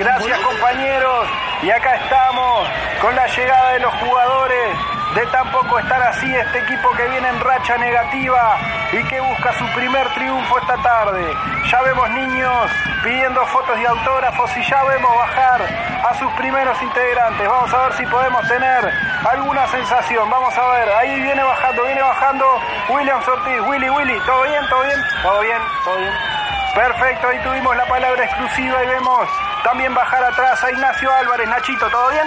[0.00, 1.28] Gracias compañeros.
[1.62, 2.66] Y acá estamos
[3.02, 4.78] con la llegada de los jugadores.
[5.14, 8.56] De tampoco estar así este equipo que viene en racha negativa
[8.92, 11.36] y que busca su primer triunfo esta tarde.
[11.70, 12.70] Ya vemos niños
[13.04, 15.60] pidiendo fotos y autógrafos y ya vemos bajar
[16.08, 17.46] a sus primeros integrantes.
[17.46, 18.90] Vamos a ver si podemos tener
[19.30, 20.30] alguna sensación.
[20.30, 22.46] Vamos a ver, ahí viene bajando, viene bajando
[22.88, 23.60] William Ortiz.
[23.68, 24.66] Willy, Willy, ¿todo bien?
[24.70, 25.00] ¿Todo bien?
[25.22, 25.58] ¿Todo bien?
[25.84, 26.29] ¿Todo bien?
[26.74, 29.28] Perfecto, ahí tuvimos la palabra exclusiva y vemos
[29.64, 31.48] también bajar atrás a Ignacio Álvarez.
[31.48, 32.26] Nachito, ¿todo bien?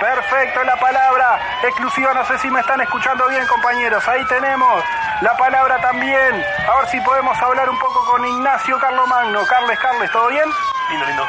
[0.00, 4.84] Perfecto, la palabra exclusiva, no sé si me están escuchando bien compañeros, ahí tenemos
[5.22, 9.46] la palabra también, a ver si podemos hablar un poco con Ignacio Carlomagno.
[9.46, 10.44] Carles, Carles, ¿todo bien?
[10.90, 11.26] Lindo, lindo.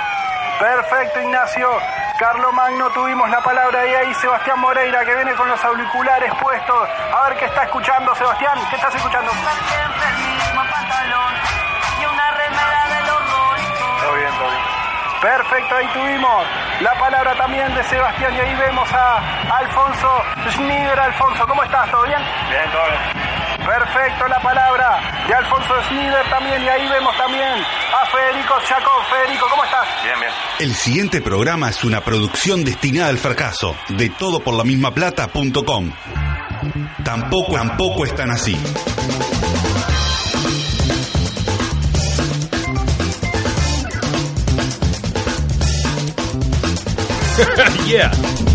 [0.59, 1.69] Perfecto, Ignacio.
[2.19, 6.89] Carlo Magno, tuvimos la palabra y ahí Sebastián Moreira que viene con los auriculares puestos.
[7.15, 8.57] A ver qué está escuchando, Sebastián.
[8.69, 9.31] ¿Qué estás escuchando?
[15.21, 16.45] Perfecto, ahí tuvimos
[16.81, 20.07] la palabra también de Sebastián y ahí vemos a Alfonso
[20.51, 20.99] Schneider.
[20.99, 21.89] Alfonso, ¿cómo estás?
[21.89, 22.19] ¿Todo bien?
[22.49, 23.65] Bien, todo bien.
[23.65, 29.03] Perfecto, la palabra de Alfonso Schneider también y ahí vemos también a Federico Chacón.
[29.09, 29.87] Federico, ¿cómo estás?
[30.03, 30.31] Bien, bien.
[30.59, 35.91] El siguiente programa es una producción destinada al fracaso de todoporlamismaplata.com.
[37.03, 38.55] Tampoco, tampoco están así.
[47.87, 48.11] yeah.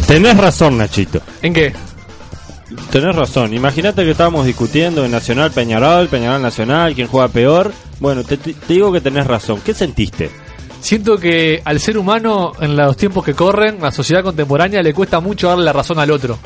[0.07, 1.21] Tenés razón, Nachito.
[1.43, 1.73] ¿En qué?
[2.91, 3.53] Tenés razón.
[3.55, 7.73] Imagínate que estábamos discutiendo en Nacional Peñarol, Peñarol Nacional, quién juega peor.
[8.01, 8.39] Bueno, te,
[8.69, 9.61] digo que tenés razón.
[9.65, 10.31] ¿Qué sentiste?
[10.81, 15.21] Siento que al ser humano, en los tiempos que corren, la sociedad contemporánea le cuesta
[15.21, 16.39] mucho darle la razón al otro.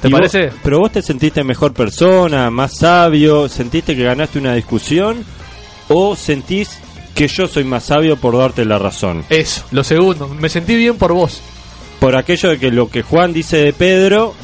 [0.00, 0.50] ¿Te ¿Y vos- parece?
[0.62, 5.24] pero vos te sentiste mejor persona, más sabio, sentiste que ganaste una discusión
[5.88, 6.78] o sentís
[7.14, 9.24] que yo soy más sabio por darte la razón.
[9.28, 10.28] Eso, lo segundo.
[10.28, 11.40] Me sentí bien por vos.
[12.04, 14.34] Por aquello de que lo que Juan dice de Pedro,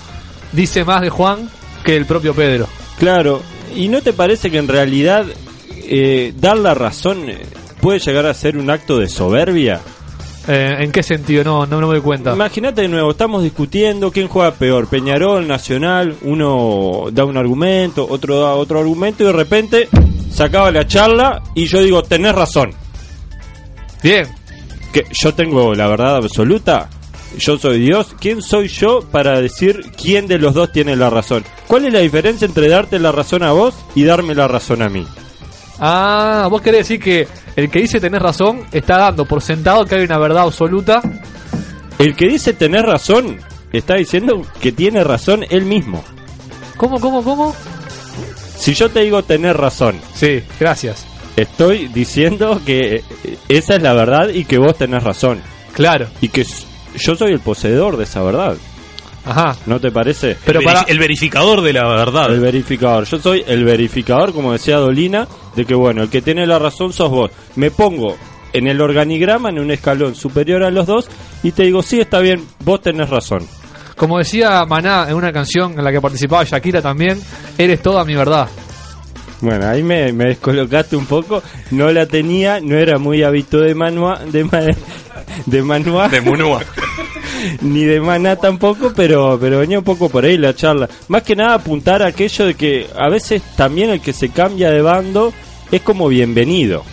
[0.50, 1.50] Dice más de Juan
[1.84, 2.66] que el propio Pedro.
[2.98, 3.42] claro,
[3.76, 5.26] ¿y no te parece que en realidad
[5.76, 7.42] eh, dar la razón eh,
[7.82, 9.78] puede llegar a ser un acto de soberbia?
[10.48, 11.44] Eh, ¿En qué sentido?
[11.44, 12.32] No, no, no me doy cuenta.
[12.32, 18.40] Imagínate de nuevo, estamos discutiendo quién juega peor, Peñarol, Nacional, uno da un argumento, otro
[18.40, 19.88] da otro argumento y de repente
[20.32, 22.70] se acaba la charla y yo digo, tenés razón.
[24.02, 24.26] Bien.
[24.94, 26.88] Que yo tengo la verdad absoluta,
[27.38, 31.44] yo soy Dios, ¿quién soy yo para decir quién de los dos tiene la razón?
[31.66, 34.88] ¿Cuál es la diferencia entre darte la razón a vos y darme la razón a
[34.88, 35.06] mí?
[35.78, 37.26] Ah, vos querés decir que
[37.56, 41.00] el que dice tenés razón está dando por sentado que hay una verdad absoluta.
[41.98, 43.38] El que dice tener razón
[43.72, 46.04] está diciendo que tiene razón él mismo.
[46.76, 47.54] ¿Cómo, cómo, cómo?
[48.56, 51.06] Si yo te digo tener razón, Sí, gracias.
[51.36, 53.02] Estoy diciendo que
[53.48, 55.40] esa es la verdad y que vos tenés razón.
[55.72, 56.08] Claro.
[56.20, 56.44] Y que
[56.98, 58.56] yo soy el poseedor de esa verdad.
[59.24, 59.56] Ajá.
[59.66, 60.36] ¿No te parece?
[60.46, 62.32] Pero el, para- el verificador de la verdad.
[62.32, 63.04] El verificador.
[63.04, 66.92] Yo soy el verificador, como decía Dolina, de que bueno, el que tiene la razón
[66.92, 67.30] sos vos.
[67.56, 68.16] Me pongo
[68.52, 71.08] en el organigrama, en un escalón superior a los dos,
[71.42, 73.46] y te digo, sí, está bien, vos tenés razón.
[73.94, 77.20] Como decía Maná en una canción en la que participaba Shakira también,
[77.58, 78.48] eres toda mi verdad.
[79.40, 81.42] Bueno, ahí me, me descolocaste un poco.
[81.70, 84.66] No la tenía, no era muy hábito de manua, de, ma-
[85.46, 86.08] de manua.
[86.08, 86.62] De Munua.
[87.62, 90.88] ni de maná tampoco, pero, pero venía un poco por ahí la charla.
[91.08, 94.70] Más que nada apuntar a aquello de que a veces también el que se cambia
[94.70, 95.32] de bando
[95.70, 96.84] es como bienvenido.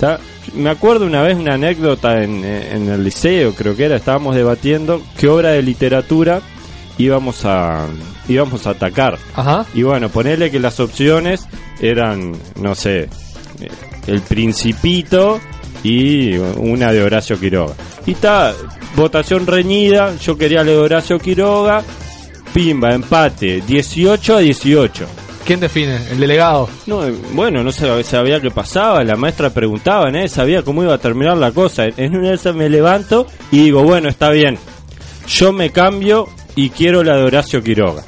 [0.00, 0.18] ¿tá?
[0.54, 5.00] Me acuerdo una vez una anécdota en, en el liceo, creo que era, estábamos debatiendo
[5.16, 6.42] qué obra de literatura
[6.98, 7.86] íbamos a,
[8.28, 9.18] íbamos a atacar.
[9.34, 9.66] Ajá.
[9.74, 11.46] Y bueno, ponerle que las opciones
[11.80, 13.08] eran, no sé, eh,
[14.06, 15.40] El Principito
[15.82, 17.74] y una de Horacio Quiroga.
[18.06, 18.52] Y está,
[18.96, 21.82] votación reñida, yo quería leer Horacio Quiroga,
[22.54, 25.06] pimba, empate, 18 a 18.
[25.44, 25.96] ¿Quién define?
[26.12, 26.68] El delegado.
[26.86, 30.94] No, eh, bueno, no sab- sabía qué pasaba, la maestra preguntaba, nadie sabía cómo iba
[30.94, 31.86] a terminar la cosa.
[31.96, 34.56] En una de esas me levanto y digo, bueno, está bien,
[35.26, 38.04] yo me cambio y quiero la de Horacio Quiroga.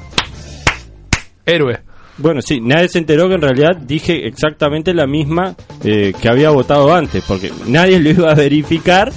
[1.46, 1.80] Héroe.
[2.16, 6.50] Bueno, sí, nadie se enteró que en realidad dije exactamente la misma eh, que había
[6.50, 9.12] votado antes, porque nadie lo iba a verificar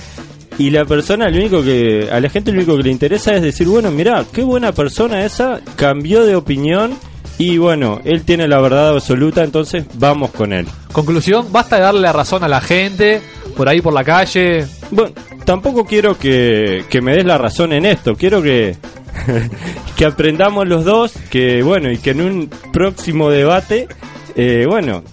[0.57, 3.43] y la persona, lo único que, a la gente lo único que le interesa es
[3.43, 6.97] decir, bueno, mirá, qué buena persona esa, cambió de opinión
[7.37, 10.65] y bueno, él tiene la verdad absoluta, entonces vamos con él.
[10.91, 13.21] Conclusión, basta de darle la razón a la gente,
[13.55, 14.65] por ahí por la calle.
[14.89, 15.13] Bueno,
[15.45, 18.75] tampoco quiero que, que me des la razón en esto, quiero que,
[19.95, 23.87] que aprendamos los dos, que bueno, y que en un próximo debate,
[24.35, 25.03] eh, bueno,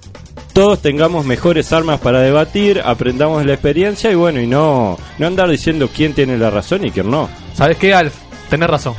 [0.52, 5.48] todos tengamos mejores armas para debatir, aprendamos la experiencia y bueno, y no, no andar
[5.50, 7.28] diciendo quién tiene la razón y quién no.
[7.56, 8.14] ¿Sabes qué, Alf?
[8.50, 8.94] Tenés razón.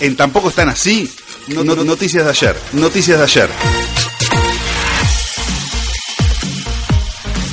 [0.00, 1.10] En Tampoco están así.
[1.48, 2.56] No- no- noticias de ayer.
[2.74, 3.48] Noticias de ayer.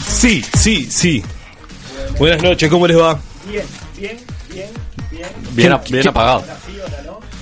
[0.10, 1.24] Sí, sí, sí.
[2.18, 3.20] Buenas noches, ¿cómo les va?
[3.48, 3.64] Bien,
[5.56, 6.44] ¿Quién- ap- bien quién- apagado.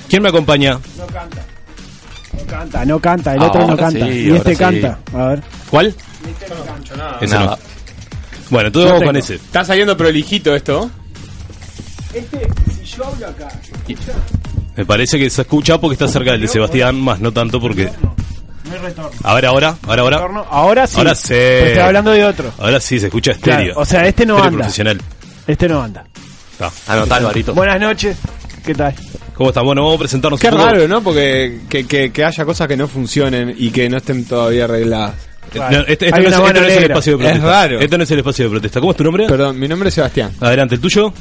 [0.10, 0.80] ¿Quién me acompaña?
[0.98, 4.06] No canta, no canta, el otro Ahora no canta.
[4.06, 4.56] sí, y este sí.
[4.58, 5.00] canta.
[5.14, 5.42] A ver.
[5.70, 5.96] ¿Cuál?
[7.22, 7.46] Ese Nada.
[7.46, 7.58] no.
[8.50, 9.36] Bueno, entonces No vamos con ese.
[9.36, 10.90] Está saliendo prolijito esto.
[12.14, 12.48] Este,
[12.80, 13.48] si yo hablo acá,
[14.76, 17.86] Me parece que se escucha porque está cerca del de Sebastián, más no tanto porque.
[17.86, 18.14] no
[18.74, 19.12] hay retorno.
[19.24, 20.18] A ver, ahora, ahora, ahora.
[20.18, 20.98] Retorno, Ahora sí.
[20.98, 21.34] Ahora sí.
[21.34, 22.52] Estoy hablando de otro.
[22.60, 23.80] Ahora sí se escucha Claro, estéreo.
[23.80, 24.58] o sea, este no Estéreo anda.
[24.60, 25.02] profesional.
[25.48, 26.06] Este no anda.
[26.54, 26.72] Está.
[26.94, 27.54] Anotá, Alvarito.
[27.54, 28.18] Buenas noches.
[28.66, 28.94] ¿Qué tal?
[29.34, 29.66] ¿Cómo están?
[29.66, 30.66] Bueno, vamos a presentarnos Qué un poco.
[30.66, 31.02] raro, ¿no?
[31.04, 35.16] Porque que, que, que haya cosas que no funcionen y que no estén todavía arregladas.
[35.54, 36.94] No, este, este Hay no, una es, este mano no es el negra.
[36.96, 37.52] espacio de Es protesta.
[37.62, 37.80] raro.
[37.80, 38.80] Este no es el espacio de protesta.
[38.80, 39.28] ¿Cómo es tu nombre?
[39.28, 40.32] Perdón, mi nombre es Sebastián.
[40.40, 41.14] Adelante, ¿el tuyo?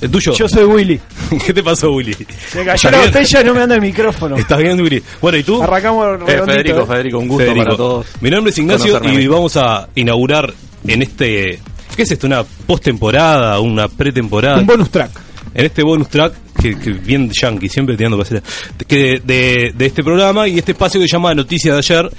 [0.00, 0.32] ¿El tuyo?
[0.32, 1.00] Yo soy Willy.
[1.46, 2.14] ¿Qué te pasó, Willy?
[2.54, 3.10] Me cayó ¿Estás la bien?
[3.12, 4.36] botella y no me anda el micrófono.
[4.36, 5.02] ¿Estás bien, Willy?
[5.20, 5.62] Bueno, ¿y tú?
[5.62, 6.86] Arrancamos Eh, redondito, Federico, ¿eh?
[6.86, 7.64] Federico, un gusto Federico.
[7.64, 8.06] para todos.
[8.20, 10.54] Mi nombre es Ignacio y vamos a inaugurar
[10.86, 11.60] en este...
[11.96, 12.26] ¿Qué es esto?
[12.26, 13.58] ¿Una postemporada?
[13.60, 14.58] ¿Una pretemporada?
[14.58, 15.10] Un bonus track.
[15.54, 18.42] en este bonus track, que, que bien yankee, siempre tirando para
[18.86, 22.10] que de, de este programa y este espacio que se llama Noticias de ayer,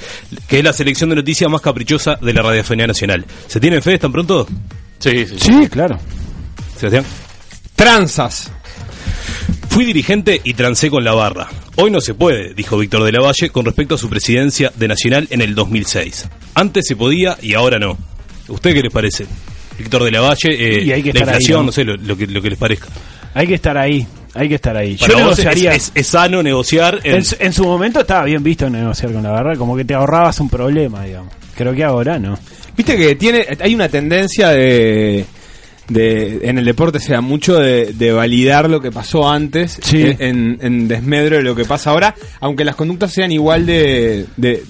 [0.47, 3.25] que es la selección de noticias más caprichosa de la radiofonía nacional.
[3.47, 3.95] ¿Se tienen fe?
[3.95, 4.47] ¿Están pronto?
[4.99, 5.35] Sí, sí.
[5.39, 5.97] Sí, claro.
[6.77, 7.05] Sebastián.
[7.75, 8.51] Tranzas.
[9.69, 11.47] Fui dirigente y trancé con la barra.
[11.77, 14.87] Hoy no se puede, dijo Víctor de la Valle con respecto a su presidencia de
[14.89, 16.27] Nacional en el 2006.
[16.55, 17.97] Antes se podía y ahora no.
[18.49, 19.25] ¿Usted qué les parece?
[19.81, 21.65] Víctor de la Valle, eh, Y hay que la estar ahí, inflación, ¿no?
[21.67, 22.87] no, sé, lo, lo que, lo que les parezca.
[23.33, 24.05] Hay que estar ahí.
[24.33, 24.95] Hay que estar ahí.
[24.95, 25.73] Para Yo es, negociaría.
[25.73, 29.23] es- es sano negociar en, En, su- en su momento estaba bien visto negociar con
[29.23, 31.33] la barra, como que te ahorrabas un problema, digamos.
[31.57, 32.37] Creo que ahora no.
[32.77, 35.25] Viste que tiene, hay una tendencia de,
[35.89, 40.01] de en el deporte se da mucho de, de validar lo que pasó antes Sí.
[40.19, 44.63] en, en desmedro de lo que pasa ahora, aunque las conductas sean igual de, de,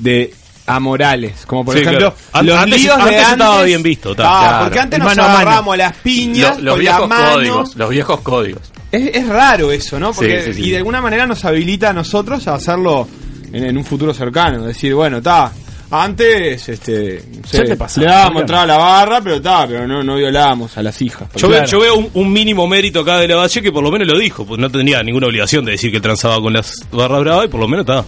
[0.71, 2.45] de amorales, como por Sí, ejemplo claro.
[2.47, 4.11] Los antes- líos de antes estaba bien visto.
[4.11, 4.63] Ah, Claro.
[4.65, 7.31] porque antes nos mano a agarramos a las piñas Lo- los con viejos mano.
[7.33, 7.75] códigos.
[7.75, 8.61] Los viejos códigos.
[8.91, 10.11] Es, es raro eso, ¿no?
[10.13, 10.67] Porque, Sí, sí, sí.
[10.67, 13.07] Y de alguna manera nos habilita a nosotros a hacerlo
[13.53, 14.63] en, en un futuro cercano.
[14.63, 15.51] Decir, bueno, está.
[15.93, 17.21] Antes, este.
[17.41, 20.01] no sé, Ya te pasaba, le dábamos entrada a la barra, pero está, pero no,
[20.01, 21.27] no violábamos a las hijas.
[21.35, 21.63] Yo, Claro.
[21.63, 24.07] veo, yo veo un, un mínimo mérito acá de la Valle que por lo menos
[24.07, 27.45] lo dijo, pues no tenía ninguna obligación de decir que transaba con las barras bravas
[27.45, 28.05] y por lo menos está.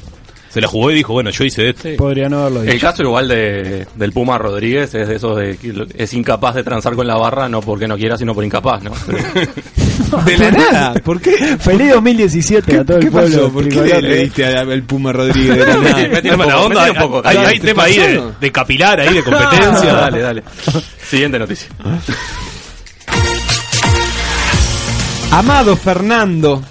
[0.54, 1.90] Se la jugó y dijo, bueno, yo hice esto.
[1.98, 2.86] Podría no haberlo El dicho.
[2.86, 6.94] caso igual de, del Puma Rodríguez es de esos de que es incapaz de transar
[6.96, 8.92] con la barra no porque no quiera sino por incapaz, ¿no?
[10.26, 11.32] De la nada, ¿por qué?
[11.60, 13.36] Feliz 2017 a todo ¿Qué el pueblo.
[13.38, 13.52] pasó?
[13.52, 16.46] ¿Por qué le, le diste al Puma Rodríguez de la nada?
[16.46, 17.22] La onda, un poco.
[17.26, 19.94] hay, tema ahí de, de capilar, ahí de competencia.
[19.94, 20.44] dale, dale.
[21.10, 21.68] Siguiente noticia.
[25.32, 26.62] Amado Fernando.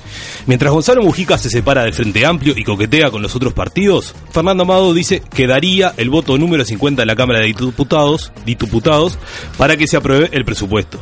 [0.46, 4.64] Mientras Gonzalo Mujica se separa del Frente Amplio y coquetea con los otros partidos, Fernando
[4.64, 9.18] Amado dice que daría el voto número 50 de la Cámara de Diputados, diputados
[9.56, 10.98] para que se apruebe el presupuesto.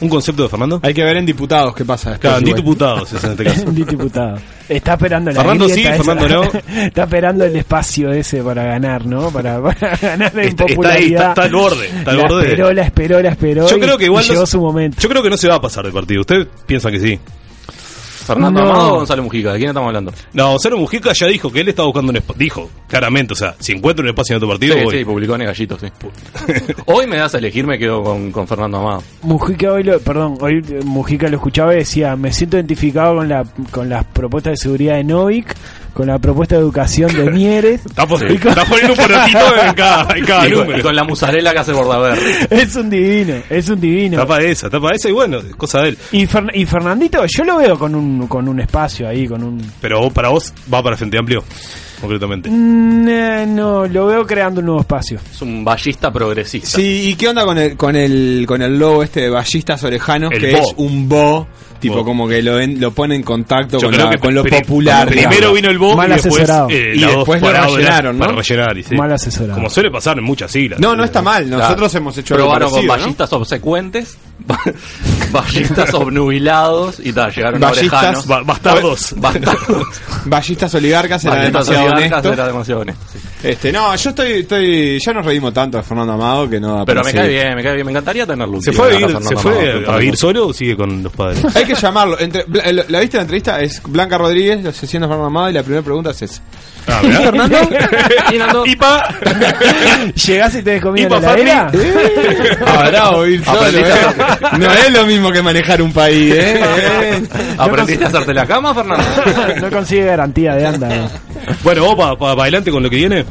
[0.00, 0.80] ¿Un concepto de Fernando?
[0.82, 2.18] Hay que ver en diputados qué pasa.
[2.18, 3.62] Claro, en diputados es en este caso.
[3.68, 4.34] Un diputado.
[4.68, 6.02] Está esperando la Fernando sí, esa.
[6.02, 6.42] Fernando no.
[6.82, 9.30] Está esperando el espacio ese para ganar, ¿no?
[9.30, 11.20] Para, para ganar de Está, está ahí, impopularidad.
[11.20, 11.86] está, está al borde.
[11.86, 13.68] Está al la borde de- esperó, la esperó, la esperó.
[13.68, 14.96] Yo y- creo que igual y no- llegó su momento.
[15.00, 16.20] Yo creo que no se va a pasar de partido.
[16.22, 17.20] ¿Usted piensa que sí?
[18.22, 18.70] Fernando No.
[18.70, 20.12] Amado o Gonzalo Mujica, ¿de quién estamos hablando?
[20.32, 22.38] No, Gonzalo Mujica ya dijo que él está buscando un espacio.
[22.38, 24.98] Dijo, claramente, o sea, si encuentra un espacio en otro partido, Sí, voy.
[24.98, 25.86] sí, publicó en el gallito, sí.
[26.86, 29.02] Hoy me das a elegir, me quedo con, con Fernando Amado.
[29.22, 33.28] Mujica hoy lo, perdón, hoy eh, Mujica lo escuchaba y decía, me siento identificado con
[33.28, 35.54] la con las propuestas de seguridad de Novik,
[35.92, 37.84] con la propuesta de educación de Mieres.
[37.84, 40.78] Está, poniendo un porotito en cada, en cada Y con, número.
[40.78, 42.20] y con la musarela que hace Bordaberry.
[42.50, 44.16] es un divino, es un divino.
[44.18, 45.98] Tapa esa, tapa esa y bueno, es cosa de él.
[46.12, 49.60] Y, Fer- y Fernandito, yo lo veo con un con un espacio ahí, con un
[49.80, 51.44] Pero vos- para vos va para Frente Amplio,
[52.00, 52.48] concretamente.
[52.50, 55.18] Mm, eh, no, lo veo creando un nuevo espacio.
[55.30, 56.68] Es un ballista progresista.
[56.68, 60.32] Sí, ¿y qué onda con el con el con el logo este de ballistas orejanos
[60.32, 60.58] El que bo.
[60.58, 61.46] es un bo,
[61.82, 62.04] tipo Bo.
[62.04, 65.06] como que lo en- lo pone en contacto Yo con, la- que con lo popular.
[65.08, 65.54] Primero digamos.
[65.54, 68.24] vino el BO Mal y después, eh, Y después lo rellenaron, ¿no?
[68.26, 68.94] Para rellenar, y sí.
[68.94, 69.54] Mal asesorado.
[69.54, 70.80] Como suele pasar en muchas siglas.
[70.80, 71.50] No, no está mal.
[71.50, 71.98] Nosotros Claro.
[72.02, 73.02] hemos hecho algo Probaron con parecido, ¿no?
[73.02, 74.18] ballistas obsecuentes,
[75.32, 78.26] ballistas obnubilados y tal, llegaron Ballistas.
[78.26, 79.14] Ba- bastardos.
[79.16, 79.86] Bastardos.
[80.24, 82.32] Ballistas oligarcas era Ballistas demasiado honesto.
[82.32, 83.18] era demasiado honesto, sí.
[83.42, 86.76] Este, no, yo estoy, estoy, ya nos reímos tanto de Fernando Amado que no.
[86.78, 87.86] da Pero me cae bien, me cae bien.
[87.86, 88.62] Me encantaría tenerlo.
[88.62, 91.12] ¿Se fue a la vivir, ¿se Amado, fue a vivir solo o sigue con los
[91.12, 91.44] padres?
[91.56, 92.20] Hay que llamarlo.
[92.20, 93.60] Entre, Bla- eh, ¿La viste la entrevista?
[93.60, 96.40] Es Blanca Rodríguez, la sesión de Fernando Amado, y la primera pregunta es esa.
[96.86, 97.22] Ah, ¿verdad?
[97.22, 98.66] Fernando?
[98.66, 99.08] Ipa.
[100.26, 101.70] Llegás y te comida ¿Y en la pa' heladera.
[102.66, 103.94] Habrá oír solo, ¿eh?
[104.58, 106.60] No es lo mismo que manejar un país, ¿eh?
[106.62, 107.22] ¿Eh?
[107.58, 109.04] ¿Aprendiste a hacerte la cama, Fernando?
[109.60, 111.10] no consigue garantía de anda.
[111.62, 113.24] Bueno, vos para adelante con lo que viene.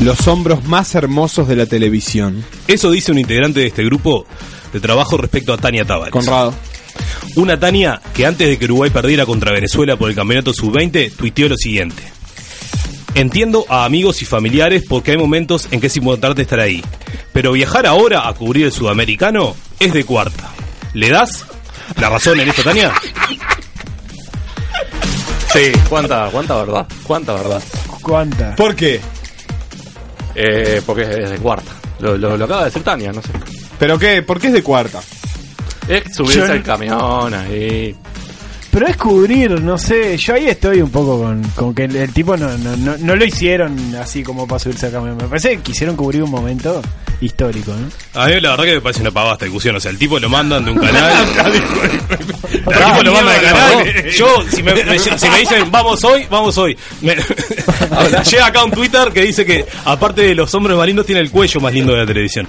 [0.00, 2.42] Los hombros más hermosos de la televisión.
[2.66, 4.24] Eso dice un integrante de este grupo
[4.72, 6.12] de trabajo respecto a Tania Tavares.
[6.12, 6.54] Conrado.
[7.36, 11.48] Una Tania que antes de que Uruguay perdiera contra Venezuela por el campeonato sub-20 tuiteó
[11.48, 12.02] lo siguiente.
[13.14, 16.82] Entiendo a amigos y familiares porque hay momentos en que es importante estar ahí.
[17.32, 20.50] Pero viajar ahora a cubrir el sudamericano es de cuarta.
[20.94, 21.44] ¿Le das
[21.98, 22.92] la razón en esto, Tania?
[25.52, 27.62] Sí, cuánta, cuánta verdad, cuánta verdad.
[28.02, 28.54] ¿Cuánta?
[28.56, 29.00] ¿Por qué?
[30.34, 31.72] Eh, porque es de cuarta.
[31.98, 33.30] Lo, lo, lo acaba de decir Tania, no sé.
[33.78, 34.22] ¿Pero qué?
[34.22, 35.00] ¿Por qué es de cuarta?
[35.88, 37.94] Es subirse Yo no- al camión ahí.
[38.72, 40.16] Pero es cubrir, no sé.
[40.16, 43.16] Yo ahí estoy un poco con, con que el, el tipo no, no, no, no
[43.16, 45.16] lo hicieron así como para subirse a camión.
[45.16, 46.80] Me parece que quisieron cubrir un momento
[47.20, 47.88] histórico, ¿no?
[48.20, 49.74] A mí la verdad que me parece una pavada esta discusión.
[49.74, 51.12] O sea, el tipo lo mandan de un canal.
[52.54, 54.10] el tipo lo mandan de canal.
[54.16, 56.78] Yo, si me, me- si me dicen vamos hoy, vamos hoy.
[57.00, 57.16] Me-
[58.30, 61.30] llega acá un Twitter que dice que aparte de los hombres más lindos, tiene el
[61.32, 62.46] cuello más lindo de la televisión.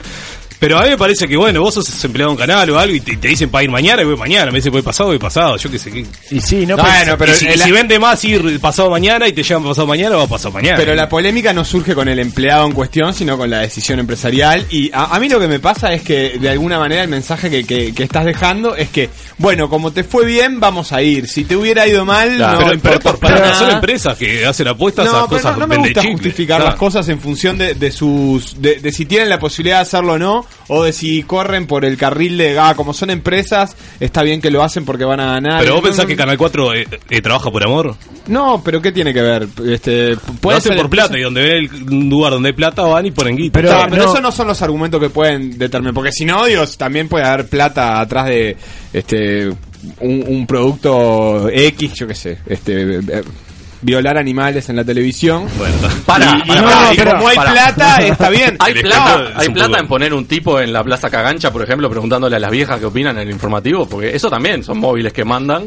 [0.61, 2.93] Pero a mí me parece que, bueno, vos sos empleado de un canal o algo
[2.93, 4.51] y te, te dicen para ir mañana y voy mañana.
[4.51, 5.57] Me dicen voy pasado, voy pasado.
[5.57, 6.05] Yo qué sé qué.
[6.29, 9.33] Y sí, no, Bueno, pero y si, y si vende más ir pasado mañana y
[9.33, 10.77] te llevan pasado mañana, va pasado mañana.
[10.77, 14.67] Pero la polémica no surge con el empleado en cuestión, sino con la decisión empresarial.
[14.69, 17.49] Y a, a mí lo que me pasa es que, de alguna manera, el mensaje
[17.49, 21.27] que, que- que estás dejando es que, bueno, como te fue bien, vamos a ir.
[21.27, 23.55] Si te hubiera ido mal, Claro, no pero, pero importa por- para nada.
[23.55, 26.11] son empresas que hacen apuestas a No, pero cosas no, no me gusta chicle.
[26.17, 26.65] justificar Claro.
[26.69, 30.13] las cosas en función de, de sus de, de si tienen la posibilidad de hacerlo
[30.13, 34.23] o no o de si corren por el carril de ah como son empresas está
[34.23, 36.73] bien que lo hacen porque van a ganar Pero vos No, pensás que Canal 4
[36.75, 37.95] eh, eh, trabaja por amor.
[38.27, 41.41] no pero qué tiene que ver este Lo puede hacen ser por plata y donde
[41.41, 43.53] ven el un lugar donde hay plata van y ponen guita.
[43.59, 44.09] Pero- Claro, pero no.
[44.11, 47.47] esos no son los argumentos que pueden determinar porque si no Dios también puede haber
[47.47, 48.55] plata atrás de
[48.93, 49.47] este
[49.99, 53.23] un, un producto X yo qué sé este eh,
[53.81, 57.35] violar animales en la televisión Bueno, Para, y, y para, no, para, y como hay
[57.35, 57.51] para.
[57.51, 61.51] plata está bien Hay plata, hay plata en poner un tipo en la Plaza Cagancha,
[61.51, 64.79] por ejemplo, preguntándole a las viejas qué opinan en el informativo, porque eso también son
[64.79, 65.65] móviles que mandan.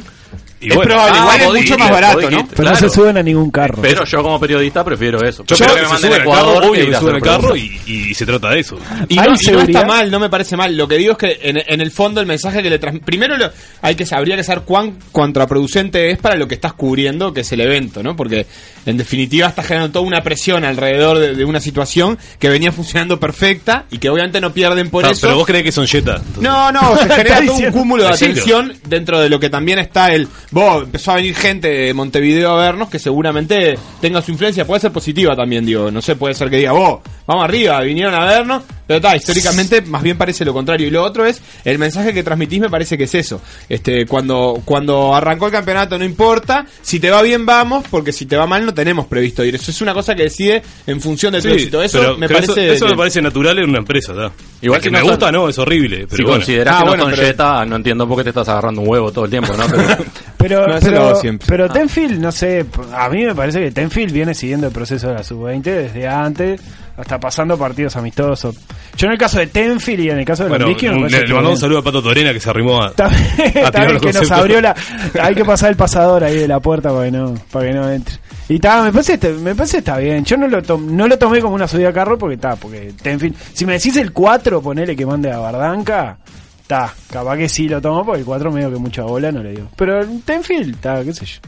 [0.65, 2.29] Y Es probable, Ah, igual es mucho más barato, ¿no?
[2.31, 3.83] dijiste, pero no se suben a ningún carro.
[3.83, 5.45] Pero yo como periodista prefiero eso.
[5.45, 7.21] Yo Prefiero creo que se manden a al carro, Ecuador obvio que a sube al
[7.23, 8.79] carro y, y se trata de eso.
[9.09, 10.77] Y, no, y no está mal, no me parece mal.
[10.77, 13.05] Lo que digo es que en, en el fondo el mensaje que le transmite.
[13.07, 13.51] Primero lo-
[13.83, 14.97] hay que habría que saber cuán
[15.39, 18.17] contraproducente es para lo que estás cubriendo, que es el evento, ¿no?
[18.17, 18.47] Porque
[18.87, 23.19] en definitiva está generando toda una presión alrededor de, de una situación que venía funcionando
[23.21, 25.21] perfecta y que obviamente no pierden por eso.
[25.21, 26.23] pero vos creés que son jetas.
[26.41, 30.13] No, no, se genera todo un cúmulo de atención dentro de lo que también está
[30.15, 30.29] el.
[30.55, 34.83] Vos, empezó a venir gente de Montevideo a vernos que seguramente tenga su influencia, puede
[34.83, 35.91] ser positiva también, digo.
[35.91, 39.81] No sé, puede ser que diga, vos, vamos arriba, vinieron a vernos, pero está, históricamente
[39.83, 40.87] más bien parece lo contrario.
[40.87, 43.41] Y lo otro es, el mensaje que transmitís me parece que es eso.
[43.69, 48.27] Este, cuando, cuando arrancó el campeonato no importa, si te va bien vamos, porque si
[48.27, 49.55] te va mal no tenemos previsto ir.
[49.55, 51.83] Eso es una cosa que decide en función de tu Sí, éxito.
[51.83, 52.53] Eso me parece.
[52.53, 54.13] eso, eso me parece natural en una empresa.
[54.61, 56.07] Igual que me no son- gusta, no, es horrible.
[56.07, 56.37] Pero si bueno.
[56.39, 58.81] considerás Ah, que bueno, no son pero- Jetta, no entiendo por qué te estás agarrando
[58.81, 59.65] un huevo todo el tiempo, ¿no?
[59.69, 60.05] Pero,
[60.45, 64.67] Pero, No, pero, pero Tenfield, no sé, a mí me parece que Tenfield viene siguiendo
[64.67, 66.61] el proceso de la sub-20 desde antes,
[66.97, 68.57] hasta pasando partidos amistosos.
[68.97, 71.21] Yo en el caso de Tenfield y en el caso de Bueno, los un- parece
[71.21, 72.93] le, le mandó un saludo a Pato Torena que se arrimó a.
[72.93, 73.71] Bien, a
[74.01, 74.75] que nos abrió la.
[75.21, 77.91] Hay que pasar el pasador ahí de la puerta para que no, para que no
[77.91, 78.17] entre.
[78.49, 80.25] Y está, me parece, me parece está bien.
[80.25, 82.93] Yo no lo, tom- no lo tomé como una subida a carro porque está, porque
[83.03, 83.35] Tenfield.
[83.55, 86.19] Si me decís el 4, ponele que mande a Bardanca.
[86.63, 89.51] Está, capaz que sí lo tomo porque el 4 medio que mucha bola no le
[89.51, 89.69] digo.
[89.77, 91.39] Pero el Tenfield, está, qué sé yo.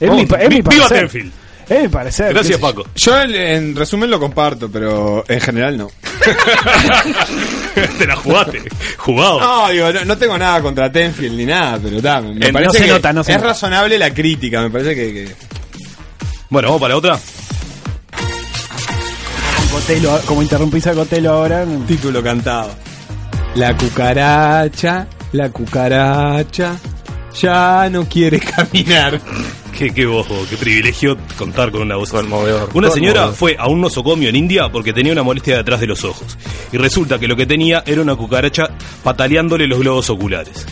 [0.00, 0.88] Es mi, es mi viva.
[0.88, 1.32] Tenfield.
[1.68, 2.32] Es mi parecer.
[2.34, 2.58] Gracias.
[2.60, 2.84] Paco.
[2.94, 5.88] Yo en, en resumen lo comparto, pero en general no.
[7.98, 8.62] Te la jugaste.
[8.98, 9.40] Jugado.
[9.40, 12.52] No, digo, no, no tengo nada contra Tenfield ni nada, pero ta, me, me Eh,
[12.52, 13.48] parece no se que nota, no se es nota.
[13.48, 15.12] razonable la crítica, me parece que...
[15.12, 15.34] que-
[16.50, 17.18] Bueno, vamos para la otra.
[19.72, 21.64] Cotelo, como interrumpís a Cotelo ahora.
[21.64, 22.70] no- Título cantado.
[23.56, 26.76] La cucaracha, la cucaracha,
[27.40, 29.20] ya no quiere caminar.
[29.76, 30.08] Qué, qué
[30.48, 32.10] qué privilegio contar con una voz.
[32.10, 32.70] Conmovedor.
[32.74, 36.04] Una señora fue a un nosocomio en India porque tenía una molestia detrás de los
[36.04, 36.38] ojos.
[36.72, 38.68] Y resulta que lo que tenía era una cucaracha
[39.02, 40.66] pataleándole los globos oculares.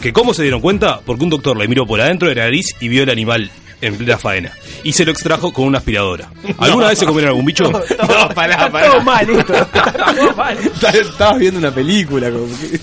[0.00, 1.00] ¿Que cómo se dieron cuenta?
[1.04, 3.94] Porque un doctor le miró por adentro de la nariz y vio el animal en
[3.96, 4.50] plena faena
[4.82, 6.28] y se lo extrajo con una aspiradora.
[6.58, 7.70] ¿Alguna vez se comieron algún bicho?
[8.08, 8.90] No, pará, pará.
[8.90, 9.52] Todo mal esto.
[10.16, 10.56] Todo mal.
[10.94, 12.30] Estabas viendo una película.
[12.30, 12.80] Como que-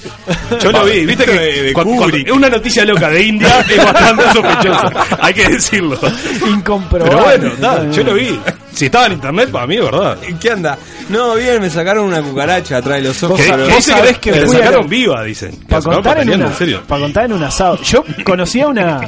[0.63, 4.23] Yo lo vi, viste que De- cuando- cuando- una noticia loca de India es bastante
[4.33, 5.99] sospechosa, hay que decirlo.
[6.47, 7.15] Incomprobable.
[7.15, 8.39] Pero bueno, nada, yo lo vi.
[8.73, 10.17] Si estaba en internet, para mí es verdad.
[10.39, 10.77] ¿Qué anda?
[11.09, 13.39] No, bien, me sacaron una cucaracha atrás de los ojos.
[13.39, 15.55] ¿Qué, qué sabés que la a- sacaron viva, dicen.
[15.67, 16.81] Para contar, en peleando, una, en serio.
[16.87, 17.77] para contar en un asado.
[17.83, 19.01] Yo conocía una,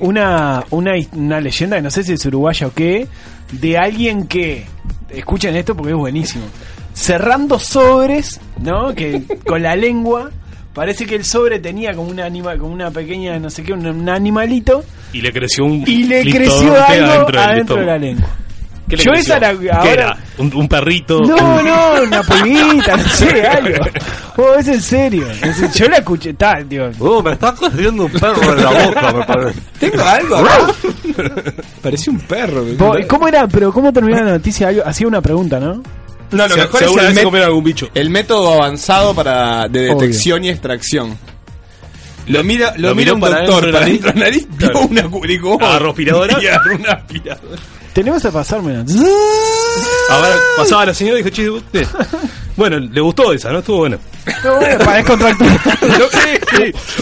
[0.00, 3.08] una, una, una leyenda, que no sé si es uruguaya o qué,
[3.52, 4.66] de alguien que,
[5.10, 6.44] escuchen esto porque es buenísimo,
[6.94, 8.94] cerrando sobres, ¿no?
[8.94, 10.30] Que con la lengua,
[10.74, 13.86] parece que el sobre tenía como una, anima, como una pequeña, no sé qué, un,
[13.86, 15.82] un animalito, Y le creció un.
[15.86, 18.28] y le creció algo adentro de la lengua.
[18.88, 19.34] ¿Qué le Yo creció?
[19.36, 20.16] esa la- ¿Qué ahora- era?
[20.38, 21.20] ¿Un, un perrito?
[21.20, 23.84] No, no, una pulguita, no sé, algo.
[24.36, 25.26] Oh, es en serio.
[25.42, 26.88] Es en- yo la escuché, tal, digo.
[26.98, 29.60] Uh, me está corriendo un perro en la boca, me parece.
[29.78, 30.58] Tengo algo acá.
[31.82, 32.64] Parecía un perro.
[33.08, 33.46] ¿Cómo era?
[33.48, 34.70] Pero ¿cómo terminaba la noticia?
[34.84, 35.82] Hacía una pregunta, ¿no?
[36.30, 37.88] No, lo Si- mejor es el, met- algún bicho.
[37.94, 40.00] el método avanzado para de Obvio.
[40.00, 41.16] detección y extracción.
[42.26, 44.70] Lo mira, lo Lo mira un para doctor para la adentro de la nariz, vio
[44.70, 44.86] Claro.
[44.86, 45.58] una cubricó.
[45.62, 46.38] Agarró aspiradora.
[46.42, 46.74] Y agarró
[48.00, 48.22] una aspiradora.
[48.22, 48.76] Tenemos a pasarme.
[50.10, 51.86] A ver, pasaba la señora y dijo, che, usted.
[52.56, 53.58] Bueno, le gustó esa, ¿no?
[53.58, 53.98] Estuvo bueno.
[54.44, 55.60] No, bueno, para descontracturar.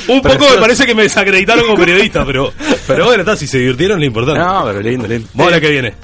[0.08, 2.52] Un poco me parece que me desacreditaron como periodista, pero,
[2.86, 4.40] pero bueno, está, si se divirtieron, lo importante.
[4.40, 5.28] No, pero lindo, lindo.
[5.32, 5.94] Vamos a la que viene.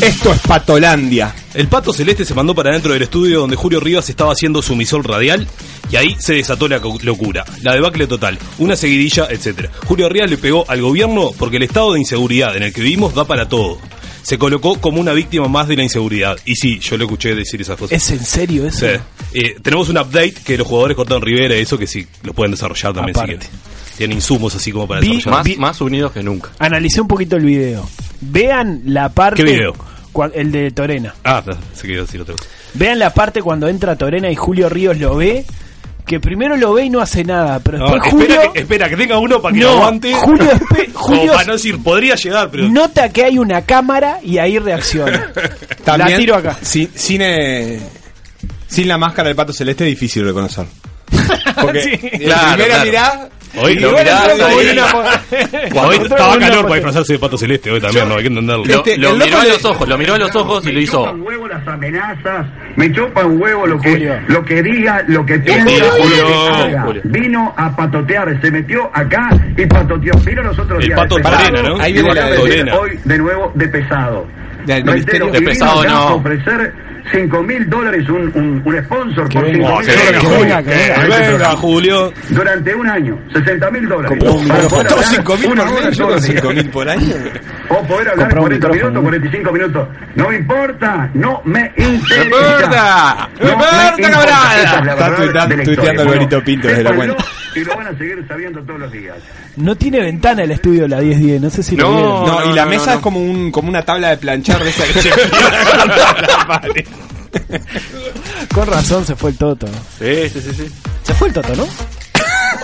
[0.00, 1.34] Esto es Patolandia.
[1.54, 4.74] El pato celeste se mandó para dentro del estudio donde Julio Rivas estaba haciendo su
[4.74, 5.46] misol radial
[5.90, 9.70] y ahí se desató la locura, la debacle total, una seguidilla, etcétera.
[9.86, 13.14] Julio Rivas le pegó al gobierno porque el estado de inseguridad en el que vivimos
[13.14, 13.78] da para todo.
[14.22, 16.38] Se colocó como una víctima más de la inseguridad.
[16.46, 17.92] Y sí, yo lo escuché decir esas cosas.
[17.96, 18.86] ¿Es en serio eso?
[18.86, 19.00] Sí.
[19.34, 22.94] Eh, tenemos un update que los jugadores cortaron Rivera, eso que sí, lo pueden desarrollar
[22.94, 23.46] también Aparte.
[23.98, 25.30] Tienen insumos así como para Vi- desarrollar.
[25.40, 26.50] Más, Vi- más unidos que nunca.
[26.58, 27.88] Analicé un poquito el video.
[28.22, 29.44] Vean la parte.
[29.44, 29.74] ¿Qué video?
[30.34, 31.14] El de Torena.
[31.24, 32.48] Ah, no, se quería decir otra cosa.
[32.74, 35.44] Vean la parte cuando entra Torena y Julio Ríos lo ve.
[36.06, 37.60] Que primero lo ve y no hace nada.
[37.60, 38.52] Pero No, después espera, Julio.
[38.52, 40.12] que, espera, que tenga uno para que No, lo aguante.
[40.12, 40.50] Julio,
[40.92, 42.68] Julio para no decir, podría llegar, pero.
[42.68, 45.32] nota que hay una cámara y ahí reacciona.
[45.84, 46.58] También, La tiro acá.
[46.60, 47.80] Sin, sin, eh,
[48.68, 50.66] sin la máscara del pato celeste es difícil reconocer.
[51.60, 51.90] Porque Sí.
[52.26, 52.84] la Claro, primera claro.
[52.84, 53.28] mirada.
[53.56, 54.78] Hoy lo mirás ahí.
[55.76, 58.64] Hoy estaba una calor para disfrazarse de pato celeste hoy también, no hay que entenderlo.
[58.64, 60.80] Lo, Este, lo el miró a los ojos, lo miró a los ojos y lo
[60.80, 61.02] hizo.
[61.12, 65.38] un huevo las amenazas, me chupa un huevo lo que, lo que diga, lo que
[65.38, 66.82] piensa, Julio, lo que Julio, haga.
[66.82, 67.02] Julio.
[67.04, 70.12] Vino a patotear, se metió acá y patoteó.
[70.24, 71.80] Vino los otros El días pato de pesado, Torena, ¿no?
[71.80, 72.38] Ahí viene la de.
[72.72, 74.26] Hoy de nuevo de pesado.
[74.66, 76.14] Reitero, De pesado, no.
[76.16, 76.72] ofrecer
[77.12, 81.32] 5 mil dólares un, un, un sponsor por venga, 5 mil dólares.
[81.32, 81.56] venga.
[81.56, 82.12] Julio.
[82.30, 84.18] Durante un año, 60 mil dólares.
[84.24, 86.40] Hablar 5 mil por hora mes, yo todos con los días.
[86.42, 87.14] 5 mil por año.
[87.68, 89.02] O poder hablar Comprá un 40 micrófono, minutos, ¿no?
[89.02, 89.88] 45 minutos.
[90.14, 92.24] No me importa, no me interesa.
[92.24, 93.28] importa!
[93.40, 96.02] No ¡No importa, me la Está verdad tuiteando-.
[96.02, 97.24] Alberito Pinto desde la cuenta.
[97.54, 99.16] Y lo van a seguir sabiendo todos los días.
[99.56, 101.94] No tiene ventana el estudio la 1010, no sé si lo No.
[101.94, 102.26] vieron.
[102.26, 102.92] No, y la no, mesa no.
[102.96, 105.10] es como un como una tabla de planchar de esa que
[106.48, 106.86] pared.
[108.54, 109.66] Con razón se fue el Toto.
[109.98, 110.68] Sí, sí, sí, sí.
[111.02, 111.66] Se fue el Toto, ¿no?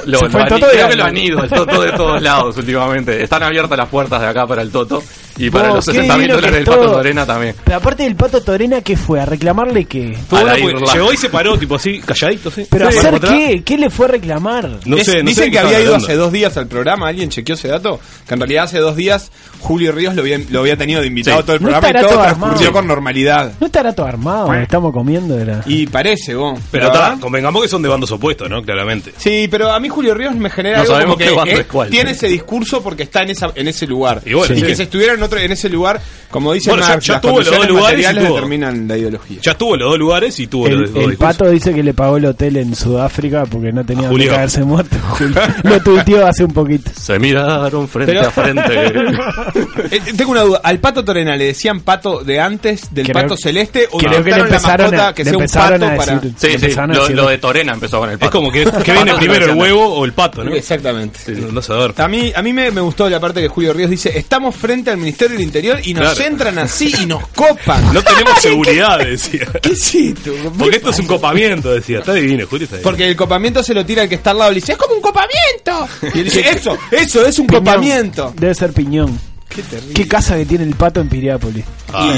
[0.06, 2.22] Lo, Se fue lo el Toto creo que lo han ido, el Toto de todos
[2.22, 3.22] lados últimamente.
[3.22, 5.02] Están abiertas las puertas de acá para el Toto
[5.36, 6.92] y para los qué 60 mil dólares del Pato.
[6.92, 7.54] Torena también.
[7.64, 9.20] Pero aparte del Pato Torena, ¿qué fue?
[9.20, 10.16] ¿A reclamarle qué?
[10.30, 12.66] A la llegó y se paró, tipo así, calladito, ¿sí?
[12.70, 13.62] ¿Pero Sí, hacer para qué?
[13.64, 14.68] ¿Qué le fue a reclamar?
[14.84, 16.06] No Es- sé, no Dicen que había ido hablando.
[16.06, 18.00] hace dos días al programa, ¿alguien chequeó ese dato?
[18.26, 21.36] Que en realidad hace dos días Julio Ríos lo había, lo había tenido de invitado
[21.38, 21.42] Sí.
[21.42, 23.52] a todo el No programa y todo todo transcurrió con normalidad.
[23.60, 25.62] No estará todo armado, estamos comiendo de la...
[25.66, 26.58] Y parece, vos.
[26.70, 28.62] Pero está, convengamos que son de bandos opuestos, ¿no?
[28.62, 29.12] Claramente.
[29.16, 31.60] Sí, pero a mí Julio Ríos me genera No algo sabemos como que qué bando
[31.60, 31.90] es cuál.
[31.90, 34.22] tiene ese discurso porque está en esa en ese lugar.
[34.24, 34.66] Y bueno, y sí.
[34.66, 37.22] que si estuviera en otro en ese lugar, como dice Bueno, ya- Marx, ya las
[37.22, 39.38] tuvo los dos lugares y tuvo- determinan la ideología.
[39.42, 41.18] Ya estuvo en los dos lugares y tuvo los El, dos el discursos.
[41.36, 44.96] pato dice que le pagó el hotel en Sudáfrica porque no tenía que caerse muerto.
[45.64, 46.90] Lo tuiteó hace un poquito.
[46.98, 48.60] Se miraron frente Pero- a frente.
[49.90, 53.36] Eh, tengo una duda, ¿al pato Torena le decían pato de antes del Creo- pato
[53.36, 55.80] celeste o creo que le inventaron la empezaron mascota a- que le sea un empezaron
[55.80, 58.14] pato a para Sí, sí, Empezaron a lo, decir- lo de Torena empezó con el
[58.14, 58.38] Es Pato.
[58.38, 60.54] como que, que viene Pato primero el huevo o el pato, ¿no?
[60.54, 61.18] Exactamente.
[61.32, 61.94] No, no sé, a ver.
[61.96, 64.90] A mí, a mí me, me gustó la parte que Julio Ríos dice, estamos frente
[64.90, 66.30] al Ministerio del Interior y nos Claro.
[66.30, 67.92] entran así y nos copan.
[67.92, 69.46] No tenemos seguridad, decía.
[69.60, 70.30] ¿Qué esto?
[70.58, 71.98] Porque esto es un copamiento, decía.
[71.98, 72.90] Está divino, Julio está divino.
[72.90, 74.78] Porque el copamiento se lo tira el que está al lado y le dice, es
[74.78, 75.88] como un copamiento.
[76.14, 77.64] Y él dice, eso, eso es un Piñón.
[77.64, 78.34] copamiento.
[78.36, 79.18] Debe ser piñón.
[79.48, 79.94] Qué terrible.
[79.94, 81.64] ¿Qué casa que tiene el pato en Piriápolis?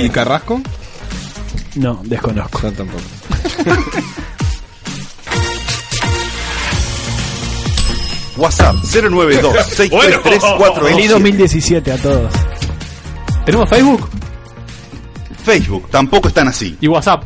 [0.05, 0.61] ¿Y Carrasco?
[1.77, 2.61] No, desconozco.
[2.63, 3.03] Yo tampoco.
[8.37, 12.33] WhatsApp 092 633 Feliz 427 2017 a todos.
[13.45, 14.09] ¿Tenemos Facebook?
[15.45, 16.77] Facebook, tampoco están así.
[16.81, 17.25] Y WhatsApp.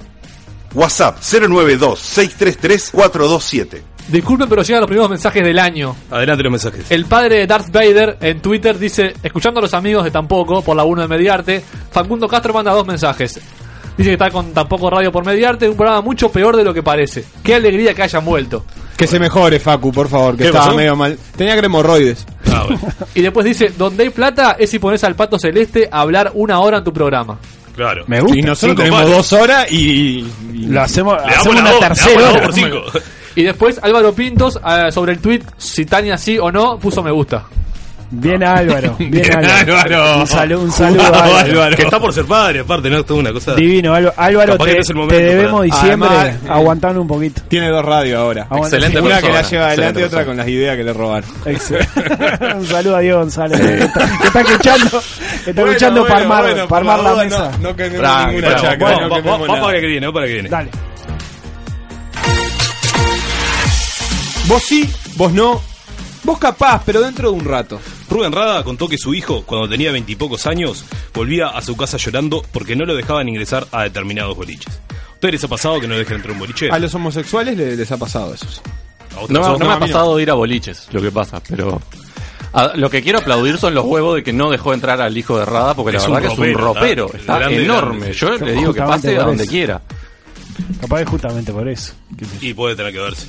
[0.74, 5.96] WhatsApp 092 633 427 Disculpen, pero llegan los primeros mensajes del año.
[6.10, 6.90] Adelante los mensajes.
[6.90, 10.76] El padre de Darth Vader en Twitter dice, escuchando a los amigos de Tampoco por
[10.76, 13.40] la 1 de Mediarte, Facundo Castro manda dos mensajes.
[13.96, 16.82] Dice que está con Tampoco Radio por Mediarte, un programa mucho peor de lo que
[16.82, 17.24] parece.
[17.42, 18.64] Qué alegría que hayan vuelto.
[18.96, 20.76] Que se mejore, Facu, por favor, que ¿Qué estaba pasó?
[20.76, 21.18] medio mal.
[21.36, 22.26] Tenía que hemorroides.
[22.52, 22.80] Ah, bueno.
[23.14, 26.60] Y después dice, donde hay plata es si pones al Pato Celeste a hablar una
[26.60, 27.38] hora en tu programa.
[27.74, 28.04] Claro.
[28.06, 28.38] Me gusta.
[28.38, 29.76] Y nosotros Cinco tenemos dos horas y.
[30.54, 32.42] y- Lo hacemos, Le damos hacemos una tercera hora.
[32.42, 32.82] por cinco.
[33.34, 37.10] Y después Álvaro Pintos, eh, sobre el tweet, si Tania sí o no, puso me
[37.10, 37.44] gusta.
[38.08, 39.76] Bien Álvaro, bien Bien, Álvaro.
[39.78, 40.20] Álvaro.
[40.20, 41.48] Un saludo, un saludo Jugado, Álvaro.
[41.50, 41.76] Álvaro.
[41.76, 42.98] Que está por ser padre, aparte, ¿no?
[42.98, 43.54] Es toda una cosa.
[43.56, 47.08] Divino, Álvaro, te, no es el te momento debemos para- diciembre Además, eh, aguantando un
[47.08, 47.42] poquito.
[47.48, 48.46] Tiene dos radios ahora.
[48.50, 50.24] Excelente Una que la lleva adelante y otra persona.
[50.26, 51.30] con las ideas que le robaron.
[51.46, 52.54] Excelente.
[52.56, 53.60] un saludo a Diego González.
[53.60, 55.02] Que está, que está escuchando,
[55.44, 57.50] que está escuchando para armar, para armar la mesa.
[57.60, 59.00] No, no quememos ninguna bueno, chacra.
[59.00, 60.48] No vamos, para que viene, vamos para que viene.
[60.48, 60.70] Dale.
[64.46, 65.60] Vos sí, vos no.
[66.22, 67.80] Vos capaz, pero dentro de un rato.
[68.16, 72.42] Rubén Rada contó que su hijo, cuando tenía veintipocos años, volvía a su casa llorando
[72.50, 74.80] porque no lo dejaban ingresar a determinados boliches.
[74.88, 76.70] ¿A ustedes les ha pasado que no dejen entrar un boliche?
[76.70, 78.46] A los homosexuales le- les ha pasado eso.
[79.14, 79.80] ¿A vos te No, me ha no.
[79.80, 81.80] pasado ir a boliches, lo que pasa, pero...
[82.54, 85.38] a- lo que quiero aplaudir son los huevos de que no dejó entrar al hijo
[85.38, 87.98] de Rada, porque la verdad que es un ropero, está- Está grande, enorme.
[87.98, 88.12] grande.
[88.14, 89.82] Yo le digo que pase a donde quiera.
[90.80, 91.92] Capaz es justamente por eso.
[92.40, 93.26] Y puede tener que verse.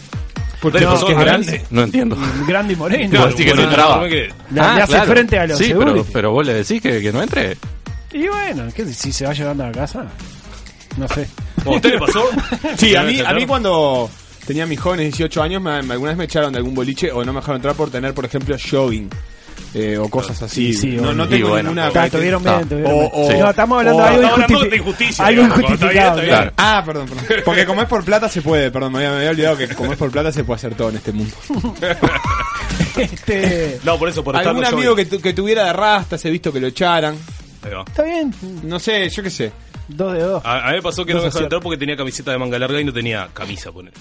[0.61, 1.61] Porque ¿Ustedes no, pasó que es grande.
[1.69, 2.17] No entiendo.
[2.47, 3.09] Grande y moreno.
[3.11, 4.07] Claro, decís que no entraba.
[4.09, 4.29] quedé.
[4.51, 7.21] Le- le hace frente a los Sí, pero, pero vos le decís que, que no
[7.21, 7.57] entre.
[8.11, 10.05] Y bueno, ¿qué, si se va llevando a la casa.
[10.97, 11.27] No sé.
[11.65, 12.23] ¿A usted le pasó?
[12.77, 14.09] Sí, a mí, ¿Dejaron a mí cuando
[14.47, 17.23] tenía mis jóvenes 18 años, me, me- alguna vez me echaron de algún boliche o
[17.23, 19.09] no me dejaron entrar por tener, por ejemplo, jogging.
[19.73, 20.73] Eh, o cosas así.
[20.73, 21.87] Sí, sí, no, no tengo bueno, ninguna.
[21.87, 23.11] Está, estuvieron bien, estuvieron O- bien.
[23.13, 25.73] o- no, estamos hablando o- de algo, estamos hablando injustifi- de injusticia, algo digamos, cuando
[25.75, 26.41] está bien, está injustificable.
[26.45, 26.53] bien.
[26.57, 27.41] Ah, perdón, perdón.
[27.45, 29.91] Porque como es por plata se puede, perdón, me había, me había olvidado que como
[29.91, 31.33] es por plata se puede hacer todo en este mundo.
[32.97, 36.29] Este, No, por eso, por estar Algún amigo que, tu- que tuviera de rastas, he
[36.31, 37.15] visto que lo echaran.
[37.87, 39.51] Está bien, No sé, yo qué sé.
[39.87, 40.43] dos de dos.
[40.45, 42.57] A, a mí me pasó que no me dejaron entrar porque tenía camiseta de manga
[42.57, 43.93] larga y no tenía camisa, poner.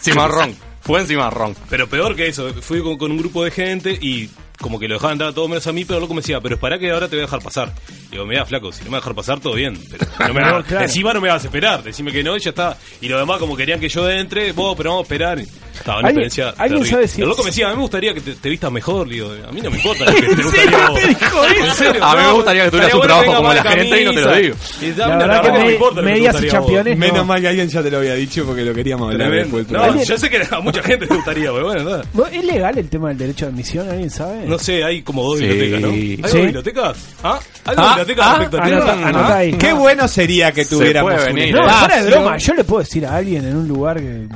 [0.00, 0.56] Cimarrón.
[0.88, 1.54] Fue en cimarrón.
[1.68, 5.14] Pero peor que eso, fui con un grupo de gente y como que lo dejaban
[5.14, 7.16] entrar a todos menos a mí, pero loco me decía, pero para que ahora te
[7.16, 7.72] voy a dejar pasar.
[8.10, 9.78] Digo, mira, flaco, si no me vas a dejar pasar, todo bien.
[9.90, 10.84] Pero no me No, claro.
[10.84, 12.76] encima no me vas a esperar, decime que no y ya está.
[13.00, 15.38] Y los demás como querían que yo entre, vos, pero vamos a esperar.
[15.38, 18.12] Estaba una ¿Alguien- experiencia alguien sabe si- El loco me decía, a mí me gustaría
[18.12, 21.00] que te, te vistas mejor, digo, a mí no me importa que te gustaría vos.
[21.04, 22.04] ¿En serio?
[22.04, 24.34] A mí me gustaría que tuvieras un trabajo como la gente y no te lo
[24.34, 24.56] digo.
[24.96, 26.98] La verdad que no me me- importa te medias y championes.
[26.98, 27.24] Menos no.
[27.26, 29.70] mal que alguien ya te lo había dicho porque lo queríamos hablar después.
[29.70, 32.04] No, yo sé que a mucha gente le gustaría, pero bueno, nada.
[32.12, 33.88] ¿Vos- ¿Es legal el tema del derecho de admisión?
[33.88, 34.47] ¿Alguien sabe?
[34.48, 35.46] No sé, hay como dos Sí.
[35.46, 35.88] bibliotecas, ¿no?
[35.88, 36.96] ¿Hay dos bibliotecas?
[37.22, 37.38] ¿Ah?
[37.64, 39.52] ¿Hay dos Ah, bibliotecas ah, respecto al anota- anota ahí.
[39.52, 43.06] Qué bueno sería que tuviéramos un venir, No, fuera de broma, yo le puedo decir
[43.06, 44.26] a alguien en un lugar que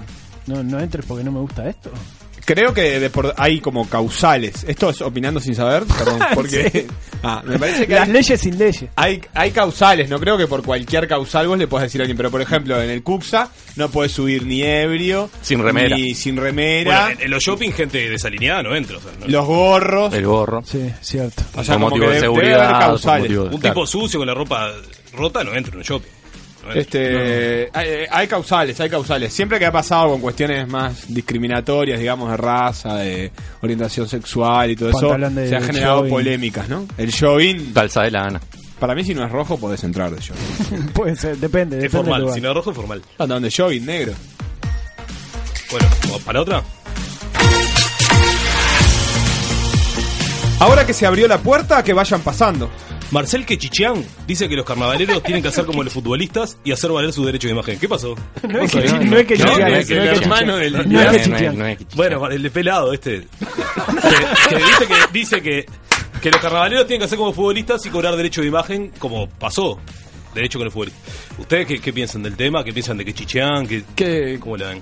[0.47, 1.91] no, no entres porque no me gusta esto.
[2.45, 4.65] Creo que de por- hay como causales.
[4.67, 6.87] Esto es opinando sin saber, perdón, porque Sí.
[7.23, 8.85] ah, me parece que Las hay, leyes sin leyes.
[8.97, 10.09] hay, hay causales.
[10.09, 12.81] No creo que por cualquier causal vos le puedas decir a alguien, pero por ejemplo
[12.83, 15.97] en el Cuxa no puedes subir ni ebrio, Sin remera.
[15.97, 18.99] ni sin remera, Bueno, en, en los shopping gente desalineada no entra.
[18.99, 20.13] O sea, no- los gorros.
[20.15, 20.63] El gorro.
[20.65, 21.43] Sí, cierto.
[21.55, 22.65] O sea, por como motivo que de debe seguridad.
[22.65, 23.31] haber causales.
[23.31, 23.59] un claro.
[23.61, 24.69] tipo sucio con la ropa
[25.15, 26.09] rota no entra en un shopping.
[26.65, 26.73] No.
[26.73, 29.33] Este, hay, hay causales, hay causales.
[29.33, 34.77] Siempre que ha pasado con cuestiones más discriminatorias, digamos, de raza, de orientación sexual y
[34.77, 36.87] todo eso, Pantalón se han generado polémicas, ¿no?
[36.97, 38.41] El jogging, Calza de lana.
[38.79, 40.87] para mí si no es rojo podés entrar de jogging.
[40.95, 42.35] Puede ser, depende, depende es del formal, lugar.
[42.37, 43.03] si no es rojo es formal.
[43.19, 44.13] Anda, donde jogging negro.
[45.71, 46.63] Bueno, ¿vamos ¿para otra?
[50.61, 52.71] Ahora que se abrió la puerta, que vayan pasando.
[53.13, 57.13] Marcel Quechichián dice que los carnavaleros tienen que hacer como los futbolistas y hacer valer
[57.13, 57.79] su derecho de imagen.
[57.79, 58.17] ¿Qué pasó?
[58.49, 59.11] No es ¿Vos que, sabés?
[59.11, 59.27] no es
[61.95, 63.21] Bueno, el de pelado este.
[63.21, 65.67] que, que dice que dice que,
[66.23, 69.79] que los carnavaleros tienen que hacer como futbolistas y cobrar derecho de imagen como pasó.
[70.35, 70.99] Derecho con el futbolista.
[71.39, 72.65] ¿Ustedes qué, qué piensan del tema?
[72.65, 73.67] ¿Qué piensan de que chichean?
[73.95, 74.81] ¿Qué, ¿Cómo la ven?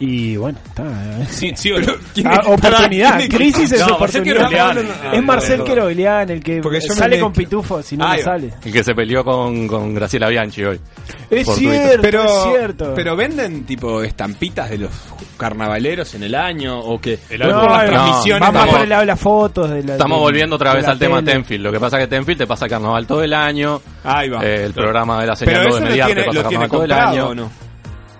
[0.00, 0.82] Y bueno, está.
[0.84, 1.26] eh.
[1.28, 1.92] Sí, sí o no.
[2.24, 4.48] Ah, oportunidad, crisis es No, Marcel oportunidad.
[4.48, 4.88] Queroglián.
[5.12, 5.64] es Marcel no.
[5.64, 8.16] Queroglián el que me sale con pitufo, si no va.
[8.18, 8.52] sale.
[8.64, 10.78] El que se peleó con, con Graciela Bianchi hoy.
[11.30, 12.92] Es cierto, Pero, es cierto.
[12.94, 14.90] pero venden tipo estampitas de los
[15.36, 17.60] carnavaleros en el año o que El o álbum.
[17.62, 18.40] por las No, transmisiones.
[18.40, 19.70] Vamos estamos- por el lado de las fotos.
[19.70, 21.32] De la, Estamos de- volviendo otra vez al tema tele.
[21.32, 21.64] Tenfield.
[21.64, 23.80] Lo que pasa es que Tenfield te pasa carnaval todo el año.
[24.04, 24.44] Ahí va.
[24.44, 26.92] Eh, el programa de la Pero señal de lo Mediarte tiene, pasa carnaval todo el
[26.92, 27.50] año.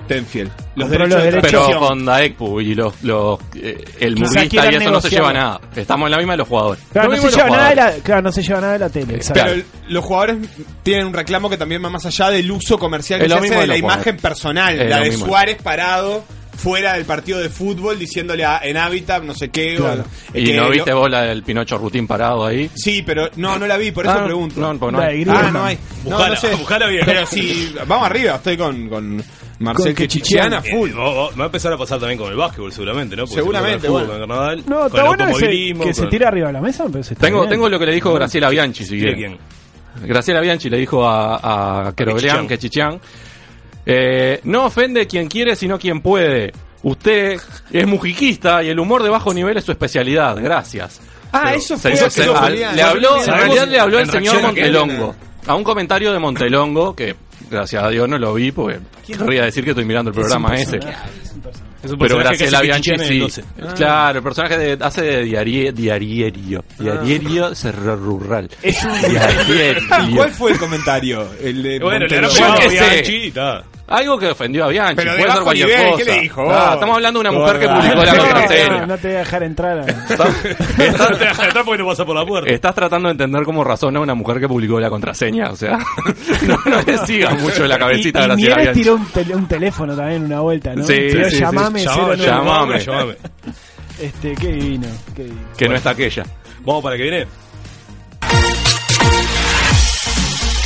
[0.09, 0.51] Tenfield.
[0.75, 1.67] Los compró derechos de derechos.
[1.69, 5.33] Pero con Daekpu y los, los eh, el Quizá murguista y eso no se lleva
[5.33, 5.61] nada.
[5.77, 6.83] Estamos en la misma de los jugadores.
[6.93, 8.89] Claro, Lo no se lleva nada de la, claro, no se lleva nada de la
[8.89, 9.15] tele.
[9.15, 9.43] exacto.
[9.43, 10.37] Pero el- los jugadores
[10.83, 13.41] tienen un reclamo que también va más allá del uso comercial que Es se lo
[13.41, 14.23] hace mismo de de la los imagen jugadores.
[14.23, 14.81] personal.
[14.81, 15.27] Es la lo de mismo.
[15.27, 16.25] Suárez parado
[16.59, 19.77] fuera del partido de fútbol diciéndole a, en hábitat no sé qué.
[19.79, 20.05] o- Claro.
[20.35, 22.69] eh, ¿Y que no lo- viste vos la del Pinocho Rutín parado ahí?
[22.75, 24.61] Sí, pero no, no la vi, por eso Ah, pregunto.
[24.61, 25.25] No, porque no hay.
[25.29, 25.79] Ah, no hay.
[26.05, 26.55] No, Buscala, no sé.
[26.57, 27.03] buscala bien.
[27.07, 29.23] Pero si vamos arriba, estoy con, con
[29.61, 30.91] Marcel Con Quechichiana Eh, full.
[30.97, 33.25] va, va- va a empezar a pasar también con el básquetbol, seguramente, ¿no?
[33.25, 34.09] Porque Seguramente, se bueno.
[34.19, 37.41] carnaval, No, está el bueno ese- que se tira arriba de la mesa, está Tengo,
[37.41, 37.51] bien.
[37.51, 39.37] tengo lo que le dijo Graciela Bianchi, si ¿De quieren.
[39.97, 40.09] quién?
[40.09, 42.99] Graciela Bianchi le dijo a, a Querobleán, Quechichán.
[43.01, 43.19] Quechichán,
[43.87, 46.53] eh, no ofende quien quiere, sino quien puede.
[46.83, 47.41] Usted
[47.73, 50.37] es mujiquista y el humor de bajo nivel es su especialidad.
[50.41, 51.01] Gracias.
[51.33, 54.41] Ah, eso fue Se- lo se- le habló, en ¿Sabemos realidad le habló el señor?
[54.43, 55.15] Montelongo.
[55.47, 57.17] A un comentario de Montelongo que,
[57.51, 60.79] gracias a Dios, no lo vi porque querría decir que estoy mirando el programa ese.
[61.83, 63.19] Es un Pero Graciela hace Bianchi sí.
[63.21, 63.45] 12.
[63.77, 66.65] Claro, el personaje de, hace de diarie, diarierio.
[66.77, 68.51] Diarierio Cerro Rural.
[68.63, 71.29] Es un- ¿Y cuál fue el comentario?
[71.41, 73.65] El de Bueno, le Montero.
[73.89, 73.95] Y.
[73.95, 74.97] Algo que ofendió a Bianchi.
[74.97, 76.05] Pero de puede ser bajo cualquier nivel, cosa.
[76.05, 76.51] ¿qué le dijo?
[76.51, 77.81] Ah, estamos hablando de una mujer que Gorda.
[77.81, 78.87] publicó la contraseña.
[78.87, 79.79] no te voy a dejar entrar.
[79.79, 82.51] a- No te dejas entrar porque no pasa por la puerta.
[82.51, 85.51] Estás tratando de entender cómo razona una mujer que publicó la contraseña.
[85.51, 85.79] O sea,
[86.47, 88.81] no, no le sigas mucho la cabecita y, a y Graciela Mieres Bianchi.
[89.23, 90.85] tiró un, teléfono también una vuelta, ¿no?
[90.85, 91.41] Sí, Tiró sí, sí.
[91.41, 92.27] llamame, Llamame, 09.
[92.27, 92.79] llamame.
[92.81, 93.17] llamame.
[94.01, 95.41] Este, qué divino, qué divino.
[95.57, 96.25] Que no está aquella.
[96.61, 97.27] Vamos para que viene.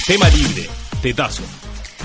[0.07, 0.69] Tema libre,
[1.01, 1.43] tetazo.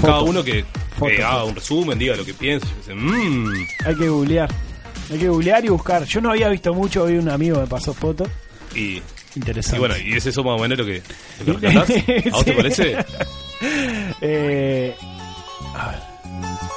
[0.02, 0.64] Cada uno que,
[0.98, 1.12] Foto.
[1.16, 2.68] que haga un resumen, diga lo que piensa.
[2.94, 3.48] mm.
[3.86, 4.50] Hay que googlear.
[5.12, 6.04] Hay que googlear y buscar.
[6.06, 8.28] Yo no había visto mucho, hoy un amigo me pasó fotos.
[8.76, 9.02] y,
[9.36, 9.78] Interesante.
[9.78, 11.02] y bueno, y es eso más o menos lo que,
[11.46, 11.68] lo que.
[12.30, 12.98] ¿A vos te parece?
[14.22, 14.96] Eh,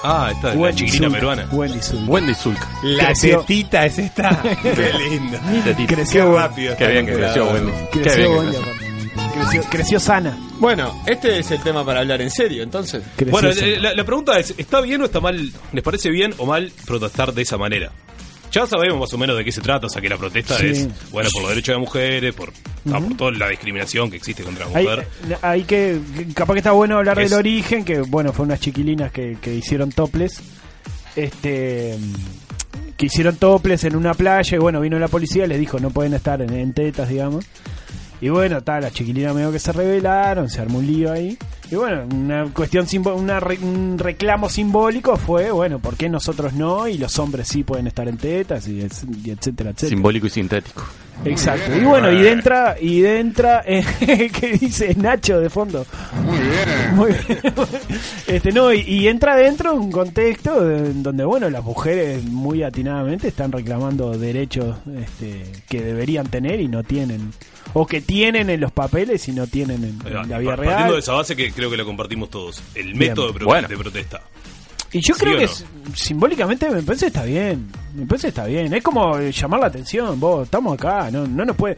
[0.03, 1.49] Ah, esta es la chiquilina Zulka, peruana.
[1.53, 2.11] Wendy Zulka.
[2.11, 2.69] Wendy Zulka.
[2.83, 3.41] La Creció.
[3.41, 4.43] tetita es esta.
[4.63, 5.39] Qué lindo.
[5.65, 5.95] Tetita.
[5.95, 6.77] Creció, Qué rápido.
[6.79, 7.73] Qué bien que creció Wendy.
[7.93, 8.90] Qué bien que Wendy, creció.
[9.35, 10.37] Creció, creció sana.
[10.59, 13.03] Bueno, este es el tema para hablar en serio, entonces.
[13.17, 15.51] Creció Bueno, eh, la, la pregunta es, ¿está bien o está mal?
[15.73, 17.91] ¿Les parece bien o mal protestar de esa manera?
[18.53, 20.67] Ya sabemos más o menos de qué se trata, o sea que la protesta Sí.
[20.67, 22.53] es, bueno, por los derechos de las mujeres, por,
[22.93, 25.07] ah, por toda la discriminación que existe contra la Hay, mujer.
[25.41, 26.01] hay que,
[26.35, 29.55] capaz que está bueno hablar Es- del origen, que bueno, fue unas chiquilinas que, que
[29.55, 30.41] hicieron toples,
[31.15, 31.97] este,
[32.97, 35.91] que hicieron toples en una playa y bueno, vino la policía y les dijo no
[35.91, 37.45] pueden estar en, en tetas, digamos.
[38.21, 41.39] Y bueno, tal, las chiquilinas medio que se rebelaron, se armó un lío ahí.
[41.71, 46.53] Y bueno, una cuestión, simbo- una re- un reclamo simbólico fue, bueno, ¿por qué nosotros
[46.53, 46.87] no?
[46.89, 49.89] Y los hombres sí pueden estar en tetas y, es- y etcétera, etcétera.
[49.89, 50.85] Simbólico y sintético.
[51.25, 51.75] Exacto.
[51.77, 53.85] Y bueno, y de entra, y de entra, eh,
[54.41, 55.87] ¿qué dice Nacho de fondo?
[56.25, 56.95] Muy bien.
[56.97, 57.41] Muy bien.
[58.27, 60.61] Este, no, y, y entra dentro un contexto
[60.95, 66.83] donde, bueno, las mujeres muy atinadamente están reclamando derechos este, que deberían tener y no
[66.83, 67.33] tienen.
[67.73, 70.79] O que tienen en los papeles y no tienen en, en la vida pa- Partiendo
[70.85, 70.93] real.
[70.93, 72.63] de esa base que creo que la compartimos todos.
[72.75, 72.99] El Bien.
[72.99, 73.69] método de, pro- Bueno.
[73.69, 74.23] de protesta.
[74.93, 75.53] Y yo ¿Sí creo que no?
[75.95, 77.69] simbólicamente me parece que está bien.
[77.95, 78.73] Me parece que está bien.
[78.73, 80.19] Es como eh, llamar la atención.
[80.21, 81.11] Vos, estamos acá.
[81.11, 81.77] No, no nos puede,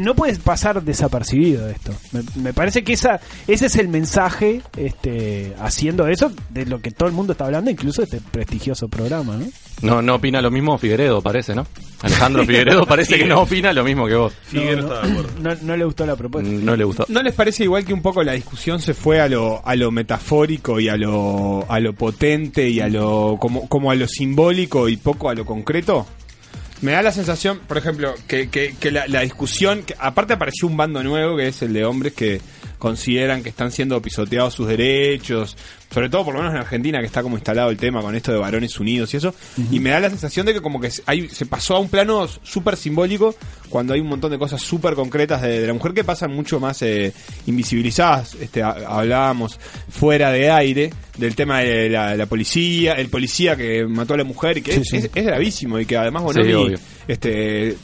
[0.00, 1.92] no puede pasar desapercibido esto.
[2.12, 6.90] Me, me parece que esa, ese es el mensaje, este, haciendo eso de lo que
[6.90, 9.46] todo el mundo está hablando, incluso de este prestigioso programa, ¿no?
[9.82, 11.66] No, no opina lo mismo Figueredo, parece, ¿no?
[12.02, 14.32] Alejandro Figueredo parece que no opina lo mismo que vos.
[14.44, 15.30] Figueroa no, está de acuerdo.
[15.40, 16.50] no, no le gustó la propuesta.
[16.50, 17.04] No le gustó.
[17.08, 19.90] ¿No les parece igual que un poco la discusión se fue a lo, a lo
[19.90, 24.88] metafórico y a lo, a lo potente y a lo como, como a lo simbólico
[24.88, 26.06] y poco a lo concreto?
[26.80, 30.66] Me da la sensación, por ejemplo, que, que, que la, la discusión, que aparte apareció
[30.66, 32.40] un bando nuevo que es el de hombres que
[32.82, 35.56] consideran que están siendo pisoteados sus derechos,
[35.94, 38.32] sobre todo por lo menos en Argentina que está como instalado el tema con esto
[38.32, 39.32] de varones unidos y eso,
[39.70, 41.88] y me da la sensación de que como que se- hay, se pasó a un
[41.88, 43.36] plano súper simbólico
[43.68, 46.58] cuando hay un montón de cosas súper concretas de, de la mujer que pasan mucho
[46.58, 47.12] más eh,
[47.46, 53.54] invisibilizadas, este, ha- hablábamos fuera de aire del tema de la, la policía, el policía
[53.54, 54.96] que mató a la mujer y que Sí, es, sí.
[54.96, 56.40] es- es gravísimo y que además Sí,
[57.06, 57.76] este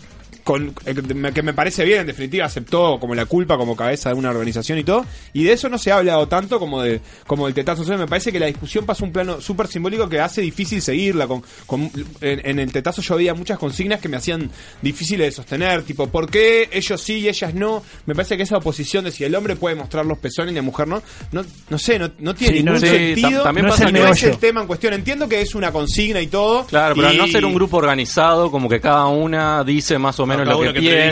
[0.48, 0.94] con, eh,
[1.34, 4.78] que me parece bien, en definitiva aceptó como la culpa como cabeza de una organización
[4.78, 7.82] y todo, y de eso no se ha hablado tanto como de como del tetazo.
[7.82, 11.26] Entonces me parece que la discusión pasa un plano súper simbólico que hace difícil seguirla.
[11.26, 11.90] Con, con-
[12.22, 16.06] en, en el tetazo yo veía muchas consignas que me hacían difíciles de sostener, tipo,
[16.06, 17.82] ¿por qué ellos sí y ellas no?
[18.06, 20.62] Me parece que esa oposición de si el hombre puede mostrar los pezones y la
[20.62, 23.40] mujer no, no, no sé, no, no tiene Sí, ningún sí, sentido.
[23.42, 24.94] tam- también no, pasa es el, no es el tema en cuestión.
[24.94, 26.64] Entiendo que es una consigna y todo.
[26.64, 30.24] Claro, pero al no ser un grupo organizado, como que cada una dice más o
[30.24, 31.08] menos cada lo que uno que piensa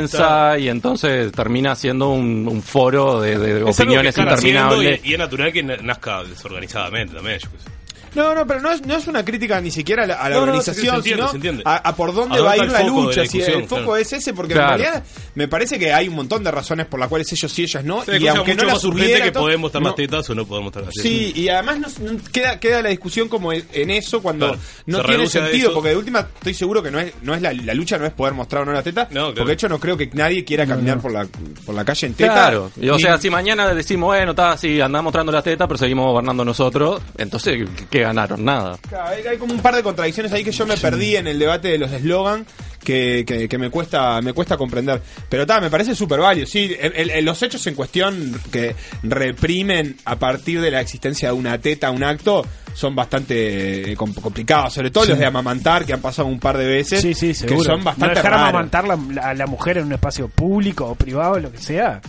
[0.53, 0.59] entrevista.
[0.59, 5.01] y entonces termina siendo un, un foro de, opiniones interminables.
[5.05, 7.39] Y, y es natural que na- nazca desorganizadamente también.
[7.39, 7.71] yo qué sé.
[8.15, 10.37] No, no, pero no es, no es una crítica ni siquiera a la, a la
[10.37, 11.63] No, no, organización, se entiende, sino.
[11.65, 13.23] A, a por dónde ¿A va a ir la lucha.
[13.23, 13.97] la si el foco Claro.
[13.97, 14.73] es ese, porque Claro.
[14.75, 17.63] en realidad me parece que hay un montón de razones por las cuales ellos y
[17.63, 18.05] ellas no.
[18.05, 20.31] Se y aunque mucho no las más urgente que todo- podemos estar no- las tetas
[20.31, 21.03] o no podemos estar las tetas.
[21.11, 24.99] Sí, y además no, no- queda, queda la discusión como en eso cuando Claro, no
[25.03, 27.75] se tiene sentido, porque de última estoy seguro que no es, no es la, la
[27.75, 29.35] lucha no es poder mostrar o no la teta, No, claro.
[29.35, 31.27] porque de hecho no creo que nadie quiera caminar por la
[31.65, 32.33] por la calle en teta.
[32.33, 32.71] Claro.
[32.81, 36.07] Y, o sea, si mañana decimos, bueno, está así, andamos mostrando la teta, pero seguimos
[36.07, 38.45] gobernando nosotros, entonces, ¿qué, qué ganaron?
[38.45, 38.79] Nada.
[38.89, 41.39] Claro, hay, hay como un par de contradicciones ahí que yo me perdí en el
[41.39, 42.47] debate de los eslogan
[42.83, 45.03] que, que, que me cuesta me cuesta comprender.
[45.29, 46.47] Pero ta, me parece súper válido.
[46.47, 51.35] Sí, el- el- los hechos en cuestión que reprimen a partir de la existencia de
[51.35, 54.75] una teta, un acto, son bastante eh, com- complicados.
[54.75, 57.01] Sobre todo los de amamantar, que han pasado un par de veces.
[57.01, 57.65] Sí, sí, que seguro.
[57.65, 58.49] son bastante no dejar raros.
[58.49, 62.01] amamantar la- la- a la mujer en un espacio público o privado, lo que sea,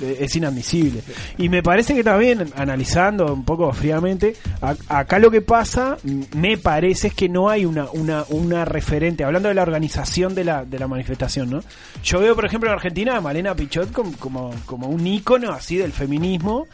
[0.00, 1.02] es inadmisible.
[1.38, 4.34] Y me parece que también, analizando un poco fríamente,
[4.88, 5.96] acá lo que pasa,
[6.36, 10.44] me parece es que no hay una, una, una referente, hablando de la organización de
[10.44, 11.60] la, de la manifestación, ¿no?
[12.02, 15.76] Yo veo, por ejemplo, en Argentina a Malena Pichot como, como, como un ícono así
[15.76, 16.66] del feminismo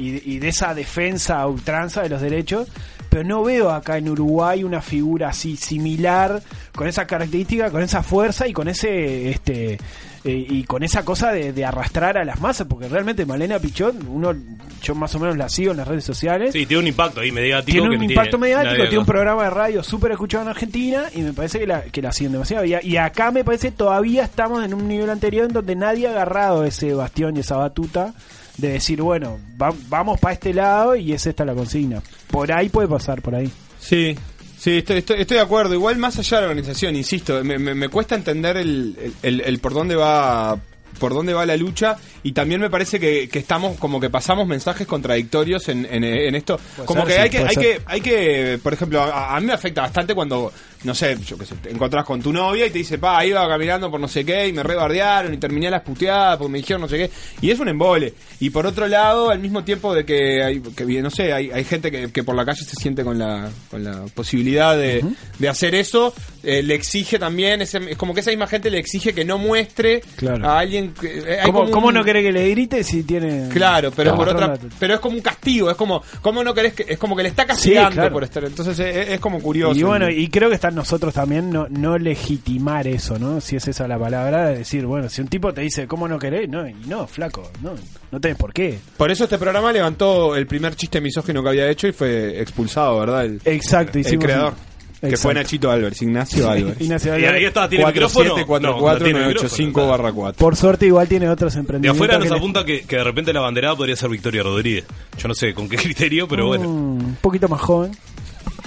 [0.00, 2.68] y de esa defensa a ultranza de los derechos,
[3.08, 6.42] pero no veo acá en Uruguay una figura así similar,
[6.74, 9.78] con esa característica, con esa fuerza y con ese este
[10.24, 13.94] eh, y con esa cosa de, de arrastrar a las masas, porque realmente Malena Pichot,
[14.08, 14.34] uno
[14.82, 16.52] yo más o menos la sigo en las redes sociales.
[16.52, 17.72] Sí, tiene un impacto ahí mediático.
[17.72, 21.32] Tiene un impacto mediático, tiene un programa de radio súper escuchado en Argentina y me
[21.32, 22.64] parece que la, que la siguen demasiado.
[22.64, 26.10] Y, y acá me parece todavía estamos en un nivel anterior en donde nadie ha
[26.10, 28.14] agarrado ese bastión y esa batuta
[28.56, 32.02] de decir, bueno, va- vamos para este lado y es esta la consigna.
[32.30, 33.50] Por ahí puede pasar, por ahí.
[33.80, 34.16] Sí,
[34.58, 35.74] sí, estoy, estoy, estoy de acuerdo.
[35.74, 39.72] Igual más allá de la organización, insisto, me, me- me cuesta entender el, el- por
[39.74, 40.58] dónde va
[40.98, 44.48] por dónde va la lucha y también me parece que, que estamos como que pasamos
[44.48, 48.00] mensajes contradictorios en, en- en esto como ser, que sí, hay que hay que hay
[48.00, 50.52] que por ejemplo a, a mí me afecta bastante cuando
[50.84, 53.46] no sé yo qué sé te encontrás con tu novia y te dice pa iba
[53.48, 56.82] caminando por no sé qué y me rebardearon y terminé las puteadas porque me dijeron
[56.82, 57.10] no sé qué
[57.40, 60.84] y es un embole y por otro lado al mismo tiempo de que hay que
[60.84, 63.48] bien, no sé hay, hay gente que, que por la calle se siente con la
[63.70, 65.04] con la posibilidad de,
[65.38, 68.78] de hacer eso eh, le exige también ese- es como que esa misma gente le
[68.78, 70.48] exige que no muestre Claro.
[70.48, 73.48] a alguien que, eh, ¿Cómo, como cómo un- no querés que le grite si tiene...
[73.48, 76.84] Claro, pero por otra, pero es como un castigo, es como, ¿cómo no querés que,
[76.88, 78.12] es como que le está castigando claro.
[78.12, 79.78] por estar, entonces es, es como curioso.
[79.78, 83.40] Y bueno, y creo que está en nosotros también no, no legitimar eso, ¿no?
[83.40, 86.18] Si es esa la palabra, de decir, bueno, si un tipo te dice, ¿cómo no
[86.18, 86.48] querés?
[86.48, 87.72] No, y no, flaco, no,
[88.10, 88.78] no tenés por qué.
[88.96, 92.98] por eso este programa levantó el primer chiste misógino que había hecho y fue expulsado,
[93.00, 93.24] ¿verdad?
[93.24, 94.52] El, Exacto, el hicimos creador.
[94.52, 94.68] un-
[95.00, 95.22] Que Exacto.
[95.22, 96.80] fue Nachito Álvarez, Ignacio Álvarez.
[96.80, 97.36] Ignacio Y Álvarez.
[97.40, 98.30] ahí está, ¿tiene micrófono?
[98.30, 99.38] No, no tiene micrófono.
[99.38, 100.38] 47 barra 4.
[100.44, 102.04] Por suerte igual tiene otros De emprendimientos.
[102.04, 104.86] afuera nos apunta que, que de repente la banderada podría ser Victoria Rodríguez.
[105.16, 106.68] Yo no sé con qué criterio, pero bueno.
[106.68, 107.92] Mm, un poquito más joven.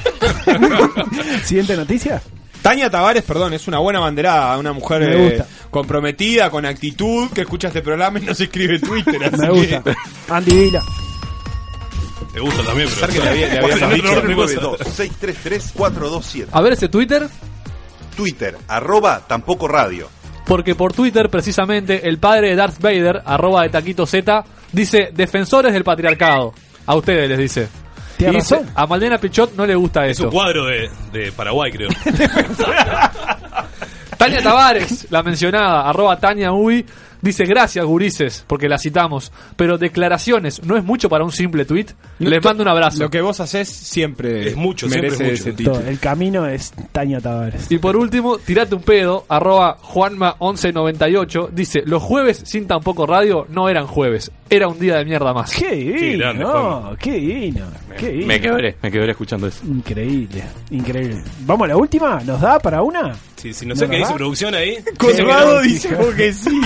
[1.43, 2.21] Siguiente noticia.
[2.61, 7.41] Tania Tavares, perdón, es una buena banderada, una mujer Me eh, comprometida, con actitud, que
[7.41, 9.23] escucha este programa y no se escribe Twitter.
[9.23, 9.81] Así Me gusta.
[9.83, 9.95] que-
[10.29, 10.81] Andy Vila.
[12.35, 13.07] Me gusta también, pero.
[13.07, 14.07] Pensar que le había- le habíamos Bueno, dicho.
[14.07, 14.77] no, no, no, no, no.
[14.77, 16.47] 633-427.
[16.51, 17.27] A ver ese Twitter,
[18.15, 20.07] Twitter, arroba tampoco radio.
[20.45, 25.73] porque por Twitter, precisamente, el padre de Darth Vader, arroba de Taquito Z, dice defensores
[25.73, 26.53] del patriarcado.
[26.85, 27.69] A ustedes les dice.
[28.25, 28.69] Tiene razón.
[28.75, 30.33] a Malena Pichot no le gusta Es un eso.
[30.33, 31.89] cuadro de, de Paraguay, creo.
[34.17, 36.85] Tania Tavares, la mencionada, arroba Tania Uy,
[37.21, 41.87] dice gracias gurises, porque la citamos, pero declaraciones no es mucho para un simple tweet.
[42.19, 42.99] Les mando un abrazo.
[43.03, 45.41] Lo que vos haces siempre Es mucho, siempre merece es mucho.
[45.43, 45.77] ese título.
[45.79, 47.71] Todo, El camino es Tania Tavares.
[47.71, 53.69] Y por último, tirate un pedo, arroba Juanma1198, dice, los jueves sin tampoco radio no
[53.69, 55.51] eran jueves, era un día de mierda más.
[55.53, 56.97] Qué divino, grande, no, Juanma.
[56.97, 57.65] qué divino,
[57.97, 58.27] qué divino.
[58.27, 59.65] Me quebré, me quebré escuchando eso.
[59.65, 61.23] Increíble, increíble.
[61.41, 62.19] ¿Vamos a la última?
[62.23, 63.13] ¿Nos da para una?
[63.41, 64.77] Sí, si no sé ¿No, qué dice producción ahí.
[64.99, 66.61] Colgado Sí, dice que sí.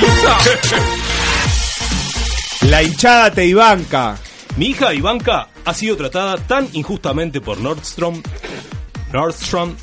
[2.70, 4.18] La hinchada te Ivanka.
[4.58, 8.22] Mi hija Ivanka ha sido tratada tan injustamente por Nordstrom.
[9.14, 9.74] Nordstrom.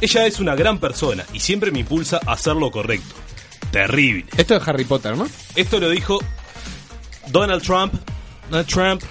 [0.00, 3.14] Ella es una gran persona y siempre me impulsa a hacer lo correcto.
[3.70, 4.26] Terrible.
[4.36, 5.28] Esto es Harry Potter, ¿no?
[5.54, 6.18] Esto lo dijo
[7.28, 7.94] Donald Trump.
[8.50, 9.02] Donald Trump.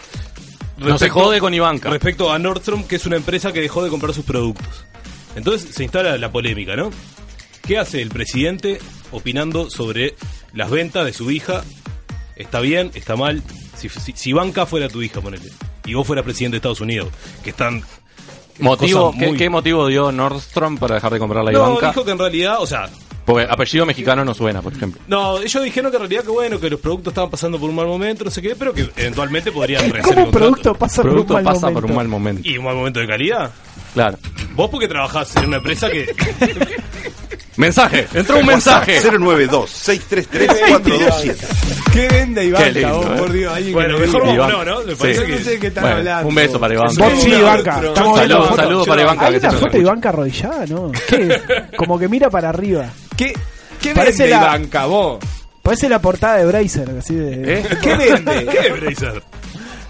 [0.77, 1.89] No se jode con Ivanka.
[1.89, 4.85] Respecto a Nordstrom, que es una empresa que dejó de comprar sus productos.
[5.37, 6.91] Entonces se instala la polémica, ¿no?
[7.69, 8.79] ¿Qué hace el presidente
[9.11, 10.15] opinando sobre
[10.53, 11.63] las ventas de su hija?
[12.35, 12.89] ¿Está bien?
[12.95, 13.43] ¿Está mal?
[13.77, 15.51] Si, si, si Ivanka fuera tu hija, ponele,
[15.85, 17.09] y vos fueras presidente de Estados Unidos,
[17.43, 17.83] que están...
[18.57, 21.89] Motivo, cosas ¿qué, muy- qué motivo dio Nordstrom para dejar de comprar la No, Ivanka?
[21.89, 22.89] dijo que en realidad, o sea,
[23.23, 24.99] Porque apellido mexicano no suena, por ejemplo.
[25.07, 27.75] No, ellos dijeron que en realidad que bueno, que los productos estaban pasando por un
[27.75, 31.11] mal momento, no sé qué, pero que eventualmente podrían rehacer ¿Cómo el producto pasa por
[31.11, 31.81] un Producto mal pasa momento?
[31.81, 32.49] por un mal momento.
[32.49, 33.51] ¿Y un mal momento de calidad?
[33.93, 34.17] Claro.
[34.55, 36.07] Vos porque trabajás en una empresa que...
[37.57, 39.01] Mensaje, entró un mensaje.
[39.01, 41.35] 092-633-427.
[41.91, 42.73] ¿Qué vende Qué Iván?
[42.73, 43.09] lindo, vos, ¿eh?
[43.17, 44.31] por Dios, alguien Bueno, que mejor ¿no?
[44.81, 44.87] Sí.
[45.27, 46.27] no sé qué están Bueno, hablando.
[46.29, 46.87] un beso para Iván.
[46.95, 47.29] Vos un sí.
[47.31, 47.73] Ivanka.
[47.75, 48.55] Saludos, la foto.
[48.55, 50.91] saludos para Ivanka, Hay una foto de Ivanka arrodillada, ¿no?
[51.09, 51.41] ¿Qué?
[51.75, 52.85] Como que mira para arriba.
[53.17, 53.33] ¿Qué,
[53.81, 55.19] qué Parece vende la- Ivanka, vos?
[55.63, 57.59] Parece la portada de Bracer, así de...
[57.59, 57.63] ¿Eh?
[57.81, 58.45] ¿Qué vende?
[58.51, 59.21] ¿Qué Bracer?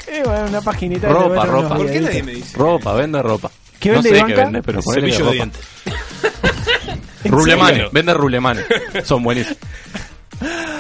[0.08, 1.76] Eh, bueno, una paginita Ropa, ropa.
[1.76, 2.58] ¿Por qué nadie me dice?
[2.58, 3.52] Ropa, vende ropa.
[3.80, 4.36] ¿Qué no vende sé Ivanka?
[4.36, 5.52] qué vende, pero ponele que Cepillo de ropa.
[7.24, 7.26] dientes.
[7.26, 7.90] ¿En Rulemane, serio?
[7.92, 8.62] vende rulemane.
[9.04, 9.58] Son buenísimos.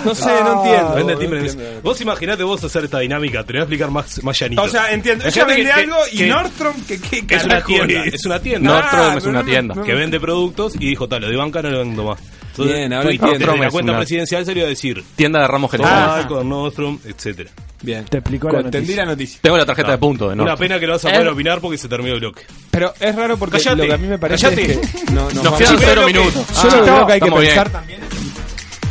[0.06, 0.94] No sé, no entiendo.
[0.96, 1.80] Vende timbre.
[1.84, 4.62] Vos imaginate vos hacer esta dinámica, te lo voy a explicar más, más llanito.
[4.64, 5.26] O sea, entiendo.
[5.26, 8.14] Ella Fíjate vende que- algo y que- Nordstrom, que qué es una carajo tienda, es?
[8.14, 8.72] es una tienda.
[8.74, 9.84] Nordstrom Ah, es una tienda.
[9.84, 12.20] que vende productos y dijo, tal, lo de banca no lo vendo más.
[12.64, 13.38] Entonces, Bien, ahora entiendo.
[13.40, 16.26] desde la cuenta una- presidencial se le iba a decir Tienda de ramos ah, generales.
[16.28, 17.50] con Nordstrom, etcétera.
[17.82, 18.04] Bien.
[18.06, 19.06] Te explicó la Entendí noticia.
[19.06, 19.40] la noticia.
[19.42, 21.78] Tengo la tarjeta de punto de Una pena que no vas a poder opinar porque
[21.78, 22.42] se terminó el bloque.
[22.72, 24.72] Pero es raro porque Cállate, lo que a mí me parece cállate.
[24.74, 26.48] es que no, no, Nos quedan yo cero creo que- minutos.
[26.64, 28.00] Yo Ah, creo que hay que pensar también.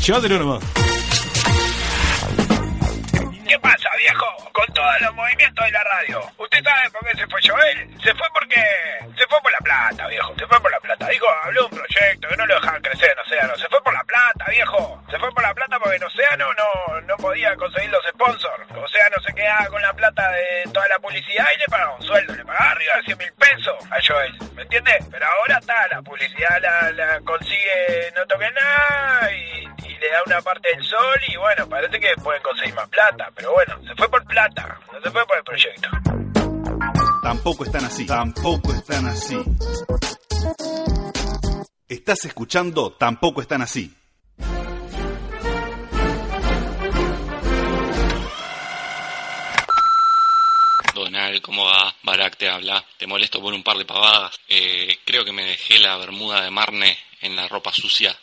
[0.07, 0.65] Llévatelo nomás.
[3.47, 4.27] ¿Qué pasa, viejo?
[4.59, 6.21] Con todos los movimientos de la radio.
[6.37, 7.97] ¿Usted sabe por qué se fue Joel?
[8.03, 8.61] Se fue porque...
[9.17, 10.35] Se fue por la plata, viejo.
[10.37, 11.07] Se fue por la plata.
[11.07, 13.57] Dijo, habló un proyecto que no lo dejaban crecer en Océano.
[13.57, 15.01] Se fue por la plata, viejo.
[15.09, 18.69] Se fue por la plata porque en Océano no, no podía conseguir los sponsors.
[18.73, 22.35] Océano se quedaba con la plata de toda la publicidad y le pagaba un sueldo.
[22.35, 24.39] Le pagaba arriba de 100 mil pesos a Joel.
[24.57, 24.99] ¿Me entiende?
[25.09, 26.61] Pero ahora está, la publicidad
[26.97, 31.99] la, consigue no toque nada y le da una parte del sol y bueno, parece
[32.01, 33.31] que pueden conseguir más plata.
[33.35, 34.48] Pero bueno, se fue por plata.
[34.57, 35.89] No se fue por el proyecto.
[37.23, 38.07] Tampoco están así.
[38.07, 39.37] Tampoco están así.
[41.89, 43.95] Estás escuchando Tampoco están así.
[50.95, 51.95] Donald, ¿cómo va?
[52.03, 52.85] Barak te habla.
[52.97, 54.39] Te molesto por un par de pavadas.
[54.49, 58.17] Eh, creo que me dejé la bermuda de Marne en la ropa sucia.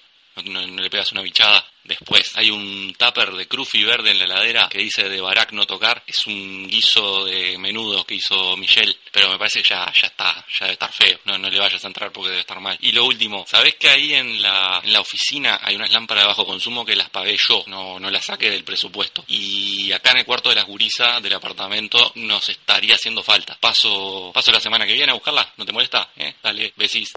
[0.43, 1.65] No, le pegas una bichada.
[1.83, 5.65] Después hay un tupper de crufi verde en la heladera que dice de Barak no
[5.65, 6.03] tocar.
[6.07, 8.97] Es un guiso de menudo que hizo Michelle.
[9.11, 11.19] Pero me parece que ya, ya está, ya debe estar feo.
[11.25, 12.77] No, no le vayas a entrar porque debe estar mal.
[12.81, 16.27] Y lo último, ¿sabés que ahí en la, en la oficina hay unas lámparas de
[16.29, 17.63] bajo consumo que las pagué yo?
[17.67, 19.23] No, no las saqué del presupuesto.
[19.27, 23.57] Y acá en el cuarto de las gurisas del apartamento nos estaría haciendo falta.
[23.59, 25.53] Paso, paso la semana que viene a buscarla.
[25.57, 26.09] ¿No te molesta?
[26.15, 26.33] ¿Eh?
[26.41, 27.11] Dale, besís.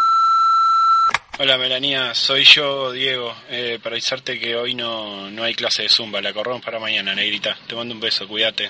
[1.41, 3.33] Hola Melanía, soy yo, Diego.
[3.49, 7.15] Eh, para avisarte que hoy no, no hay clase de Zumba, la corremos para mañana,
[7.15, 7.57] negrita.
[7.65, 8.69] Te mando un beso, cuídate.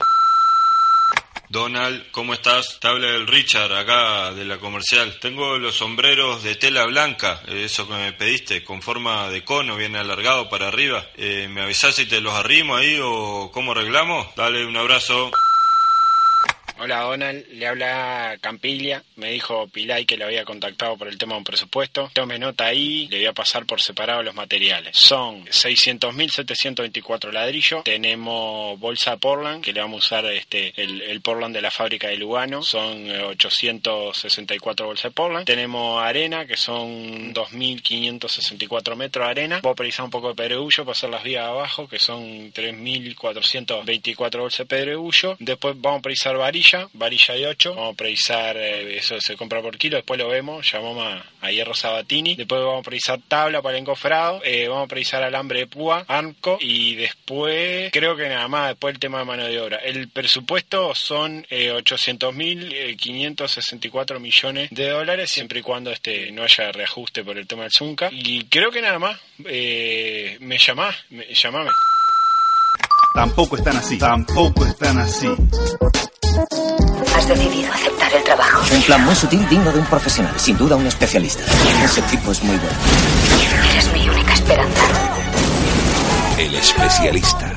[1.48, 2.78] Donald, ¿cómo estás?
[2.78, 5.18] Te habla el Richard acá de la comercial.
[5.18, 9.74] Tengo los sombreros de tela blanca, eh, eso que me pediste, con forma de cono,
[9.76, 11.06] bien alargado para arriba.
[11.16, 14.26] Eh, ¿Me avisás si te los arrimo ahí o cómo arreglamos?
[14.36, 15.30] Dale un abrazo.
[16.80, 19.02] Hola Donald, le habla Campiglia.
[19.16, 22.08] Me dijo Pilay que le había contactado por el tema de un presupuesto.
[22.12, 24.96] Tome nota ahí, le voy a pasar por separado los materiales.
[24.96, 27.82] Son 600.724 ladrillos.
[27.82, 32.06] Tenemos bolsa Portland, que le vamos a usar este el, el Portland de la fábrica
[32.06, 32.62] de Lugano.
[32.62, 35.46] Son eh, 864 bolsas de Portland.
[35.46, 39.60] Tenemos arena, que son 2.564 metros de arena.
[39.64, 44.38] Voy a precisar un poco de pedregullo para hacer las vías abajo, que son 3.424
[44.38, 45.36] bolsas de pedregullo.
[45.40, 47.74] Después vamos a precisar varilla, varilla de 8.
[47.74, 50.70] Vamos a precisar, eh, eso se compra por kilo, después lo vemos.
[50.70, 52.34] Llamamos a, Hierro Sabatini.
[52.36, 54.42] Después vamos a precisar tabla para el encofrado.
[54.44, 56.58] eh, vamos a precisar alambre de púa, arco.
[56.60, 59.78] Y después, creo que nada más, después el tema de mano de obra.
[59.78, 67.24] El presupuesto son eh, 800.564 millones de dólares, siempre y cuando este no haya reajuste
[67.24, 68.10] por el tema del Zunca.
[68.12, 69.18] Y creo que nada más.
[69.44, 71.70] Eh, me llamás, me, llamame.
[73.14, 73.98] Tampoco están así.
[73.98, 75.28] Tampoco están así.
[77.28, 78.74] Has decidido aceptar el trabajo.
[78.74, 81.44] Un plan muy sutil, digno de un profesional, sin duda un especialista.
[81.84, 82.74] Ese tipo es muy bueno.
[83.70, 84.82] Eres mi única esperanza.
[86.38, 87.54] El especialista.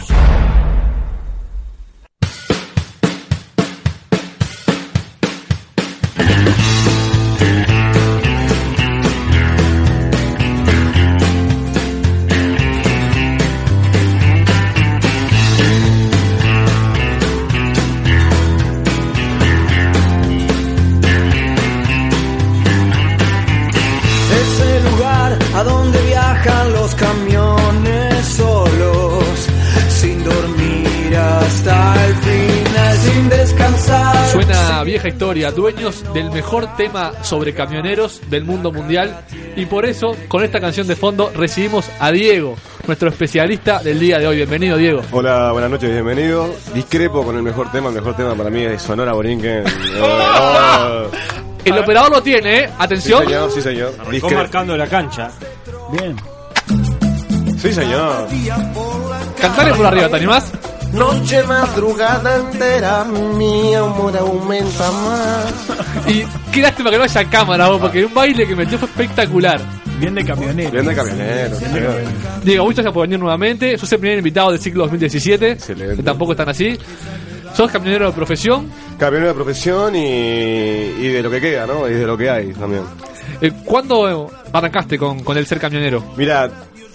[35.41, 39.25] Historia, dueños del mejor tema sobre camioneros del mundo mundial.
[39.55, 44.19] Y por eso, con esta canción de fondo, recibimos a Diego, nuestro especialista del día
[44.19, 44.35] de hoy.
[44.37, 45.01] Bienvenido, Diego.
[45.11, 46.53] Hola, buenas noches, bienvenido.
[46.75, 49.63] Discrepo con el mejor tema, el mejor tema para mí es Sonora Borinquen.
[51.63, 52.69] El operador lo tiene, ¿eh?
[52.79, 53.19] Atención.
[53.21, 53.93] Sí, señor, sí, señor.
[53.99, 55.29] Arrancó Discre- marcando la cancha.
[55.91, 56.15] Bien.
[57.59, 58.27] Sí, señor.
[59.39, 60.51] Cantale por arriba, ¿te animás?
[60.93, 65.53] Noche madrugada entera, mi amor aumenta más.
[66.07, 69.61] Y qué lástima que no haya cámara, vos, porque un baile que metió fue espectacular.
[69.99, 70.71] Bien de camionero.
[70.71, 71.55] Bien de camionero.
[71.55, 71.95] sí, señor.
[72.43, 73.77] Diego, muchas gracias por venir nuevamente.
[73.77, 75.57] Sos el primer invitado del ciclo 2017.
[75.95, 76.77] Que tampoco están así.
[77.55, 78.69] Sos camionero de profesión.
[78.97, 81.87] Camionero de profesión y, y de lo que queda, ¿no?
[81.87, 82.83] Y de lo que hay también.
[83.41, 86.03] Eh, ¿Cuándo arrancaste con, con el ser camionero?
[86.17, 86.49] Mira,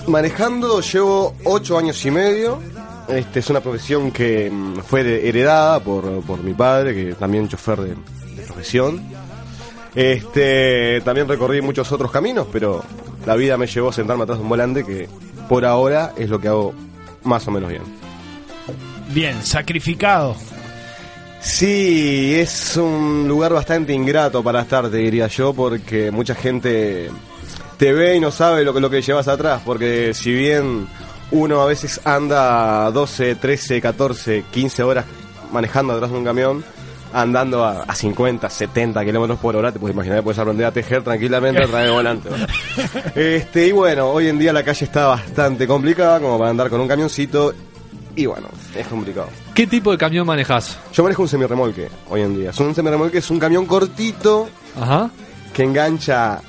[0.09, 2.61] manejando llevo ocho años y medio.
[3.09, 7.51] Este es una profesión que mm, fue heredada por, por mi padre, que también es
[7.51, 9.01] chofer de, de profesión.
[9.95, 12.85] Este, también recorrí muchos otros caminos, pero
[13.25, 15.09] la vida me llevó a sentarme atrás de un volante que
[15.49, 16.75] por ahora es lo que hago
[17.25, 17.83] más o menos bien.
[19.09, 20.37] Bien, sacrificado.
[21.41, 27.09] Sí, es un lugar bastante ingrato para estar, te diría yo, porque mucha gente
[27.79, 30.89] te ve y no sabe lo que, lo que llevas atrás, porque si bien
[31.31, 35.05] uno a veces anda 12, 13, 14, 15 horas
[35.53, 36.65] manejando atrás de un camión,
[37.13, 41.03] andando a, a 50, 70 kilómetros por hora, te puedes imaginar, puedes aprender a tejer
[41.03, 42.29] tranquilamente a través del volante.
[42.29, 42.49] ¿verdad?
[43.15, 46.81] Este, y bueno, hoy en día la calle está bastante complicada como para andar con
[46.81, 47.55] un camioncito,
[48.15, 49.29] y bueno, es complicado.
[49.55, 50.79] ¿Qué tipo de camión manejas?
[50.93, 52.51] Yo manejo un semirremolque hoy en día.
[52.51, 54.49] Es un semirremolque es un camión cortito
[54.81, 55.11] Ajá.
[55.53, 56.41] que engancha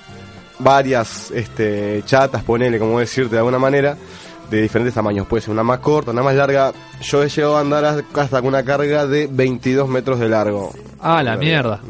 [0.59, 3.97] varias este, chatas, ponele, como decirte de alguna manera,
[4.49, 5.27] de diferentes tamaños.
[5.27, 6.71] Puede ser una más corta, una más larga.
[7.01, 10.71] Yo he llegado a andar hasta con una carga de 22 metros de largo.
[10.99, 11.81] Ah, la mierda.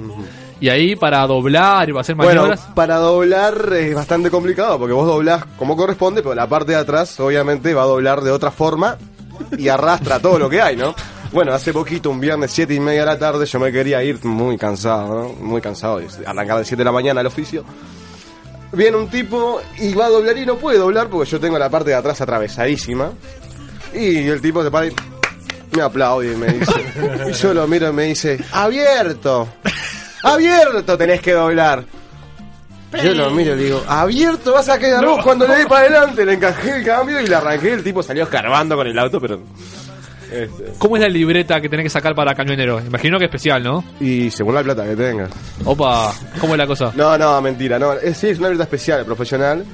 [0.60, 2.62] Y ahí para doblar y para hacer Bueno, maniobras.
[2.74, 7.20] para doblar es bastante complicado porque vos doblás como corresponde, pero la parte de atrás
[7.20, 8.98] obviamente va a doblar de otra forma
[9.56, 10.96] y arrastra todo lo que hay, ¿no?
[11.32, 14.24] Bueno, hace poquito, un viernes, siete y media de la tarde, yo me quería ir
[14.26, 15.34] muy cansado, ¿no?
[15.46, 17.64] Muy cansado, arrancar de 7 de la mañana al oficio.
[18.78, 21.68] Viene un tipo y va a doblar y no puede doblar porque yo tengo la
[21.68, 23.12] parte de atrás atravesadísima.
[23.92, 24.94] Y el tipo se para y
[25.72, 26.74] me aplaude y me dice.
[27.30, 29.48] y yo lo miro y me dice: ¡Abierto!
[30.22, 31.86] ¡Abierto tenés que doblar!
[33.04, 36.26] Yo lo miro y digo, abierto vas a quedar vos cuando le di para adelante,
[36.26, 39.42] le encajé el cambio y le arranqué, el tipo salió escarbando con el auto, pero...
[40.32, 42.80] este, ¿Cómo es la libreta que tenés que sacar para camionero?
[42.80, 43.84] Imagino que especial, ¿no?
[44.00, 45.30] Y según la plata que tengas.
[45.64, 46.92] Opa, ¿cómo es la cosa?
[46.96, 49.66] No, no, mentira, no, es, sí, es una libreta especial, profesional,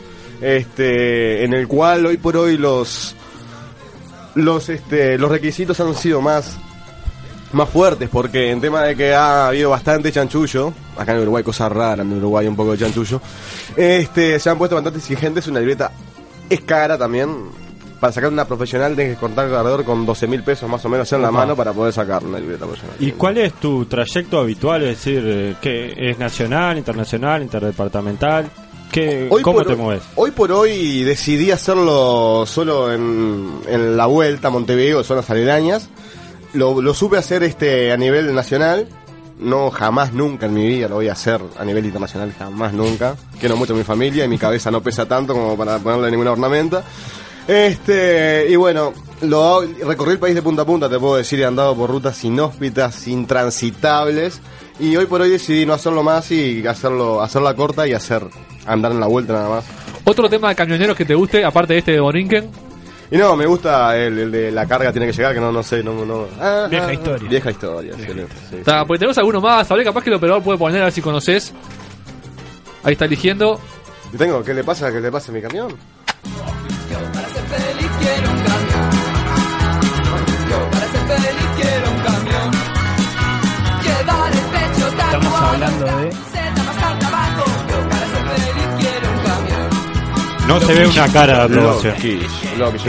[0.41, 3.15] este, en el cual hoy por hoy los,
[4.35, 6.57] los, este, los requisitos han sido más,
[7.53, 11.67] más fuertes, porque en tema de que ha habido bastante chanchullo, acá en Uruguay, cosa
[11.67, 13.19] rara, en Uruguay un poco de chanchullo,
[13.75, 15.91] este, se han puesto bastante exigentes, una libreta
[16.49, 17.49] es cara también,
[18.03, 21.09] para sacar una profesional tienes que contar alrededor con 12 mil pesos más o menos
[21.13, 22.97] en la mano para poder sacar una libreta profesional.
[22.99, 24.83] ¿Y cuál es tu trayecto habitual?
[24.83, 28.49] Es decir, eh, que es nacional, internacional, interdepartamental?
[28.91, 30.03] ¿Qué, Hoy ¿Cómo por te hoy- mueves?
[30.15, 35.87] Hoy por hoy decidí hacerlo solo en, en la vuelta a Montevideo, zonas aledañas.
[36.51, 38.85] Lo, lo supe hacer este a nivel nacional.
[39.39, 43.15] No, jamás, nunca en mi vida lo voy a hacer a nivel internacional, jamás, nunca.
[43.39, 46.33] Quiero mucho a mi familia y mi cabeza no pesa tanto como para ponerle ninguna
[46.33, 46.83] ornamenta.
[47.47, 51.45] Este, y bueno, lo recorrí el país de punta a punta, te puedo decir, he
[51.45, 54.41] andado por rutas inhóspitas, intransitables.
[54.79, 58.23] Y hoy por hoy decidí no hacerlo más y hacerlo, hacerla corta y hacer
[58.65, 59.65] andar en la vuelta nada más.
[60.05, 62.49] Otro tema de camioneros que te guste, aparte de este de Borinquen.
[63.11, 65.61] Y no, me gusta el, el de la carga tiene que llegar, que no, no
[65.61, 66.25] sé, no, no.
[66.39, 67.29] Ah, Vieja ah, historia.
[67.29, 68.33] Vieja historia, excelente.
[68.49, 68.55] sí.
[68.57, 71.01] Está, pues tenemos alguno más, hablé capaz que el operador puede poner a ver si
[71.01, 71.53] conoces.
[72.83, 73.59] Ahí está eligiendo.
[74.11, 74.43] ¿Y tengo?
[74.43, 74.91] ¿Qué le pasa?
[74.91, 75.75] ¿Qué le pasa a mi camión?
[85.89, 86.33] Hablando de.
[90.47, 91.95] No se ve una cara de aprobación.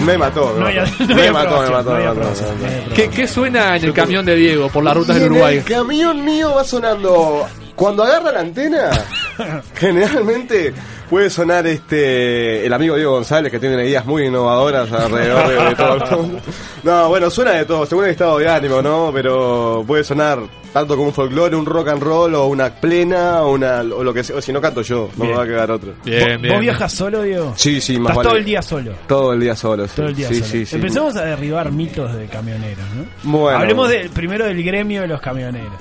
[0.05, 1.05] Me mató, me No hay- mató.
[1.07, 2.95] no hay Me mató, me aprobación, mató, no hay me mató, aprobación, me mató.
[2.95, 5.57] ¿Qué, qué suena en el camión de Diego por las rutas Y del en Uruguay?
[5.59, 7.47] El camión mío va sonando.
[7.77, 8.91] Cuando agarra la antena,
[9.77, 10.73] generalmente
[11.11, 15.75] puede sonar este el amigo Diego González que tiene ideas muy innovadoras alrededor de, de
[15.77, 16.41] todo el mundo.
[16.83, 19.11] No, bueno, suena de todo, según el estado de ánimo, ¿no?
[19.13, 20.39] Pero puede sonar
[20.75, 24.13] tanto como un folclore, un rock and roll o una plena o una o lo
[24.13, 25.95] que sea, o si no canto yo, no me va a quedar otro.
[26.05, 27.55] Bien, ¿Vos viajas solo, Diego?
[27.57, 28.29] Sí, sí, más Estás vale.
[28.29, 28.93] todo el día solo.
[29.07, 29.93] Todo el día solo, sí.
[29.97, 30.47] Todo el día sí, solo.
[30.47, 30.77] sí, sí.
[30.77, 33.31] Empecemos a derribar mitos de camioneros, ¿no?
[33.39, 33.59] Bueno.
[33.61, 35.73] Hablemos de- primero del gremio de los camioneros.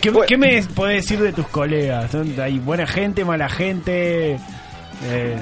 [0.00, 2.10] ¿Qué, qué me podés decir de tus colegas?
[2.10, 4.32] ¿Son- ¿Hay buena gente, mala gente?
[5.06, 5.36] Eh,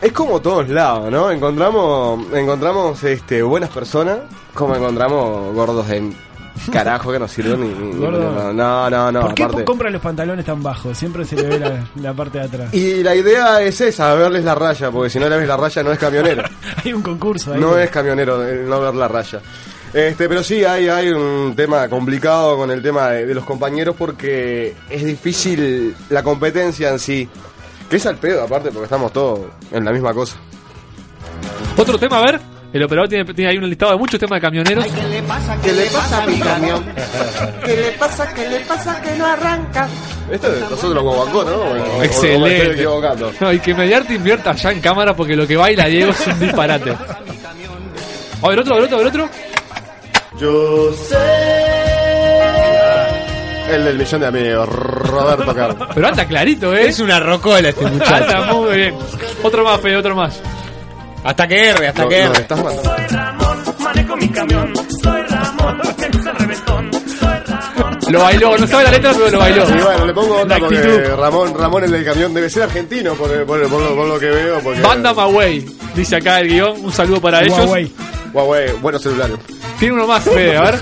[0.00, 1.30] Es como todos lados, ¿no?
[1.30, 4.18] Encontramos, encontramos este, buenas personas,
[4.54, 6.14] como encontramos gordos en
[6.72, 8.52] carajo que no sirven ni, ni- ni- Gordo.
[8.52, 9.64] No, no, no, ¿Por qué aparte.
[9.64, 10.96] compra los pantalones tan bajos?
[10.96, 12.74] Siempre se le ve la, la parte de atrás.
[12.74, 15.82] Y la idea es esa, verles la raya, porque si no le ves la raya
[15.82, 16.42] no es camionero.
[16.84, 17.60] Hay un concurso ahí.
[17.60, 19.40] No es camionero el no ver la raya.
[19.92, 23.96] Este, pero sí hay, hay un tema complicado con el tema de, de los compañeros
[23.96, 27.26] porque es difícil la competencia en sí.
[27.88, 29.40] Que es al pedo, aparte, porque estamos todos
[29.72, 30.36] en la misma cosa.
[31.76, 32.40] Otro tema, a ver.
[32.70, 34.84] El operador tiene, tiene ahí un listado de muchos temas de camioneros.
[34.86, 35.56] ¿Qué le pasa?
[35.62, 36.84] ¿Qué le pasa a mi camión?
[37.64, 38.34] ¿Qué le pasa?
[38.34, 39.88] ¿Qué le pasa que no arranca?
[40.30, 41.56] Esto es nosotros como bancó, ¿no?
[41.56, 42.72] Bueno, o- o me estoy Excelente.
[42.72, 43.32] equivocando.
[43.40, 46.40] No, y que Mediarte invierta allá en cámara porque lo que baila Diego es un
[46.40, 46.90] disparate.
[48.42, 49.28] A ver, otro, a ver, otro, a ver, otro.
[50.38, 51.16] Yo sé.
[53.74, 55.88] El del millón de amigos, Roberto Carlos.
[55.94, 56.88] Pero anda clarito, ¿eh?
[56.88, 58.14] Es una rocola este muchacho.
[58.36, 58.94] Anda muy bien.
[59.42, 60.40] Otro más, Fede, otro más.
[61.28, 62.40] Hasta que erre, hasta No, que no, erre.
[62.40, 62.96] estás matando.
[63.80, 64.72] Manejo mi camión,
[65.02, 67.98] soy Ramón, me gusta el reventón, soy Ramón.
[68.08, 69.68] Lo bailó, no sabe la letra, pero lo bailó.
[69.68, 71.04] Y bueno, le pongo La porque.
[71.16, 74.26] Ramón, Ramón el del camión debe ser argentino por, por- por lo, por lo que
[74.30, 74.58] veo.
[74.60, 76.82] Porque, Banda Maway, dice acá el guion.
[76.82, 77.58] Un saludo para ellos.
[77.58, 77.92] Huawei.
[78.32, 79.36] Huawei, buenos celulares.
[79.78, 80.78] Tiene uno más, Fede, a ver.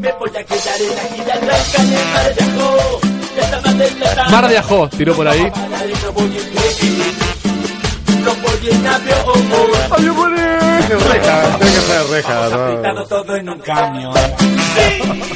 [0.00, 3.13] Me voy a quedar en la
[4.30, 4.88] mar de Ajó.
[4.88, 5.40] Tiró por ahí.
[5.40, 6.38] Ay, yo pone
[10.98, 12.64] reja, tiene que ser reja, ¿no?
[12.64, 14.14] Apretado todo en un camión.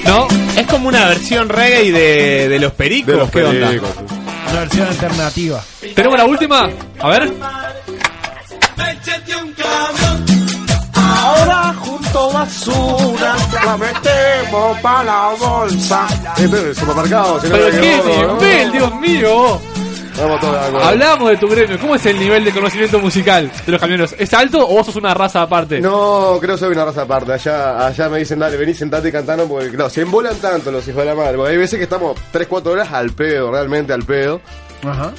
[0.05, 0.29] ¿No?
[0.57, 3.15] Es como una versión reggae de, de los pericos.
[3.15, 3.67] De los ¿Qué onda?
[3.69, 3.91] pericos.
[4.51, 5.63] Una versión alternativa.
[5.95, 6.69] ¿Tenemos la última?
[7.01, 7.33] A ver.
[10.95, 11.68] Ahora
[12.09, 16.07] junto basura, la metemos pa' la bolsa.
[16.37, 18.03] Este es el supermercado, si no Pero qué
[18.41, 19.61] nivel, Dios mío.
[20.19, 20.85] Vamos.
[20.85, 21.79] Hablamos de tu gremio.
[21.79, 24.17] ¿Cómo es el nivel de conocimiento musical de los camioneros?
[24.19, 25.81] ¿Es alto o vos sos una raza aparte?
[25.81, 27.33] No, creo que soy una raza aparte.
[27.35, 30.87] Allá, allá me dicen, dale, vení, sentate y cantanos, porque claro, se embolan tanto los
[30.89, 31.37] hijos de la madre.
[31.37, 34.41] Porque hay veces que estamos 3-4 horas al pedo, realmente al pedo.
[34.85, 35.13] Ajá.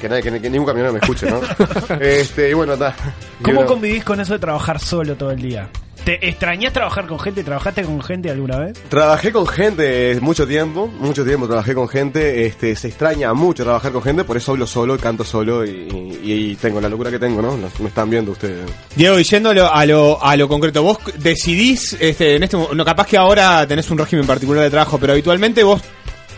[0.00, 1.40] Que, nadie, que, que ningún camionero me escuche, ¿no?
[2.00, 2.94] este, y bueno, está.
[3.42, 5.68] ¿Cómo convivís con eso de trabajar solo todo el día?
[6.04, 7.42] ¿Te extrañás trabajar con gente?
[7.42, 8.74] ¿Trabajaste con gente alguna vez?
[8.90, 13.90] Trabajé con gente mucho tiempo, mucho tiempo trabajé con gente, este, se extraña mucho trabajar
[13.90, 15.70] con gente, por eso hablo solo, canto solo y,
[16.22, 17.56] y- y tengo la locura que tengo, ¿no?
[17.56, 18.70] Los- Me están viendo ustedes.
[18.94, 23.06] Diego, y yéndolo a lo, a lo concreto, vos decidís, este, en este no, capaz
[23.06, 25.80] que ahora tenés un régimen particular de trabajo, pero habitualmente vos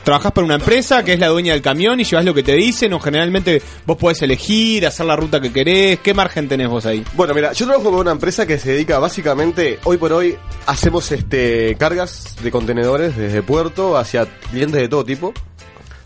[0.06, 2.54] trabajás para una empresa que es la dueña del camión y llevas lo que te
[2.54, 6.86] dicen, o generalmente vos podés elegir, hacer la ruta que querés, ¿qué margen tenés vos
[6.86, 7.04] ahí?
[7.14, 11.10] Bueno, mira, yo trabajo con una empresa que se dedica básicamente, hoy por hoy, hacemos
[11.10, 15.34] este cargas de contenedores desde puerto hacia clientes de todo tipo.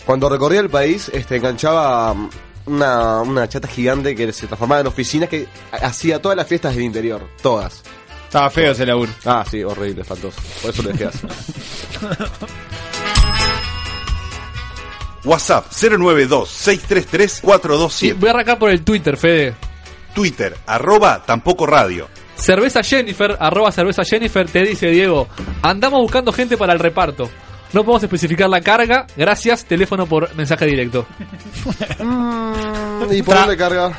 [0.07, 2.31] Cuando recorría el país, este enganchaba um,
[2.65, 6.85] una, una chata gigante que se transformaba en oficinas que hacía todas las fiestas del
[6.85, 7.83] interior, todas.
[8.25, 9.13] Estaba feo ese laburo.
[9.27, 10.41] Ah, sí, horrible, espantoso.
[10.63, 11.29] Por eso lo dejé hacer.
[15.25, 18.17] WhatsApp 092-633-427.
[18.19, 19.55] Voy a arrancar por el Twitter, Fede.
[20.15, 22.09] Twitter, arroba tampoco radio.
[22.35, 25.29] Cerveza Jennifer, arroba cerveza Jennifer, te dice Diego,
[25.63, 27.29] andamos buscando gente para el reparto.
[27.73, 31.07] No podemos especificar la carga, gracias, teléfono por mensaje directo.
[33.11, 33.93] ¿Y por dónde carga?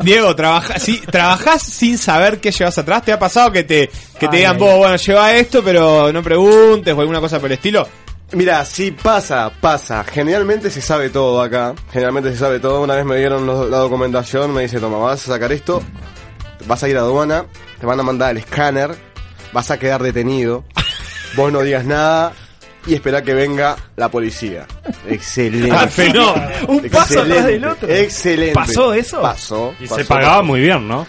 [0.00, 3.04] Diego, trabaja, sí, trabajás sin saber qué llevas atrás.
[3.04, 6.10] ¿Te ha pasado que te, que te Ay, digan, ay, vos, bueno, lleva esto, pero
[6.12, 7.86] no preguntes o alguna cosa por el estilo?
[8.32, 10.02] Mira, si pasa, pasa.
[10.04, 11.74] Generalmente se sabe todo acá.
[11.92, 12.82] Generalmente se sabe todo.
[12.82, 15.82] Una vez me dieron los- la documentación, me dice, toma, vas a sacar esto,
[16.66, 17.46] vas a ir a aduana,
[17.78, 18.94] te van a mandar el escáner,
[19.52, 20.64] vas a quedar detenido,
[21.36, 22.32] vos no digas nada
[22.84, 24.66] y espera que venga la policía.
[25.08, 25.70] Excelente.
[25.72, 26.34] Ah, fenó.
[26.66, 27.88] Un paso atrás del otro.
[27.88, 28.54] Excelente.
[28.54, 29.22] ¿Pasó eso?
[29.22, 29.74] Pasó.
[29.78, 30.44] Y pasó, se pagaba pasó.
[30.44, 31.06] muy bien, ¿no?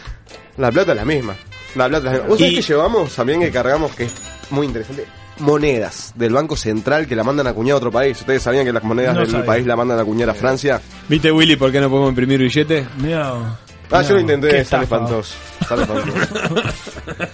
[0.58, 1.36] La plata es la misma.
[1.76, 2.28] La plata es la misma.
[2.30, 4.14] ¿Vos sabés que llevamos también que cargamos que es
[4.52, 5.06] muy interesante?
[5.40, 8.20] Monedas del Banco Central que la mandan a acuñar a otro país.
[8.20, 9.46] ¿Ustedes sabían que las monedas No del sabía.
[9.46, 10.82] país la mandan a acuñar a Francia?
[11.08, 12.86] ¿Viste, Willy, por qué no podemos imprimir billete?
[12.98, 13.58] No.
[13.90, 15.36] Ah, yo lo intenté, sale espantoso.
[15.68, 16.18] Sale espantoso.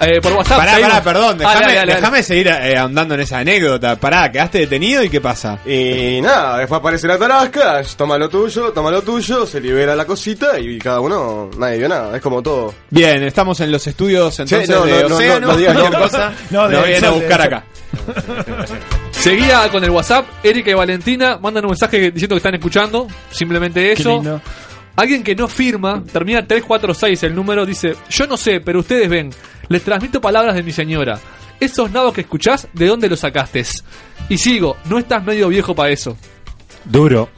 [0.00, 0.58] Eh, por WhatsApp.
[0.58, 0.92] Pará, seguimos.
[0.92, 3.96] pará, perdón, Dale, déjame seguir eh, ahondando en esa anécdota.
[3.96, 5.58] Pará, ¿quedaste detenido y qué pasa?
[5.66, 10.06] Y nada, después aparece la tarasca, toma lo tuyo, toma lo tuyo, se libera la
[10.06, 12.72] cosita y cada uno, nadie vio nada, es como todo.
[12.88, 15.40] Bien, estamos en los estudios entonces no, de no, no, Océano.
[15.40, 17.64] no, no digas cualquier cosa, No, vienen a buscar acá.
[19.10, 23.80] Seguía con el WhatsApp, Erika y Valentina mandan un mensaje diciendo que están escuchando, simplemente
[23.82, 24.14] Qué eso.
[24.14, 24.40] lindo.
[24.96, 29.30] Alguien que no firma, termina 346 el número, dice, yo no sé, pero ustedes ven,
[29.70, 31.20] Les transmito palabras de mi señora.
[31.60, 33.64] Esos nabos que escuchás, ¿de dónde los sacaste?
[34.28, 36.16] Y sigo, no estás medio viejo para eso.
[36.84, 37.28] Duro.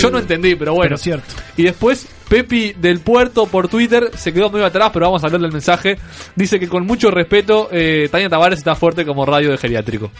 [0.00, 0.90] Yo no entendí, pero bueno.
[0.90, 1.34] Pero cierto.
[1.56, 5.48] Y después, Pepi del Puerto por Twitter se quedó muy atrás, pero vamos a leerle
[5.48, 5.98] el mensaje.
[6.36, 10.12] Dice que con mucho respeto, eh, Tania Tavares está fuerte como radio de geriátrico.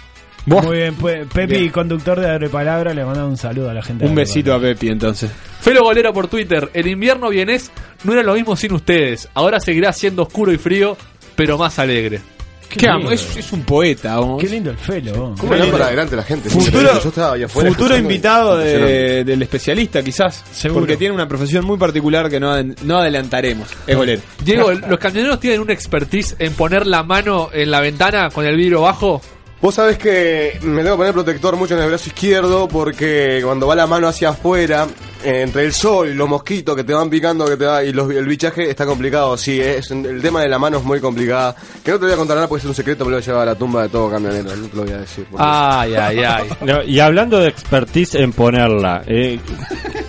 [0.47, 4.05] Muy bien, pues, Pepi, conductor de Agrepalabra, le manda un saludo a la gente.
[4.05, 5.31] de Un besito a Pepi entonces.
[5.61, 6.71] Felo Golero por Twitter.
[6.75, 7.71] El invierno vienes
[8.03, 9.29] no era lo mismo sin ustedes.
[9.35, 10.97] Ahora seguirá siendo oscuro y frío,
[11.35, 12.20] pero más alegre.
[12.68, 14.18] Qué amo, es, es un poeta.
[14.18, 14.41] vamos.
[14.43, 15.35] Qué lindo el Felo.
[15.39, 16.49] ¿Cómo da para adelante la gente?
[16.49, 20.43] Futuro, Yo estaba ahí afuera futuro escuchando y- invitado de- del especialista, quizás.
[20.53, 20.80] Seguro.
[20.80, 23.68] Porque tiene una profesión muy particular que no, ad- no adelantaremos.
[23.87, 24.22] Es golero.
[24.43, 28.57] Diego, ¿los camioneros tienen un expertise en poner la mano en la ventana con el
[28.57, 29.20] vidrio bajo?
[29.63, 33.69] Vos sabés que me tengo que poner protector mucho en el brazo izquierdo porque cuando
[33.69, 34.89] va la mano hacia afuera,
[35.25, 37.93] eh, entre el sol y los mosquitos que te van picando que te va, y
[37.93, 39.37] los- el bichaje está complicado.
[39.37, 41.55] Sí, es, el tema de la mano es muy complicada.
[41.85, 43.27] Que no te voy a contar nada porque es un secreto, me lo voy a
[43.27, 44.51] llevar a la tumba de todo camionero.
[44.57, 45.27] No te lo voy a decir.
[45.31, 46.49] porque- Ay, ay, ay.
[46.63, 49.39] No, y hablando de expertise en ponerla, eh,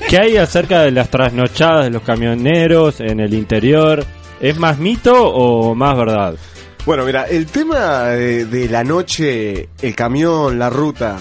[0.09, 4.03] ¿qué hay acerca de las trasnochadas de los camioneros en el interior?
[4.41, 6.33] ¿Es más mito o más verdad?
[6.85, 11.17] Bueno, mira, el tema de, de la noche, el camión, la ruta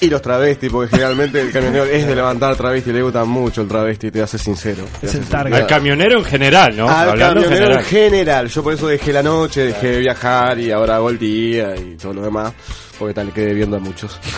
[0.00, 3.68] y los travestis, porque generalmente el camionero es de levantar travesti, le gusta mucho el
[3.68, 4.84] travesti, te voy a ser sincero.
[5.00, 5.56] Te a ser sincero.
[5.56, 6.88] Al camionero en general, ¿no?
[6.88, 7.84] Al Hablando camionero en general.
[7.84, 8.48] general.
[8.48, 11.96] Yo por eso dejé la noche, dejé de viajar y ahora hago el día y
[11.96, 12.52] todo lo demás.
[12.98, 14.18] Porque tal, le quedé viendo a muchos.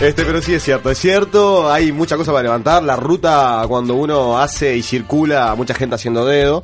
[0.00, 3.94] Este, pero sí es cierto, es cierto, hay mucha cosa para levantar, la ruta cuando
[3.94, 6.62] uno hace y circula, mucha gente haciendo dedo,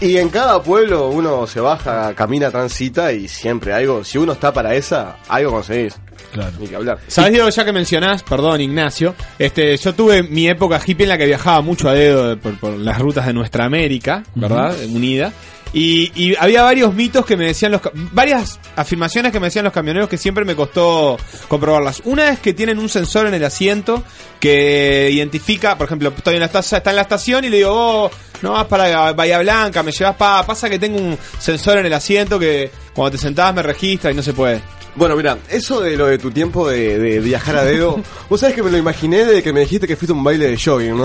[0.00, 4.52] y en cada pueblo uno se baja, camina, transita y siempre algo, si uno está
[4.52, 5.94] para esa, algo conseguís.
[6.32, 6.52] Claro.
[6.58, 6.98] Ni que hablar.
[7.06, 11.18] ¿Sabes, Diego, ya que mencionás, perdón, Ignacio, este, yo tuve mi época hippie en la
[11.18, 14.74] que viajaba mucho a dedo por, por las rutas de nuestra América, ¿verdad?
[14.90, 15.32] Unida.
[15.78, 17.82] Y, y había varios mitos que me decían los...
[17.92, 21.18] Varias afirmaciones que me decían los camioneros que siempre me costó
[21.48, 22.00] comprobarlas.
[22.06, 24.02] Una es que tienen un sensor en el asiento
[24.40, 27.72] que identifica, por ejemplo, estoy en la estación, está en la estación y le digo,
[27.72, 28.10] oh,
[28.40, 30.46] no vas para Bahía Blanca, me llevas para...
[30.46, 34.14] Pasa que tengo un sensor en el asiento que cuando te sentás me registra y
[34.14, 34.62] no se puede.
[34.96, 38.54] Bueno, mira, eso de lo de tu tiempo de, de viajar a dedo, vos sabés
[38.56, 40.96] que me lo imaginé de que me dijiste que fuiste a un baile de jogging,
[40.96, 41.04] ¿no?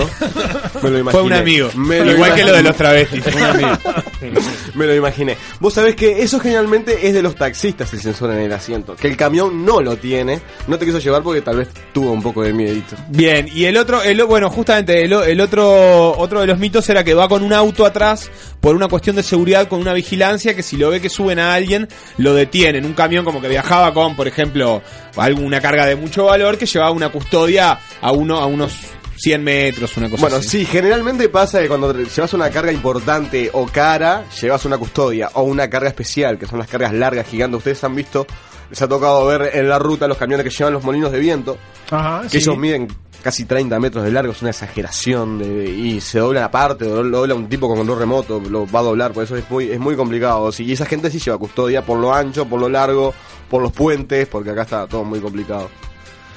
[0.81, 1.11] Me lo imaginé.
[1.11, 1.69] Fue un amigo.
[1.75, 3.23] Me lo Igual que lo de los travestis.
[3.23, 3.77] fue un amigo.
[4.75, 5.35] Me lo imaginé.
[5.59, 8.95] Vos sabés que eso generalmente es de los taxistas el sensor en el asiento.
[8.95, 10.41] Que el camión no lo tiene.
[10.67, 12.95] No te quiso llevar porque tal vez tuvo un poco de miedito.
[13.09, 17.03] Bien, y el otro, el, bueno, justamente el, el otro, otro de los mitos era
[17.03, 18.29] que va con un auto atrás
[18.59, 21.53] por una cuestión de seguridad, con una vigilancia, que si lo ve que suben a
[21.53, 21.87] alguien,
[22.17, 22.85] lo detienen.
[22.85, 24.82] Un camión como que viajaba con, por ejemplo,
[25.17, 28.73] alguna carga de mucho valor que llevaba una custodia a uno, a unos
[29.17, 30.49] 100 metros, una cosa Bueno, así.
[30.49, 35.43] sí, generalmente pasa que cuando llevas una carga importante o cara, llevas una custodia o
[35.43, 37.57] una carga especial, que son las cargas largas, gigantes.
[37.59, 38.25] Ustedes han visto,
[38.72, 41.57] les ha tocado ver en la ruta los camiones que llevan los molinos de viento.
[41.91, 42.38] Ajá, que sí.
[42.38, 42.88] ellos miden
[43.22, 47.19] casi 30 metros de largo, es una exageración de- y se doblan aparte, lo, lo
[47.19, 49.80] dobla un tipo con control remoto, lo va a doblar, por eso es muy, es
[49.80, 50.51] muy complicado.
[50.51, 53.13] Sí, y esa gente sí lleva custodia por lo ancho, por lo largo,
[53.49, 55.69] por los puentes, porque acá está todo muy complicado.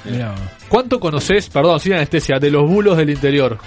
[0.04, 0.34] Mirá.
[0.68, 3.58] ¿Cuánto conoces, perdón, sin anestesia, de los bulos del interior?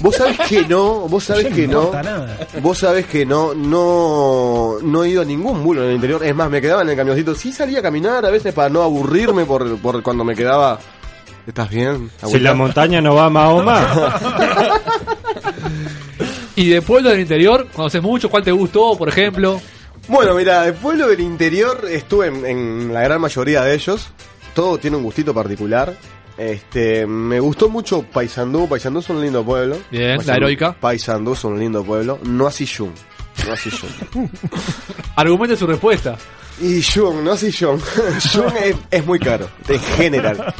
[0.00, 1.92] Vos sabés que no, vos sabés No que no.
[1.92, 2.38] nada.
[2.60, 6.24] Vos sabés que no, no, no he ido a ningún bulo en el interior.
[6.24, 7.34] Es más, me quedaba en el camioncito.
[7.34, 10.78] Sí salía a caminar a veces para no aburrirme por, por cuando me quedaba.
[11.46, 12.10] ¿Estás bien?
[12.26, 14.20] Si la montaña no va a Mahoma.
[16.56, 17.66] ¿Y de pueblo del interior?
[17.74, 18.30] ¿Conoces mucho?
[18.30, 19.60] ¿Cuál te gustó, por ejemplo?
[20.08, 24.08] Bueno, mira, el pueblo del interior estuve en, en la gran mayoría de ellos.
[24.54, 25.94] Todo tiene un gustito particular.
[26.36, 28.68] Este, me gustó mucho Paysandú.
[28.68, 29.78] Paysandú es un lindo pueblo.
[29.90, 30.72] Bien, Paysandú- la heroica.
[30.78, 32.18] Paysandú es un lindo pueblo.
[32.24, 32.92] No así Jung.
[33.46, 34.28] No así Jung.
[35.16, 36.16] Argumente su respuesta.
[36.60, 37.80] Y Jung, no así Jung.
[38.32, 40.54] Jung es, es muy caro, en general.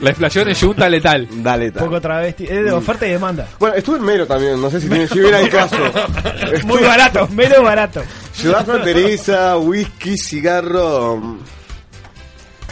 [0.00, 1.28] La inflación es yunta letal.
[1.30, 1.84] Dale, tal.
[1.84, 2.44] Poco travesti.
[2.44, 3.46] Es de oferta y demanda.
[3.60, 5.76] Bueno, estuve en Melo también, no sé si, tiene, si hubiera el caso.
[6.66, 8.02] Muy barato, menos barato.
[8.32, 11.38] Ciudad fronteriza, whisky, cigarro, mm,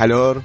[0.00, 0.42] calor.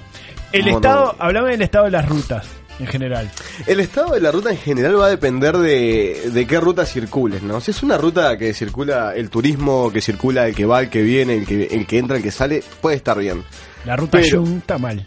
[0.51, 2.45] El estado, hablame del estado de las rutas,
[2.79, 3.31] en general.
[3.65, 7.41] El estado de la ruta en general va a depender de, de qué ruta circules,
[7.41, 7.59] ¿no?
[7.61, 11.01] Si es una ruta que circula el turismo, que circula el que va, el que
[11.01, 13.43] viene, el que, el que entra, el que sale, puede estar bien.
[13.85, 15.05] La ruta Pero- Jun está mal.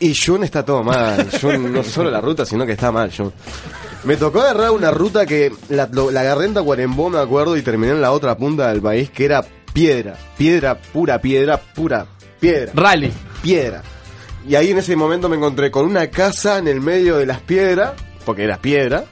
[0.00, 1.28] Y Jun está todo mal.
[1.40, 3.32] Jun no solo la ruta, sino que está mal, Jun.
[4.04, 7.92] Me tocó agarrar una ruta que la, la agarré en Tacuarembó, me acuerdo, y terminé
[7.92, 10.16] en la otra punta del país, que era piedra.
[10.36, 12.06] Piedra, pura piedra, pura
[12.40, 12.72] piedra.
[12.74, 13.12] Rally.
[13.42, 13.82] Piedra.
[14.48, 17.40] Y ahí en ese momento me encontré con una casa en el medio de las
[17.40, 17.92] piedras,
[18.24, 19.04] porque era piedra,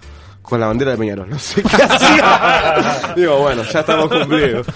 [0.43, 1.29] con la bandera de Peñarol.
[1.29, 3.13] No sé qué hacía.
[3.17, 4.67] Digo, bueno, ya estamos cumplidos.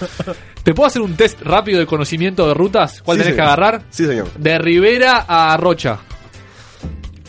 [0.63, 3.01] ¿Te puedo hacer un test rápido de conocimiento de rutas?
[3.03, 3.83] ¿Cuál Sí, tenés que agarrar?
[3.91, 4.29] Sí, señor.
[4.37, 5.99] De Rivera a Rocha.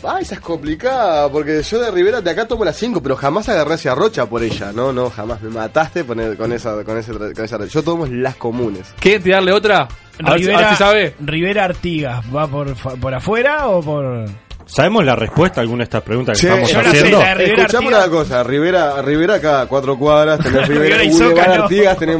[0.04, 3.48] Ah, esa es complicada, porque yo de Rivera de acá tomo la 5, pero jamás
[3.48, 4.72] agarré hacia Rocha por ella.
[4.72, 5.40] No, no, jamás.
[5.42, 7.64] Me mataste con, el- con esa, con, ese, con esa.
[7.66, 8.92] Yo tomo las comunes.
[8.98, 9.86] ¿Quieren tirarle otra?
[10.24, 11.14] A ver Rivera, si sabe.
[11.20, 14.24] Rivera Artigas, ¿va por, por afuera o por.?
[14.66, 17.22] ¿Sabemos la respuesta a alguna de estas preguntas que estamos no haciendo?
[17.22, 21.62] Escuchame una cosa, Rivera, Rivera acá, cuatro cuadras, tenés Rivera, Rivera y Boulevard Zócalo.
[21.64, 22.18] Artigas, tenés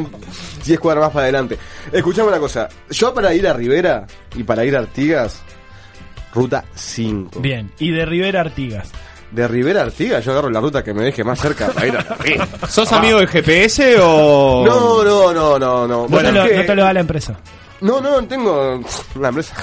[0.64, 1.59] 10 cuadras más para adelante.
[1.93, 5.41] Escuchame una cosa, yo para ir a Rivera y para ir a Artigas,
[6.35, 7.41] ruta 5.
[7.41, 7.70] Bien.
[7.78, 8.91] Y de Rivera Artigas.
[9.30, 12.66] De Rivera Artigas yo agarro la ruta que me deje más cerca para ir a.
[12.68, 12.99] ¿Sos Ah.
[12.99, 14.64] amigo del GPS o.?
[14.66, 16.07] No, no, no, no, no.
[16.09, 17.39] No, te lo, es que- no te lo da la empresa.
[17.80, 18.80] No, no, tengo
[19.18, 19.55] la empresa.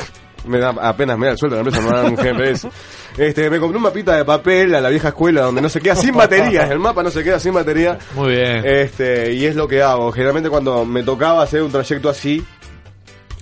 [0.45, 2.69] Me da apenas me da el sueldo, la empresa me da un GPS.
[3.17, 5.95] Este, me compré un mapita de papel a la vieja escuela donde no se queda
[5.95, 7.97] sin baterías, el mapa no se queda sin batería.
[8.15, 8.61] Muy bien.
[8.65, 10.09] Este, y es lo que hago.
[10.13, 12.41] Generalmente cuando me tocaba hacer un trayecto así,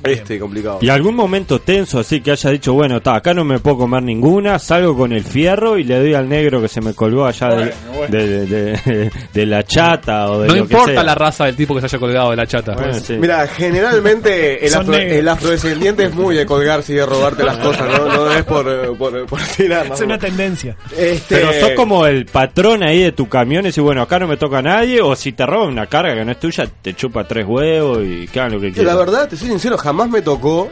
[0.04, 0.80] este, complicado.
[0.82, 4.04] ¿Y algún momento tenso así que haya dicho, bueno, está, acá no me puedo comer
[4.04, 7.48] ninguna, salgo con el fierro y le doy al negro que se me colgó allá
[7.50, 7.74] de-
[8.10, 11.04] De, de- de- de la chata o de No lo que importa sea?
[11.04, 12.74] la raza del tipo que se haya colgado de la chata.
[12.74, 13.14] Bueno, sí.
[13.20, 17.88] Mira, generalmente el, afro- el afrodescendiente es muy de colgarse y de robarte las cosas,
[17.88, 19.88] no, no es por, por, por tirar.
[19.93, 20.76] Es una tendencia.
[20.95, 24.28] Este- Pero sos como el patrón ahí de tu camión y decís, bueno, acá no
[24.28, 26.93] me toca a nadie, o si te roban una carga que no es tuya, te
[26.93, 28.93] chupa tres huevos y que hagan lo que Que quieran.
[28.95, 30.67] La verdad, te soy sincero, jamás me tocó,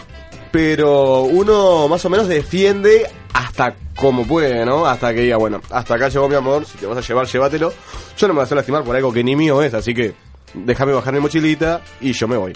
[0.51, 4.85] pero uno más o menos defiende hasta como puede, ¿no?
[4.85, 7.71] Hasta que diga, bueno, hasta acá llegó mi amor, si te vas a llevar, llévatelo.
[8.17, 10.13] Yo no me voy a hacer lastimar por algo que ni mío es, así que
[10.53, 12.51] déjame bajar mi mochilita y yo me voy.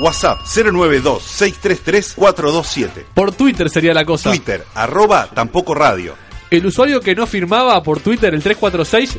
[0.00, 3.04] WhatsApp 092-633-427.
[3.14, 4.30] Por Twitter sería la cosa.
[4.30, 6.16] Twitter, arroba tampoco radio.
[6.50, 9.18] El usuario que no firmaba por Twitter el 346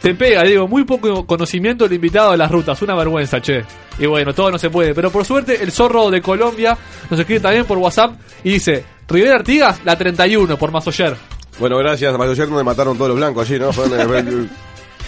[0.00, 3.64] te pega, digo, muy poco conocimiento del invitado de las rutas, una vergüenza, che.
[3.98, 6.76] Y bueno, todo no se puede, pero por suerte el zorro de Colombia
[7.10, 8.12] nos escribe también por WhatsApp
[8.44, 11.16] y dice, Rivera Artigas, la 31 por Masoyer.
[11.58, 13.72] Bueno, gracias, a ayer me mataron todos los blancos allí, ¿no?
[13.72, 13.88] Fue-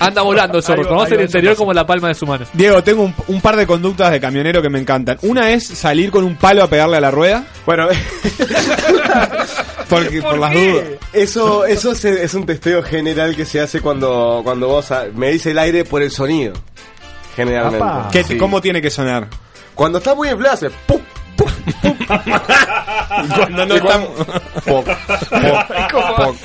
[0.00, 2.44] Anda volando el zorro, conoce el interior como la palma de su mano.
[2.52, 5.18] Diego, tengo un, un par de conductas de camionero que me encantan.
[5.22, 7.44] Una es salir con un palo a pegarle a la rueda.
[7.66, 7.88] Bueno,
[9.88, 10.84] porque, por, las dudas.
[11.12, 15.46] Eso, eso es, es un testeo general que se hace cuando, cuando vos a- medís
[15.46, 16.52] el aire por el sonido.
[17.34, 17.84] Generalmente.
[17.84, 18.08] Apa.
[18.12, 18.36] ¿Qué- Sí.
[18.36, 19.28] ¿Cómo tiene que sonar?
[19.74, 21.00] Cuando está muy inflado hace ¡pum!
[23.24, 23.74] Y cuando no
[24.64, 24.86] Poc, poc,
[26.16, 26.36] poc.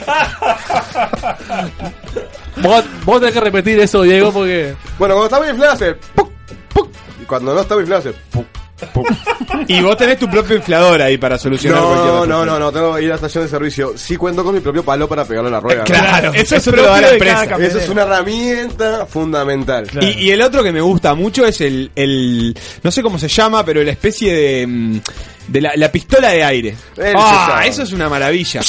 [2.64, 4.74] Vos, vos tenés que repetir eso, Diego, porque...
[4.97, 6.32] Bueno, cuando está muy inflado hace ¡puc!
[6.74, 6.89] ¡puc!
[7.22, 8.45] Y cuando no está muy inflado hace ¡puc!
[8.93, 9.07] ¡puc!
[9.68, 13.01] Y vos tenés tu propio inflador ahí para solucionar No, no, no, no, tengo que
[13.03, 13.93] ir a la estación de servicio.
[13.95, 15.84] Sí cuento con mi propio palo para pegarle a la rueda.
[15.84, 17.43] Claro, eso, eso te lo da la empresa.
[17.59, 19.88] Eso es una herramienta fundamental.
[20.01, 23.28] Y, y el otro que me gusta mucho es el, el no sé cómo se
[23.28, 24.99] llama, pero la especie de, mm,
[25.47, 26.76] de la, la pistola de aire.
[27.16, 28.61] Ah, eso es una maravilla.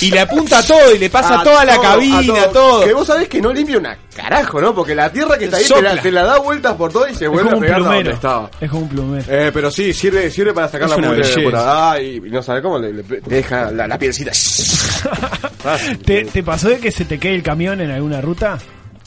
[0.00, 2.84] Y le apunta a todo y le pasa A toda la cabina, a todo.
[2.84, 4.74] Que vos sabés que no limpia una carajo, ¿no?
[4.74, 6.02] Porque la tierra que está ahí te la, Sopla.
[6.02, 8.50] te la da vueltas por todo y se vuelve a un pegar donde estaba.
[8.60, 9.24] Es como un plumero.
[9.28, 11.40] Eh, pero sí, sirve, sirve para sacar Es la belleza.
[11.42, 12.92] por ah, y, y no sabe cómo le,
[13.26, 14.32] deja la, la pielcita.
[16.04, 18.58] ¿Te, te pasó de que se te quede el camión en alguna ruta?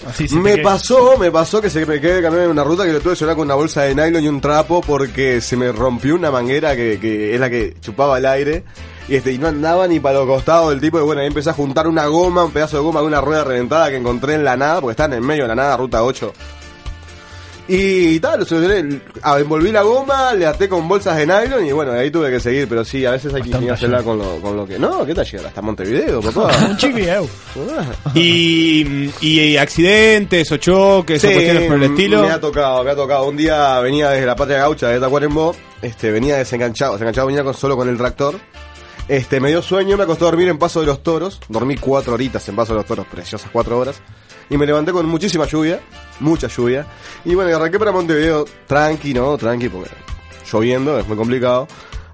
[0.07, 2.63] Así se te Me quede- pasó, me pasó que se me quedé camión en una
[2.63, 5.41] ruta que lo tuve que llevar con una bolsa de nylon y un trapo porque
[5.41, 8.63] se me rompió una manguera que, que es la que chupaba el aire.
[9.11, 10.97] Y, este, y no andaba ni para los costados del tipo.
[10.97, 13.43] Y bueno, ahí empecé a juntar una goma, un pedazo de goma de una rueda
[13.43, 16.01] reventada que encontré en la nada, porque está en el medio de la nada, ruta
[16.01, 16.31] 8.
[17.67, 19.01] Y tal, lo solucioné.
[19.21, 22.31] Ah, envolví la goma, le até con bolsas de nylon y bueno, de ahí tuve
[22.31, 22.69] que seguir.
[22.69, 24.79] Pero sí, a veces hay que ingeniársela con lo, con lo que.
[24.79, 25.47] No, ¿qué tal llegar?
[25.47, 26.49] Hasta Montevideo, papá.
[26.69, 27.27] Un chiquillo.
[28.13, 32.21] Y, y accidentes o choques o Sí, cuestiones por el estilo.
[32.21, 33.27] Me ha tocado, me ha tocado.
[33.27, 37.53] Un día venía desde la patria gaucha de Tacuarembó, este, venía desenganchado, desenganchado venía con,
[37.53, 38.39] solo con el tractor.
[39.07, 41.39] Este, me dio sueño, me acostó a dormir en Paso de los Toros.
[41.49, 44.01] Dormí cuatro horitas en Paso de los Toros, preciosas cuatro horas.
[44.49, 45.79] Y me levanté con muchísima lluvia,
[46.19, 46.85] mucha lluvia.
[47.25, 49.37] Y bueno, arranqué para Montevideo tranqui, ¿no?
[49.37, 49.89] Tranqui, porque
[50.51, 51.67] lloviendo, es muy complicado.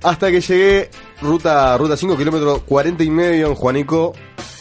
[0.04, 0.90] Hasta que llegué,
[1.22, 4.14] ruta, ruta 5, kilómetros 40 y medio en Juanico.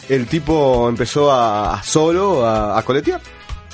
[0.09, 3.19] El tipo empezó a, a solo, a, a coletear,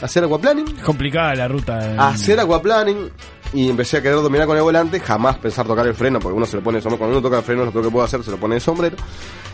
[0.01, 1.91] a hacer aquaplaning Es complicada la ruta.
[1.93, 3.10] en- hacer aquaplaning
[3.54, 6.45] y empecé a querer dominar con el volante, jamás pensar tocar el freno, porque uno
[6.45, 8.38] se lo pone sombrero, cuando uno toca el freno, lo que puede hacer, se lo
[8.38, 8.97] pone de sombrero.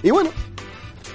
[0.01, 0.29] Y bueno,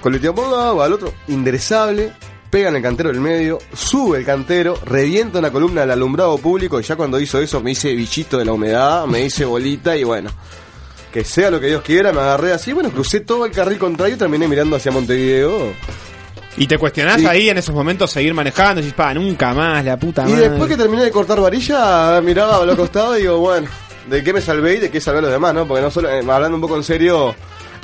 [0.03, 2.13] coleteo por un lado, al otro, enderezable,
[2.51, 6.79] pega en el cantero del medio, sube el cantero, revienta una columna del alumbrado público,
[6.79, 10.05] y ya cuando hizo eso me hice bichito de la humedad, me hice bolita, y
[10.05, 10.31] bueno,
[11.13, 14.17] que sea lo que Dios quiera, me agarré así, bueno, crucé todo el carril contrario
[14.17, 15.73] y terminé mirando hacia Montevideo.
[16.57, 19.97] Y te cuestionás Y- ahí en esos momentos seguir manejando, y pa, nunca más, la
[19.97, 20.49] puta Y madre.
[20.51, 23.67] después que terminé de cortar varilla, miraba a los costados y digo, bueno,
[24.09, 25.67] ¿de qué me salvé y de qué salvé a los demás, no?
[25.67, 27.35] Porque no solo, eh, hablando un poco en serio,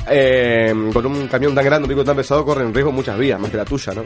[0.09, 3.51] eh, con un camión tan grande, un pico tan pesado, corren riesgo muchas vías, más
[3.51, 4.05] que la tuya, ¿no?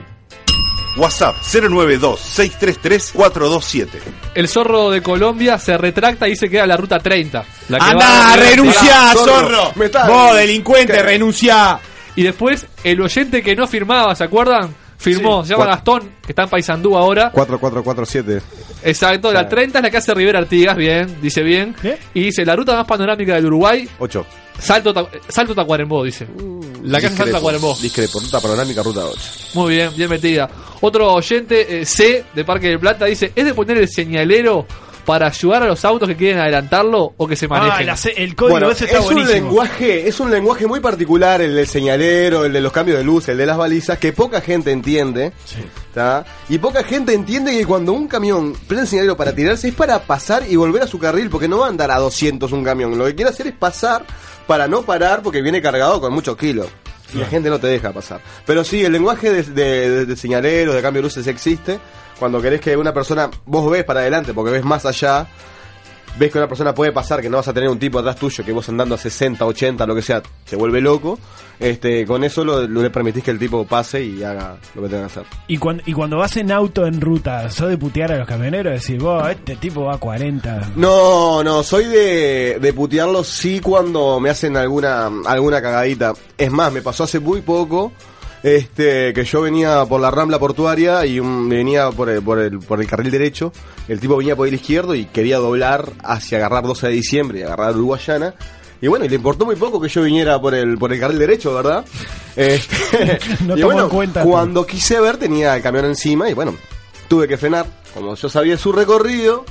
[0.97, 3.89] WhatsApp 092-633-427.
[4.35, 7.45] El zorro de Colombia se retracta y se queda la ruta 30.
[7.69, 9.33] La que ¡Anda, va- renunciá, Zorro.
[9.41, 9.73] zorro!
[9.77, 11.79] Me está- Vos, delincuente, renunciá.
[12.17, 14.75] Y después, el oyente que no firmaba, ¿se acuerdan?
[14.97, 15.49] Firmó, Sí.
[15.49, 17.31] se llama Gastón, que está en Paysandú ahora.
[17.33, 18.41] 4447.
[18.85, 21.75] Exacto, la 30 es la que hace Rivera Artigas, bien, dice bien.
[22.15, 24.25] Y dice, la ruta más panorámica del Uruguay, 8.
[24.59, 26.27] Salto, Ta- Salto Tacuarembó, dice.
[26.85, 27.77] La que hace Salto Tacuarembó.
[27.83, 29.21] Discrepo, ruta panorámica, ruta 8.
[29.55, 30.49] Muy bien, bien metida.
[30.81, 34.67] Otro oyente, eh, C, de Parque del Plata, dice, ¿es de poner el señalero
[35.05, 37.73] para ayudar a los autos que quieren adelantarlo o que se manejen?
[37.81, 40.81] Ah, la ce- el código Bueno, ese está es un lenguaje, es un lenguaje muy
[40.81, 44.13] particular el del señalero, el de los cambios de luz, el de las balizas, que
[44.13, 45.33] poca gente entiende.
[45.93, 46.25] ¿tá?
[46.49, 50.01] Y poca gente entiende que cuando un camión prende el señalero para tirarse es para
[50.01, 52.97] pasar y volver a su carril, porque no va a andar a 200 un camión.
[52.99, 54.05] Lo que quiere hacer es pasar
[54.47, 56.67] para no parar porque viene cargado con muchos kilos.
[57.15, 58.21] Y la gente no te deja pasar.
[58.45, 61.79] Pero sí, el lenguaje de, de, de- de señalero, de cambio de luces existe.
[62.19, 65.27] Cuando querés que una persona, vos ves para adelante porque ves más allá,
[66.19, 68.45] ves que una persona puede pasar, que no vas a tener un tipo atrás tuyo,
[68.45, 71.19] que vos andando a 60, 80, lo que sea, se vuelve loco,
[71.59, 74.89] este, con eso lo, lo le permitís que el tipo pase y haga lo que
[74.89, 75.25] tenga que hacer.
[75.49, 78.73] Y cuando, y cuando vas en auto en ruta, ¿sos de putear a los camioneros?
[78.73, 80.73] Decir, vos, este tipo va a 40.
[80.77, 86.13] No, no, soy de, de putearlo sí cuando me hacen alguna, alguna cagadita.
[86.39, 87.93] Es más, me pasó hace muy poco.
[88.45, 92.59] Este, que yo venía por la rambla portuaria y un- venía por el, por, el,
[92.59, 93.53] por el carril derecho.
[93.89, 97.43] El tipo venía por el izquierdo y quería doblar hacia agarrar 12 de diciembre y
[97.43, 98.35] agarrar Uruguayana.
[98.83, 101.19] Y bueno, y le importó muy poco que yo viniera por el, por el carril
[101.19, 101.87] derecho, ¿verdad?
[102.37, 104.23] Este, No y bueno, cuenta.
[104.25, 106.55] cuando quise ver tenía el camión encima y bueno,
[107.09, 107.65] tuve que frenar.
[107.95, 109.45] Como yo sabía su recorrido,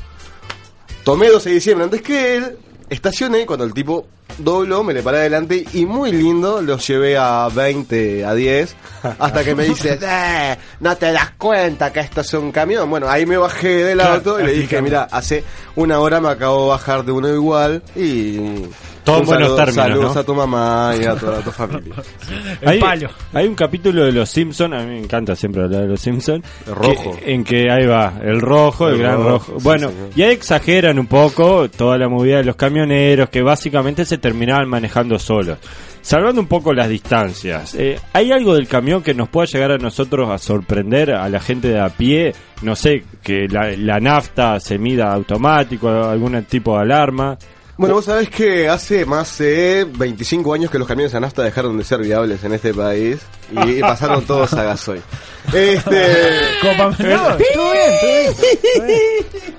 [1.04, 2.58] tomé 12 de diciembre antes que él,
[2.90, 4.06] estacioné, cuando el tipo
[4.38, 8.76] dobló, me le paré adelante y muy lindo, los llevé a 20, a 10,
[9.20, 12.90] hasta que me dice, "Eh, no te das cuenta que esto es un camión.
[12.90, 15.44] Bueno, ahí me bajé del auto y le dije, mira, hace
[15.76, 18.40] una hora me acabo de bajar de uno igual y...
[19.04, 20.22] Todo en un buenos saludo- términos, Saludos ¿no?
[20.22, 21.94] a tu mamá y a toda tu familia.
[22.66, 22.80] hay,
[23.34, 26.46] hay un capítulo de Los Simpsons, a mí me encanta siempre hablar de Los Simpsons.
[26.68, 27.18] El rojo.
[27.26, 31.08] En que ahí va, el rojo, el, El gran rojo, bueno, y ahí exageran un
[31.08, 35.58] poco toda la movida de los camioneros que básicamente se terminaban manejando solos.
[36.02, 39.78] Salvando un poco las distancias, eh, ¿hay algo del camión que nos pueda llegar a
[39.78, 42.34] nosotros a sorprender a la gente de a pie?
[42.62, 47.38] No sé, que la, la nafta se mida automático, algún tipo de alarma.
[47.76, 51.76] Bueno, vos sabés que hace más de 25 años que los camiones a nafta dejaron
[51.78, 53.18] de ser viables en este país
[53.66, 55.02] y pasaron todos a gasoil.
[55.52, 56.06] Este.
[56.62, 58.32] Copa, no, bien, estuvo bien.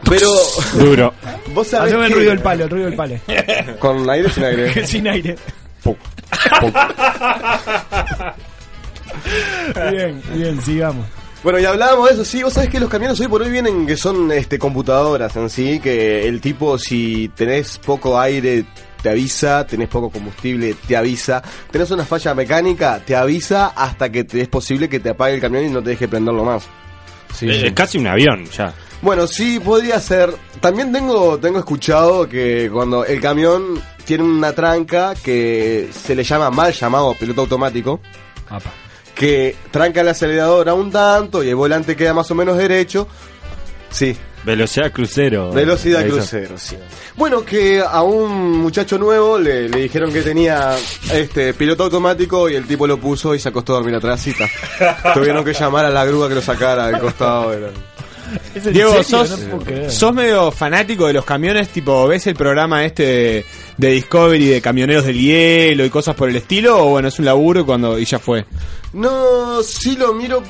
[0.08, 0.28] Pero.
[0.74, 1.12] Duro.
[1.52, 3.16] Vos sabés Haceme el ruido del palo, el ruido del palo.
[3.80, 4.86] ¿Con aire o sin aire?
[4.86, 5.36] Sin aire.
[9.90, 11.04] bien, bien, sigamos.
[11.44, 13.86] Bueno, y hablábamos de eso, sí, vos sabés que los camiones hoy por hoy vienen
[13.86, 18.64] que son este computadoras en sí, que el tipo si tenés poco aire
[19.02, 24.24] te avisa, tenés poco combustible te avisa, tenés una falla mecánica te avisa hasta que
[24.24, 26.66] te es posible que te apague el camión y no te deje prenderlo más.
[27.34, 27.72] Sí, es sí.
[27.72, 28.72] casi un avión ya.
[29.02, 30.34] Bueno, sí, podría ser.
[30.60, 36.50] También tengo, tengo escuchado que cuando el camión tiene una tranca que se le llama
[36.50, 38.00] mal llamado piloto automático,
[39.14, 43.06] que tranca el acelerador a un tanto y el volante queda más o menos derecho.
[43.90, 44.16] Sí.
[44.44, 45.50] Velocidad crucero.
[45.52, 46.76] Velocidad crucero, sí.
[47.16, 50.76] Bueno, que a un muchacho nuevo le, le dijeron que tenía
[51.12, 54.22] este piloto automático y el tipo lo puso y se acostó a dormir atrás.
[55.14, 57.52] Tuvieron que llamar a la grúa que lo sacara del costado.
[57.52, 57.68] de la-
[58.72, 59.04] Diego, serio?
[59.26, 63.46] sos, No sos medio fanático de los camiones, tipo, ¿ves el programa este de,
[63.76, 66.78] de Discovery de camioneros del hielo y cosas por el estilo?
[66.84, 68.44] O bueno, es un laburo y, cuando, y ya fue.
[68.92, 70.42] No, sí lo miro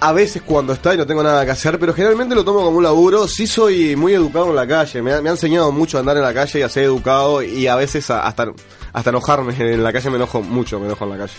[0.00, 2.76] a veces cuando está y no tengo nada que hacer, pero generalmente lo tomo como
[2.78, 3.26] un laburo.
[3.28, 6.16] Sí soy muy educado en la calle, me ha, me ha enseñado mucho a andar
[6.16, 8.46] en la calle y a ser educado y a veces a- hasta,
[8.92, 9.54] hasta enojarme.
[9.58, 11.32] En la calle me enojo mucho, me enojo en la calle.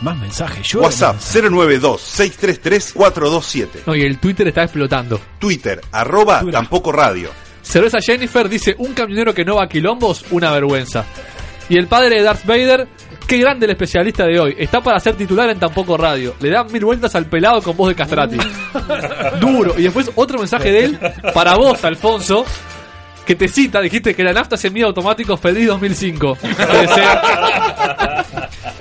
[0.00, 0.80] Más mensajes, yo.
[0.80, 3.68] WhatsApp 092-633-427.
[3.86, 5.20] No, y el Twitter está explotando.
[5.38, 7.28] Twitter, arroba tampoco radio.
[7.62, 11.04] Cerveza Jennifer dice, un camionero que no va a quilombos, una vergüenza.
[11.68, 12.88] Y el padre de Darth Vader,
[13.26, 14.56] qué grande el especialista de hoy.
[14.58, 16.34] Está para ser titular en Tampoco Radio.
[16.40, 18.38] Le dan mil vueltas al pelado con voz de castrati.
[19.40, 19.74] Duro.
[19.78, 20.98] Y después otro mensaje de él,
[21.32, 22.44] para vos, Alfonso,
[23.24, 26.38] que te cita, dijiste que la nafta se mide automático feliz 2005.
[26.40, 27.18] Puede ser.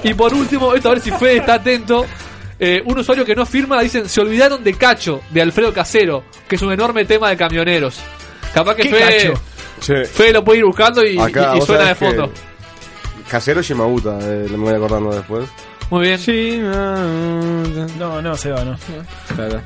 [0.04, 2.06] Y por último, esto a ver si Fede está atento.
[2.62, 6.56] eh, un usuario que no firma dicen se olvidaron de Cacho, de Alfredo Casero, que
[6.58, 8.00] es un enorme tema de camioneros.
[8.54, 9.42] Capaz que ¿Qué Fede, Cacho?
[10.06, 12.32] Fede lo puede ir buscando y, Acá, y- y vos suena de fondo.
[13.30, 15.46] Casero Shimabuta, eh, me voy acordando después.
[15.90, 16.20] Muy bien.
[17.98, 18.78] No, no, Seba, no.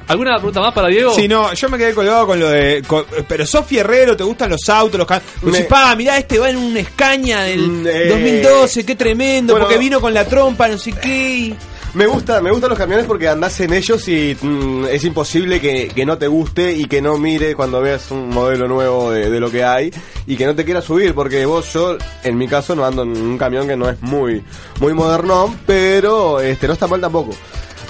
[0.07, 1.13] ¿Alguna pregunta más para Diego?
[1.13, 2.81] Sí, no, yo me quedé colgado con lo de.
[2.87, 5.31] con- pero sos fierrero, te gustan los autos, los camiones.
[5.43, 9.65] Me- pa, mirá, este va en un Escaña del Mm, eh, 2012, qué tremendo, bueno.
[9.67, 11.09] porque vino con la trompa, no sé qué.
[11.35, 11.55] y-
[11.93, 15.89] Me gusta, me gustan los camiones porque andás en ellos y mm, es imposible que,
[15.89, 19.39] que no te guste y que no mire cuando veas un modelo nuevo de, de
[19.39, 19.91] lo que hay
[20.25, 23.09] y que no te quieras subir porque vos, yo, en mi caso, no ando en
[23.11, 24.43] un camión que no es muy,
[24.79, 27.31] muy modernón, pero este no está mal tampoco.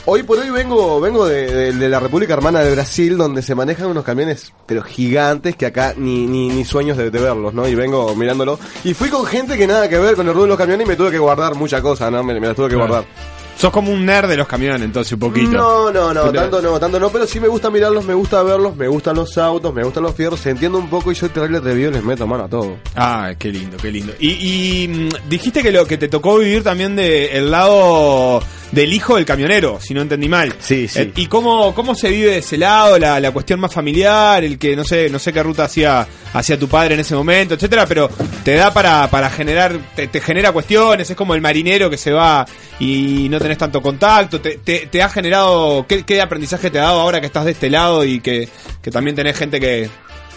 [0.05, 3.55] Hoy por hoy vengo, vengo de, de- de la República Hermana de Brasil, donde se
[3.55, 7.65] manejan unos camiones, pero gigantes, que acá ni, ni, ni sueños de, de verlos, ¿no?
[7.69, 8.59] Y vengo mirándolo.
[8.83, 10.89] Y fui con gente que nada que ver con el ruido de los camiones y
[10.89, 12.21] me tuve que guardar muchas cosas, ¿no?
[12.21, 12.89] Me, me las tuve que Claro.
[12.89, 13.09] guardar.
[13.57, 15.51] Sos como un nerd de los camiones, entonces, un poquito.
[15.51, 18.75] No, no, no, tanto no, tanto no, pero sí me gusta mirarlos, me gusta verlos,
[18.75, 21.91] me gustan los autos, me gustan los fierros, entiendo un poco y yo trailer review
[21.91, 22.77] les meto mano a todo.
[22.95, 24.13] Ah, qué lindo, qué lindo.
[24.19, 28.41] Y, y, mm, dijiste que lo que te tocó vivir también de el lado
[28.73, 30.53] del hijo del camionero, si no entendí mal.
[30.59, 30.99] Sí, sí.
[30.99, 34.57] Eh, ¿Y cómo, cómo se vive de ese lado, la, la cuestión más familiar, el
[34.57, 37.85] que no sé, no sé qué ruta hacía hacia tu padre en ese momento, etcétera,
[37.85, 38.09] pero
[38.43, 42.11] te da para, para generar, te, te genera cuestiones, es como el marinero que se
[42.11, 42.45] va
[42.79, 46.83] y no tenés tanto contacto, te, te, te ha generado, ¿qué, qué aprendizaje te ha
[46.83, 48.49] dado ahora que estás de este lado y que,
[48.81, 49.89] que también tenés gente que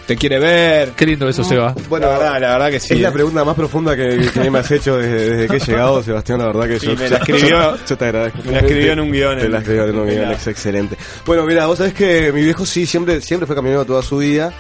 [0.07, 0.91] te quiere ver?
[0.91, 1.75] Qué lindo eso, Seba.
[1.89, 2.95] Bueno, la verdad, la verdad que sí.
[2.95, 3.13] es la eh.
[3.13, 6.47] pregunta más profunda que, que me has hecho desde, desde que he llegado, Sebastián, la
[6.47, 8.39] verdad que yo, me la escribió- yo, yo te agradezco.
[8.45, 10.97] me la escribió en un guion, Te la escribió en un guion, es excelente.
[11.25, 14.53] Bueno, mira, vos sabés que mi viejo sí, siempre, siempre fue camionero toda su vida.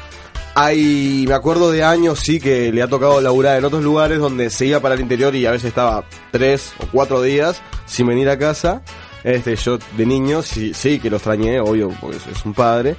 [0.58, 4.48] Hay, me acuerdo de años, sí, que le ha tocado laburar en otros lugares donde
[4.48, 8.30] se iba para el interior y a veces estaba tres o cuatro días sin venir
[8.30, 8.80] a casa.
[9.22, 12.96] Este, yo de niño sí, sí que lo extrañé, obvio, porque es un padre.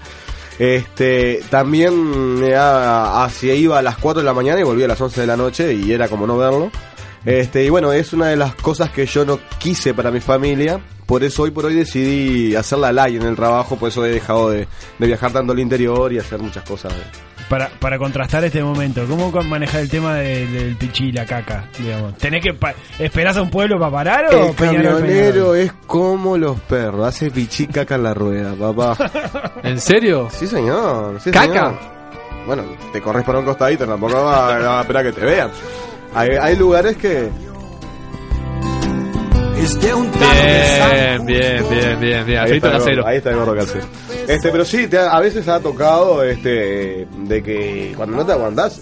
[0.59, 4.89] Este, también me ha- hacia iba a las 4 de la mañana y volvía a
[4.89, 6.69] las 11 de la noche y era como no verlo.
[7.25, 10.79] Este, y bueno, es una de las cosas que yo no quise para mi familia.
[11.07, 14.09] Por eso hoy por hoy decidí hacer la ley en el trabajo, por eso he
[14.11, 14.67] dejado de,
[14.99, 16.93] de viajar tanto al interior y hacer muchas cosas.
[17.49, 21.65] Para, para contrastar este momento, ¿cómo manejar el tema de- del pichi y la caca?
[21.79, 22.17] Digamos?
[22.17, 25.57] ¿Tenés que pa- esperás a un pueblo para parar o El camionero Peñarol?
[25.57, 28.97] es como los perros, hace pichí caca en la rueda, papá.
[29.63, 30.27] ¿En serio?
[30.31, 31.21] Sí, señor.
[31.21, 31.47] sí, ¿Caca?
[31.47, 31.73] señor.
[32.45, 35.49] Bueno, te corres por un costadito, tampoco va, va a esperar que te vean.
[36.15, 37.29] Hay, hay lugares que...
[39.57, 42.39] Bien, bien, bien, bien, bien.
[42.39, 43.85] Ahí está, el gordo, ahí está el gordo casero.
[44.27, 48.33] Este, pero sí, te ha- a veces ha tocado este de que cuando no te
[48.33, 48.81] aguantás,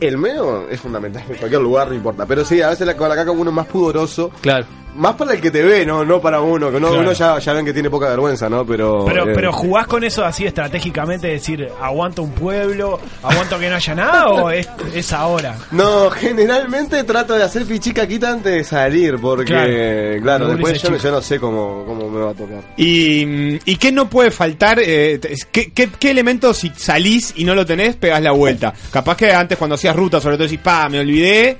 [0.00, 2.26] el medio es fundamental en cualquier lugar, no importa.
[2.26, 4.30] Pero sí, a veces la, con la caca uno es más pudoroso.
[4.40, 4.66] Claro.
[4.94, 7.02] Más para el que te ve, no, no para uno, que no, Claro.
[7.02, 8.66] uno ya, ya ven que tiene poca vergüenza, ¿no?
[8.66, 9.04] Pero.
[9.06, 13.76] Pero, eh, pero jugás con eso así estratégicamente, decir, aguanto un pueblo, aguanto que no
[13.76, 15.56] haya nada o es, es ahora.
[15.70, 20.22] No, generalmente trato de hacer pichicaquita antes de salir, porque, Claro.
[20.22, 21.08] claro, después yo, no- Chico.
[21.08, 22.60] yo no sé cómo, cómo me va a tocar.
[22.76, 24.78] ¿Y, ¿Y qué no puede faltar?
[24.84, 28.72] eh, te- ¿qué, qué, qué elementos si salís y no lo tenés, pegás la vuelta?
[28.90, 31.56] Capaz que antes cuando hacías ruta, sobre todo decís, pa, me olvidé.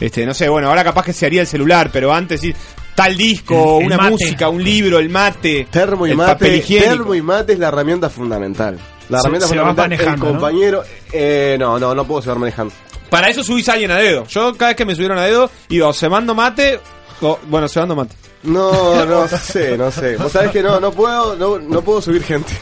[0.00, 2.54] Este, no sé, bueno, ahora capaz que se haría el celular, pero antes sí,
[2.94, 4.10] tal disco, El- una mate.
[4.10, 6.90] música, un libro, el mate, Termo y el mate, papel higiénico.
[6.96, 8.78] termo y mate es la herramienta fundamental.
[9.08, 10.32] La Se- herramienta se va fundamental, el manejando, ¿no?
[10.32, 10.82] compañero,
[11.12, 12.74] eh, no, no, no puedo seguir manejando.
[13.08, 14.26] Para eso subís a alguien a dedo.
[14.26, 16.80] Yo cada vez que me subieron a dedo, iba o cebando mate,
[17.22, 18.14] o, bueno, cebando mate.
[18.42, 20.16] No, no sé, no sé.
[20.16, 22.52] Vos sabés que no, no puedo, no, no puedo subir gente.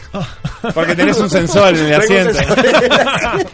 [0.73, 2.39] Porque tenés un sensor en el asiento.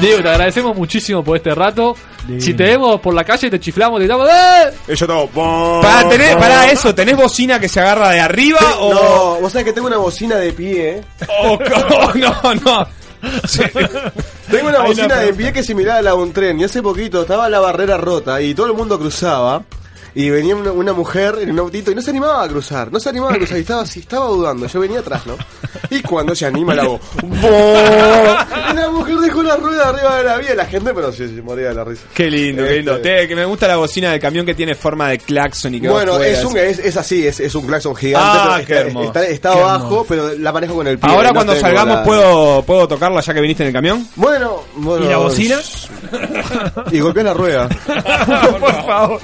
[0.00, 1.96] Diego, te agradecemos muchísimo por este rato.
[2.38, 4.70] Si te vemos por la calle, te chiflamos, te gritamos, ¡eh!
[4.88, 8.92] Y yo todo, Para, tenés, para eso, ¿tenés bocina que se agarra de arriba o.?
[8.92, 11.00] No, vos sabés que tengo una bocina de pie.
[11.42, 12.86] o- o- no, no.
[14.50, 16.60] Tengo una Hay bocina una de pie que es similar a la de un tren.
[16.60, 19.62] Y hace poquito estaba la barrera rota y todo el mundo cruzaba.
[20.14, 22.90] Y venía una, una mujer en un autito y no se animaba a cruzar.
[22.90, 24.66] No se animaba a cruzar y estaba así, estaba dudando.
[24.66, 25.36] Yo venía atrás, ¿no?
[25.90, 27.00] Y cuando se anima la hago.
[27.22, 27.38] ¡Boo!
[28.70, 31.42] Y la mujer dejó la rueda arriba de la vía la gente, pero se, se
[31.42, 32.02] moría de la risa.
[32.14, 32.96] Qué lindo, qué lindo.
[32.96, 35.80] Este- Te- que me gusta la bocina del camión que tiene forma de claxon y
[35.80, 38.28] que va Bueno, es, un, es, es así, es, es un claxon gigante.
[38.30, 39.06] Ah, pero qué está, hermoso.
[39.06, 40.06] está, está Qué abajo, hermoso.
[40.08, 41.10] pero la manejo con el pie.
[41.10, 44.06] Ahora no cuando salgamos la- puedo puedo tocarla ya que viniste en el camión.
[44.16, 45.04] Bueno, bueno.
[45.04, 45.58] ¿Y la bocina?
[46.92, 47.68] y golpeás la rueda.
[48.60, 49.20] Por favor.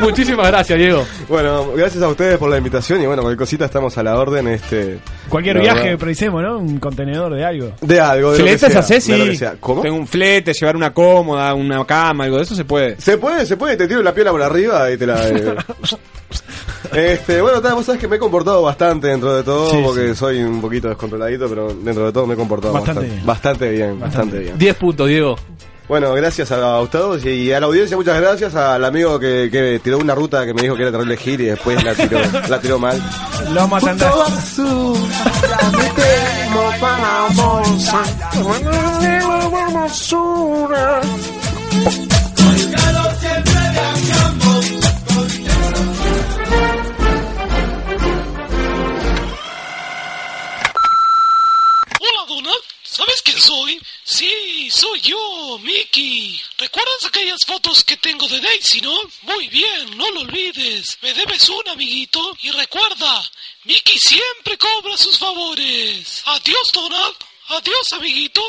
[0.00, 1.04] Muchísimas gracias, Diego.
[1.28, 4.48] Bueno, gracias a ustedes por la invitación y bueno, cualquier cosita estamos a la orden.
[4.48, 4.98] Este,
[5.28, 5.90] Cualquier viaje verdad.
[5.92, 6.58] que precisemos, ¿no?
[6.58, 7.72] Un contenedor de algo.
[7.80, 9.36] De algo, de lo que Fletes sea, haces, de lo que sí.
[9.38, 9.54] sea.
[9.60, 9.82] ¿Cómo?
[9.82, 13.00] Tengo un flete, llevar una cómoda, una cama, algo de eso se puede.
[13.00, 15.28] Se puede, se puede, te tiro la piola por arriba y te la.
[15.28, 15.54] eh,
[16.92, 20.42] este, bueno, vos sabés que me he comportado bastante dentro de todo, Sí, porque soy
[20.42, 23.26] un poquito descontroladito, pero dentro de todo me he comportado Bastante bastante, bien.
[23.26, 24.00] bastante bien.
[24.00, 24.58] Bastante bien.
[24.58, 25.36] 10 puntos, Diego.
[25.88, 29.98] Bueno, gracias a ustedes y a la audiencia, muchas gracias al amigo que, que tiró
[29.98, 32.18] una ruta que me dijo que era terrible gil y después la tiró,
[32.48, 33.00] la tiró mal.
[33.54, 33.66] Lo
[52.28, 52.62] Donald.
[52.82, 53.80] ¿Sabes quién soy?
[54.16, 56.40] Sí, soy yo, Mickey.
[56.56, 58.98] ¿Recuerdas aquellas fotos que tengo de Daisy, no?
[59.20, 60.96] Muy bien, no lo olvides.
[61.02, 62.34] Me debes una, amiguito.
[62.40, 63.22] Y recuerda,
[63.64, 66.22] Mickey siempre cobra sus favores.
[66.24, 67.14] Adiós, Donald.
[67.48, 68.40] Adiós, amiguito.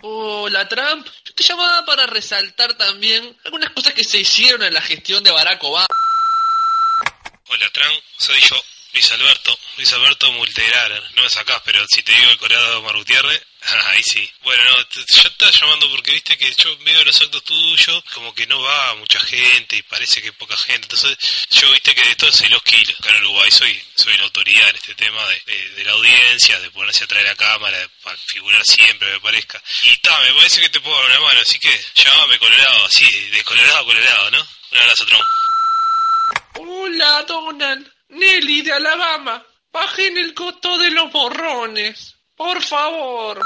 [0.00, 4.80] Hola Trump, yo te llamaba para resaltar también algunas cosas que se hicieron en la
[4.80, 5.86] gestión de Barack Obama.
[7.48, 8.56] Hola, Tran, soy yo,
[8.94, 11.02] Luis Alberto, Luis Alberto Multerarer.
[11.14, 13.42] No me sacás, pero si te digo el Colorado Mar Gutiérrez,
[13.88, 14.30] ahí sí.
[14.42, 18.34] Bueno, no, te- yo estaba llamando porque viste que yo veo los actos tuyos, como
[18.34, 20.82] que no va mucha gente y parece que poca gente.
[20.82, 21.16] Entonces,
[21.50, 22.98] yo viste que de esto soy los kilos.
[23.00, 27.22] Acá Uruguay soy, soy la autoridad en este tema de, la audiencia, de ponerse atrás
[27.22, 29.62] de la cámara, para figurar siempre, me parezca.
[29.84, 33.04] Y ta, me parece que te puedo dar una mano, así que llámame Colorado, así,
[33.30, 34.48] de Colorado a Colorado, ¿no?
[34.72, 35.22] Un abrazo, Tron.
[36.56, 43.38] Hola Donald, Nelly de Alabama, bajen el costo de los borrones, por favor.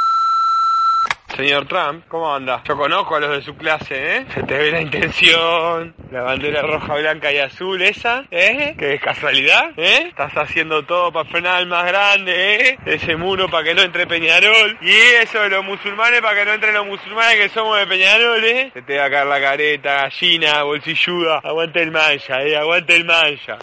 [1.36, 2.62] Señor Trump, ¿cómo anda?
[2.64, 4.26] Yo conozco a los de su clase, ¿eh?
[4.34, 8.74] Se te ve la intención, la bandera roja, blanca y azul esa, ¿eh?
[8.76, 10.08] Que es casualidad, ¿eh?
[10.08, 12.78] Estás haciendo todo para frenar al más grande, ¿eh?
[12.86, 14.78] Ese muro para que no entre Peñarol.
[14.80, 14.90] Y
[15.22, 18.70] eso de los musulmanes para que no entren los musulmanes que somos de Peñarol, ¿eh?
[18.74, 21.40] Se te va a caer la careta, gallina, bolsilluda.
[21.44, 22.56] Aguante el mancha, ¿eh?
[22.56, 23.58] Aguante el mancha.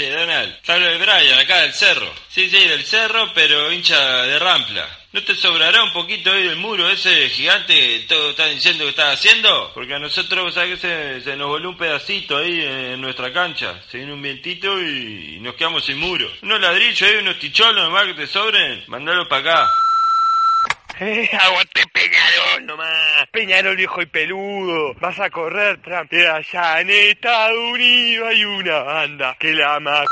[0.00, 2.10] Che, Donald, te hablo de Brian, acá del cerro.
[2.26, 4.88] Sí, sí, del cerro, pero hincha de Rampla.
[5.12, 8.90] ¿No te sobrará un poquito ahí del muro ese gigante que todo está diciendo que
[8.90, 9.70] estás haciendo?
[9.74, 13.82] Porque a nosotros, ¿sabes se, se nos voló un pedacito ahí en nuestra cancha?
[13.90, 16.32] Se vino un vientito y, nos quedamos sin muro.
[16.40, 19.70] Unos ladrillos ahí, unos ticholos nomás que te sobren, mandalo para acá.
[21.00, 23.26] Eh, aguante Peñarol nomás.
[23.32, 24.94] Peñarol viejo y peludo.
[25.00, 26.12] Vas a correr, Trump.
[26.12, 30.04] Eh, allá en Estados Unidos hay una banda que la ama.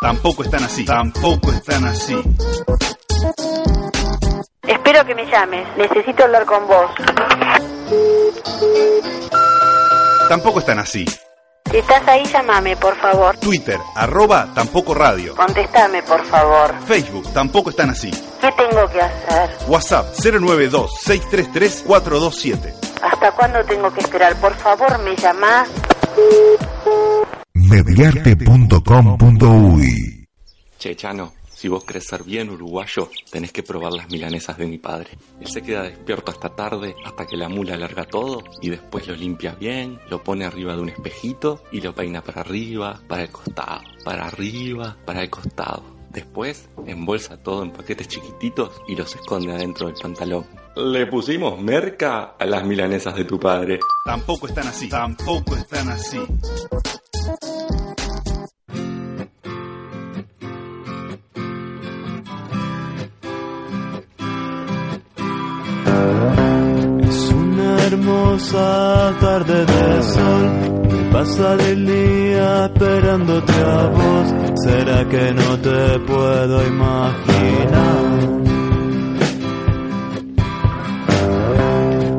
[0.00, 0.84] Tampoco están así.
[0.84, 2.14] Tampoco están así.
[4.66, 5.66] Espero que me llames.
[5.76, 6.90] Necesito hablar con vos.
[10.28, 11.04] Tampoco están así.
[11.72, 13.34] Si estás ahí, llámame, por favor.
[13.38, 15.34] Twitter, arroba tampoco radio.
[15.34, 16.74] Contestame, por favor.
[16.86, 18.10] Facebook, tampoco están así.
[18.10, 19.48] ¿Qué tengo que hacer?
[19.68, 22.74] WhatsApp 092-633-427.
[23.02, 24.36] ¿Hasta cuándo tengo que esperar?
[24.36, 25.66] Por favor, me llamás.
[27.54, 30.28] Mediarte.com.uy
[30.78, 31.32] Che, Chano,
[31.62, 35.10] si vos querés ser bien uruguayo, tenés que probar las milanesas de mi padre.
[35.40, 39.14] Él se queda despierto hasta tarde, hasta que la mula larga todo, y después lo
[39.14, 43.30] limpia bien, lo pone arriba de un espejito y lo peina para arriba, para el
[43.30, 45.84] costado, para arriba, para el costado.
[46.10, 50.44] Después embolsa todo en paquetes chiquititos y los esconde adentro del pantalón.
[50.74, 53.78] Le pusimos merca a las milanesas de tu padre.
[54.04, 54.88] Tampoco están así.
[54.88, 56.18] Tampoco están así.
[68.02, 74.34] Una hermosa tarde de sol que pasa del día esperándote a vos.
[74.64, 78.02] ¿Será que no te puedo imaginar?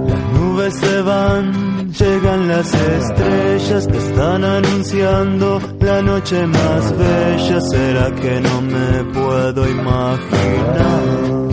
[0.07, 7.61] Las nubes se van, llegan las estrellas que están anunciando la noche más bella.
[7.61, 11.52] ¿Será que no me puedo imaginar?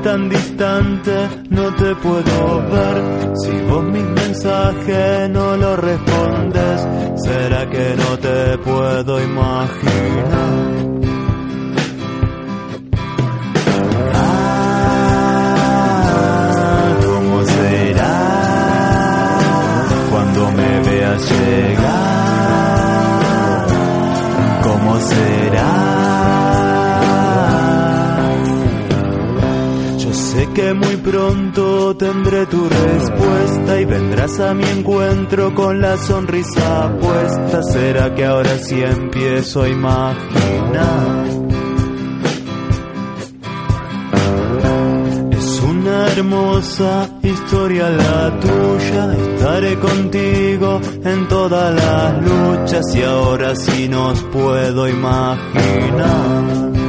[0.00, 3.02] Tan distante, no te puedo ver.
[3.36, 6.88] Si vos mis mensajes no los respondes,
[7.24, 10.82] ¿será que no te puedo imaginar?
[15.24, 18.18] Ah, ¿Cómo será
[20.10, 22.32] cuando me veas llegar?
[24.64, 25.91] ¿Cómo será?
[30.48, 37.62] Que muy pronto tendré tu respuesta y vendrás a mi encuentro con la sonrisa puesta.
[37.62, 41.26] ¿Será que ahora sí empiezo a imaginar?
[45.30, 53.88] Es una hermosa historia la tuya, estaré contigo en todas las luchas y ahora sí
[53.88, 56.81] nos puedo imaginar.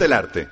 [0.00, 0.48] Me gusta el arte.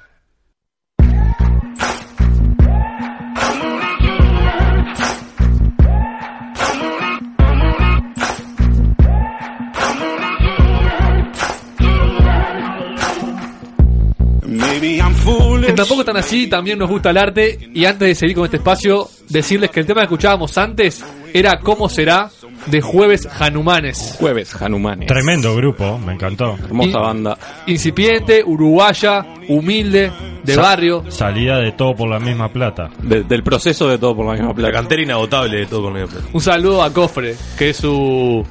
[15.69, 17.59] En Tampoco están así, también nos gusta el arte.
[17.75, 21.59] Y antes de seguir con este espacio, decirles que el tema que escuchábamos antes era
[21.61, 22.31] ¿Cómo será?
[22.66, 24.16] De Jueves Hanumanes.
[24.18, 25.06] Jueves Hanumanes.
[25.09, 26.56] Tremendo grupo, me encantó.
[26.64, 27.39] Hermosa banda.
[27.66, 30.10] Incipiente, uruguaya, humilde,
[30.43, 31.05] de Sa- barrio.
[31.10, 32.90] Salida de todo por la misma plata.
[33.02, 34.68] De- del proceso de todo por la misma plata.
[34.70, 36.26] La cantera inagotable de todo misma plata.
[36.32, 38.44] Un saludo a Cofre, que es su.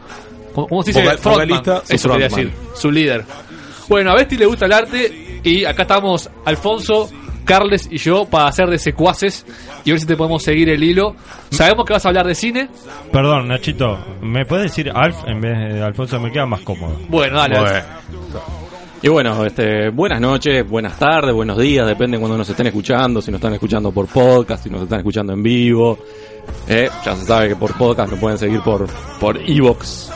[0.53, 1.01] ¿Cómo se dice?
[1.03, 1.47] Vocal- Frontman.
[1.47, 1.84] vocalista.
[1.89, 2.53] Eso Su quería frontman.
[2.55, 2.79] decir.
[2.81, 3.25] Su líder.
[3.89, 5.39] Bueno, a Besti le gusta el arte.
[5.43, 7.09] Y acá estamos Alfonso,
[7.48, 9.45] Carles y yo para hacer de secuaces.
[9.86, 11.15] Y ver si te podemos seguir el hilo.
[11.49, 12.69] Sabemos que vas a hablar de cine.
[13.11, 16.19] Perdón, Nachito, ¿me puedes decir Alf en vez de Alfonso?
[16.19, 16.99] Me queda más cómodo.
[17.10, 17.60] Bueno, dale.
[17.60, 17.82] Bueno.
[19.02, 23.30] Y bueno, este, buenas noches, buenas tardes, buenos días, depende cuando nos estén escuchando, si
[23.30, 25.99] nos están escuchando por podcast, si nos están escuchando en vivo.
[26.68, 28.88] Eh, ya se sabe que por podcast nos pueden seguir por
[29.19, 30.11] por Evox.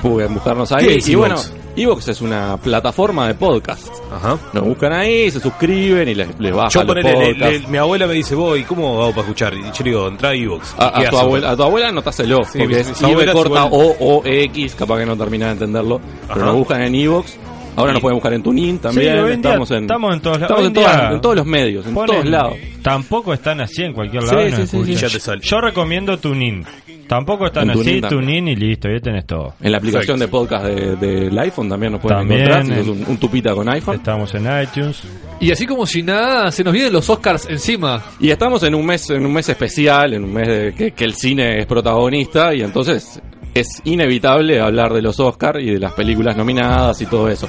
[0.00, 0.86] Pueden buscarnos ahí.
[0.86, 1.36] ¿Qué es y bueno,
[1.74, 3.88] Evox es una plataforma de podcast.
[4.14, 4.38] Ajá.
[4.52, 7.60] Nos buscan ahí, se suscriben y les, les bajan Yo los ponele, le- podcasts.
[7.62, 9.54] le- mi abuela me dice, voy, ¿cómo hago para escuchar?
[9.54, 10.74] Y yo le digo, entra a iVoox.
[10.78, 11.24] A, ¿Y qué a tu hace?
[11.24, 13.96] abuela, a tu abuela notáselo, Sí, porque mis- es mis IB abuelas corta igual- O
[14.18, 16.46] O X, capaz que no termina de entenderlo, pero Ajá.
[16.46, 17.36] nos buscan en Evox.
[17.76, 19.24] Ahora nos pueden buscar en Tunin también.
[19.26, 20.50] Sí, estamos en estamos en todos lados.
[20.50, 22.54] estamos en, todas- en todos los medios, en Ponen- todos lados.
[22.82, 24.40] Tampoco están así en cualquier lado.
[24.40, 24.94] sí, sí, sí.
[24.96, 25.40] Ya te sale.
[25.42, 26.64] Yo recomiendo Tunin.
[27.08, 29.54] Tampoco están En así, Tunin y listo, ya tenés todo.
[29.60, 32.84] En la aplicación de podcast de- del iPhone también nos pueden También, encontrar.
[32.84, 33.96] Si en- un tupita con iPhone.
[33.96, 35.02] Estamos en iTunes.
[35.40, 38.02] Y así como si nada, se nos vienen los Oscars encima.
[38.20, 41.04] Y estamos en un mes, en un mes especial, en un mes de que, que
[41.04, 43.20] el cine es protagonista y entonces
[43.54, 47.48] es inevitable hablar de los Oscars y de las películas nominadas y todo eso.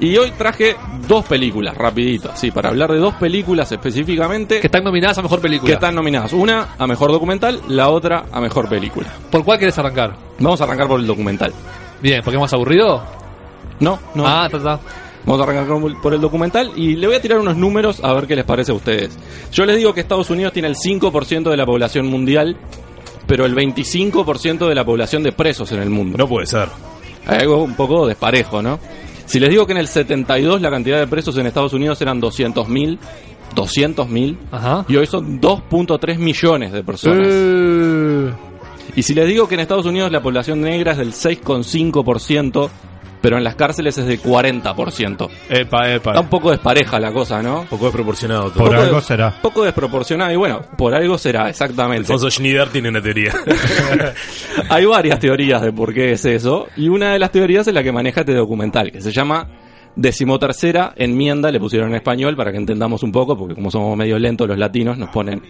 [0.00, 0.74] Y hoy traje
[1.06, 5.40] dos películas, rapidito, sí, para hablar de dos películas específicamente Que están nominadas a mejor
[5.40, 5.68] película.
[5.68, 6.32] que están nominadas.
[6.32, 9.08] Una a mejor documental, la otra a mejor película.
[9.30, 10.16] ¿Por cuál quieres arrancar?
[10.40, 11.52] Vamos a arrancar por el documental.
[12.02, 13.02] Bien, ¿porque es más aburrido?
[13.78, 14.26] No, no.
[14.26, 14.80] Ah, está, está.
[15.24, 18.26] Vamos a arrancar por el documental y le voy a tirar unos números a ver
[18.26, 19.16] qué les parece a ustedes.
[19.52, 22.56] Yo les digo que Estados Unidos tiene el 5% de la población mundial,
[23.26, 26.16] pero el 25% de la población de presos en el mundo.
[26.18, 26.68] No puede ser.
[27.26, 28.78] Hay algo un poco desparejo, ¿no?
[29.26, 32.20] Si les digo que en el 72 la cantidad de presos en Estados Unidos eran
[32.20, 32.98] 200.000,
[33.54, 34.84] 200.000, Ajá.
[34.88, 37.26] y hoy son 2.3 millones de personas.
[37.30, 38.30] Eh,
[38.96, 42.68] Y si les digo que en Estados Unidos la población negra es del 6,5%,
[43.22, 45.28] pero en las cárceles es del 40%.
[45.48, 46.10] epa, epa.
[46.10, 47.60] Está un poco despareja la cosa, ¿no?
[47.60, 48.64] Un poco desproporcionado todo.
[48.64, 49.34] Por Poco algo de- será.
[49.40, 52.00] Poco desproporcionado y bueno, por algo será, exactamente.
[52.12, 53.32] Alfonso Schneider tiene una teoría.
[54.68, 57.82] Hay varias teorías de por qué es eso y una de las teorías es la
[57.82, 59.48] que maneja este documental, que se llama
[59.96, 64.18] Decimotercera Enmienda, le pusieron en español para que entendamos un poco, porque como somos medio
[64.18, 65.42] lentos los latinos nos ponen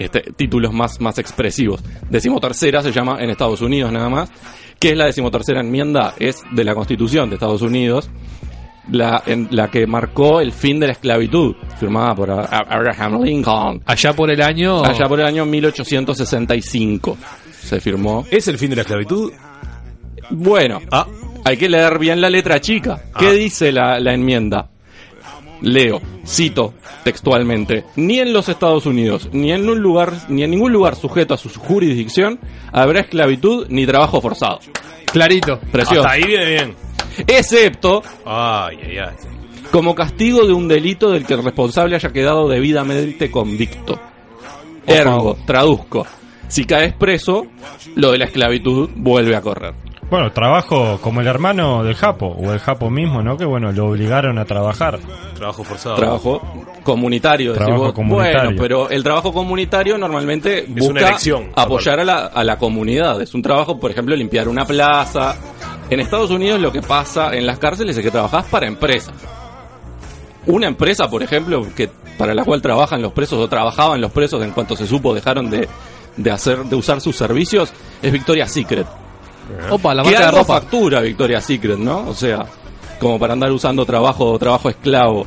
[0.00, 1.80] este, títulos más, más expresivos.
[2.10, 4.30] Decimotercera se llama en Estados Unidos nada más.
[4.80, 6.14] ¿Qué es la decimotercera enmienda?
[6.18, 8.10] Es de la Constitución de Estados Unidos.
[8.90, 13.82] La, en, la que marcó el fin de la esclavitud, firmada por Abraham Lincoln.
[13.86, 14.82] Allá por el año.
[14.84, 17.16] Allá por el año 1865
[17.62, 18.26] se firmó.
[18.30, 19.32] ¿Es el fin de la esclavitud?
[20.30, 21.06] Bueno, Ah,
[21.44, 23.00] hay que leer bien la letra chica.
[23.18, 23.32] ¿Qué Ah.
[23.32, 24.70] dice la, la enmienda?
[25.62, 26.74] Leo, cito
[27.04, 31.34] textualmente, ni en los Estados Unidos, ni en un lugar, ni en ningún lugar sujeto
[31.34, 32.40] a su jurisdicción
[32.72, 34.60] habrá esclavitud ni trabajo forzado.
[35.12, 35.58] Clarito.
[35.72, 36.00] Precioso.
[36.00, 36.74] hasta ahí viene bien.
[37.26, 39.14] Excepto Ay, ay, ay.
[39.72, 44.00] como castigo de un delito del que el responsable haya quedado debidamente convicto.
[44.86, 46.06] Ergo, traduzco.
[46.48, 47.46] Si caes preso,
[47.94, 49.74] lo de la esclavitud vuelve a correr.
[50.10, 53.36] Bueno, trabajo como el hermano del Japo, o el Japo mismo, ¿no?
[53.36, 54.98] Que bueno, lo obligaron a trabajar.
[55.36, 55.94] Trabajo forzado.
[55.94, 56.42] Trabajo
[56.82, 57.52] comunitario.
[57.52, 57.92] Trabajo vos.
[57.92, 58.42] comunitario.
[58.42, 63.22] Bueno, pero el trabajo comunitario normalmente busca elección, apoyar a la, a la comunidad.
[63.22, 65.36] Es un trabajo, por ejemplo, limpiar una plaza.
[65.88, 69.14] En Estados Unidos lo que pasa en las cárceles es que trabajás para empresas.
[70.46, 71.88] Una empresa, por ejemplo, que
[72.18, 75.48] para la cual trabajan los presos o trabajaban los presos en cuanto se supo dejaron
[75.50, 75.68] de,
[76.16, 77.72] de hacer de usar sus servicios
[78.02, 78.86] es Victoria's Secret.
[79.70, 80.60] Opa, la que marca de algo ropa.
[80.60, 82.08] factura Victoria's Secret, ¿no?
[82.08, 82.46] O sea,
[82.98, 85.26] como para andar usando trabajo trabajo esclavo.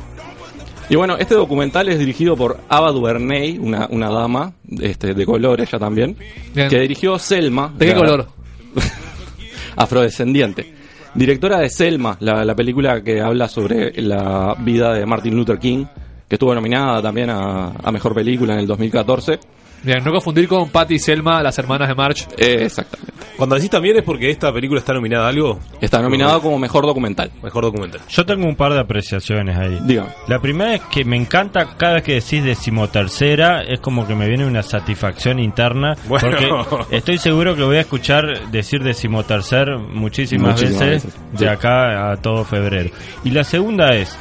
[0.88, 5.60] Y bueno, este documental es dirigido por Ava DuVernay, una, una dama este, de color
[5.62, 6.16] ella también,
[6.54, 6.68] Bien.
[6.68, 7.72] que dirigió Selma.
[7.76, 8.28] ¿De qué la- color?
[9.76, 10.72] afrodescendiente.
[11.14, 15.84] Directora de Selma, la, la película que habla sobre la vida de Martin Luther King,
[16.28, 19.38] que estuvo nominada también a, a Mejor Película en el 2014.
[19.84, 22.26] Bien, no confundir con Patty y Selma, las hermanas de March.
[22.36, 23.12] Eh, exactamente.
[23.36, 25.58] Cuando decís también es porque esta película está nominada a algo.
[25.80, 27.30] Está nominada como Mejor Documental.
[27.42, 28.00] Mejor documental.
[28.08, 29.78] Yo tengo un par de apreciaciones ahí.
[29.84, 30.08] Dígame.
[30.28, 34.28] La primera es que me encanta cada vez que decís decimotercera, es como que me
[34.28, 35.96] viene una satisfacción interna.
[36.08, 36.28] Bueno.
[36.68, 41.46] Porque estoy seguro que voy a escuchar decir decimotercer muchísimas, Muchísimas veces, veces, de sí.
[41.46, 42.90] acá a todo febrero.
[43.24, 44.16] Y la segunda es,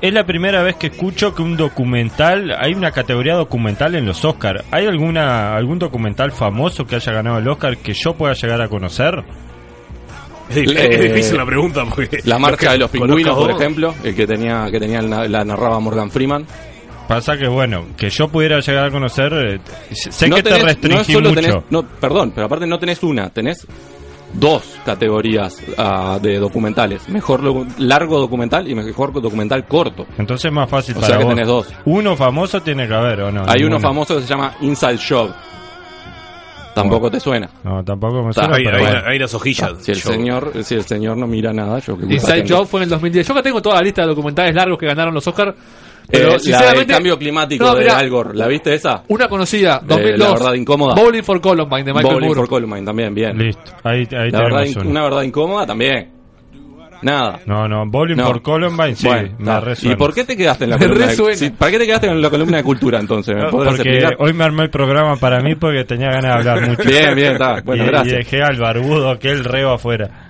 [0.00, 4.24] es la primera vez que escucho que un documental, hay una categoría documental en los
[4.24, 4.64] Oscars.
[4.70, 8.68] ¿Hay alguna algún documental famoso que haya ganado el Oscar que yo pueda llegar a
[8.68, 9.24] conocer?
[10.48, 12.18] Es, difícil- Eh, es difícil la pregunta porque.
[12.24, 16.10] La marcha de los pingüinos, por ejemplo, el que tenía que tenía la, narraba Morgan
[16.10, 16.46] Freeman.
[17.08, 19.60] Pasa que bueno, que yo pudiera llegar a conocer, eh,
[19.92, 21.40] sé No que te no restringí solo mucho.
[21.40, 23.64] tenés- no, perdón, pero aparte no tenés una, tenés
[24.38, 27.08] dos categorías ah, de documentales.
[27.08, 30.06] Mejor lo- largo documental y mejor documental corto.
[30.18, 31.34] Entonces es más fácil O para sea que vos.
[31.34, 31.68] tenés dos.
[31.84, 33.44] Uno famoso tiene que haber, ¿o no?
[33.46, 35.30] Hay uno famoso que se llama Inside Job.
[36.74, 37.48] Tampoco te suena.
[37.64, 39.00] No, tampoco me Está, suena, hay- pero hay bueno.
[39.06, 39.72] Hay unas hojillas.
[39.80, 42.44] Si el señor, si el señor no mira nada, yo que Inside.
[42.46, 43.26] Job fue en el 2010.
[43.26, 45.26] Yo acá tengo toda la lista de documentales largos que ganaron los
[46.06, 46.12] Oscars.
[46.12, 46.92] Eh, Pero la del sinceramente.
[46.92, 49.02] cambio climático No, de Al Gore, ¿la viste esa?
[49.08, 50.18] Una conocida, Eh, 2002.
[50.18, 50.94] la verdad incómoda.
[50.94, 52.40] Bowling for Columbine de Michael Bowling Moore.
[52.40, 53.36] for Columbine también, bien.
[53.38, 54.90] Listo, ahí, ahí La verdad, uno.
[54.90, 56.10] una verdad incómoda también.
[57.02, 57.40] Nada.
[57.44, 58.24] No, no, Bowling No.
[58.26, 59.94] for Columbine, sí, Bueno, me resuena.
[59.94, 61.06] ¿Y por qué te quedaste en la columna?
[61.06, 63.34] De, sí, ¿Para qué te quedaste en la columna de cultura entonces?
[63.36, 64.16] ¿Me No, Porque explicar?
[64.18, 66.88] hoy me armé el programa para mí porque tenía ganas de hablar mucho.
[66.88, 67.60] Bien, bien, está.
[67.62, 68.14] Bueno, y, gracias.
[68.14, 70.25] y dejé al barbudo aquel reo afuera.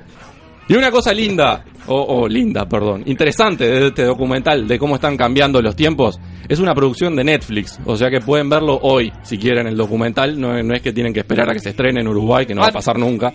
[0.69, 5.17] Y una cosa linda, o o linda, perdón, interesante de este documental, de cómo están
[5.17, 6.19] cambiando los tiempos,
[6.49, 7.79] es una producción de Netflix.
[7.85, 10.41] O sea que pueden verlo hoy, si quieren, el documental.
[10.41, 12.63] No, no es que tienen que esperar a que se estrene en Uruguay, que no
[12.63, 13.33] va a pasar nunca.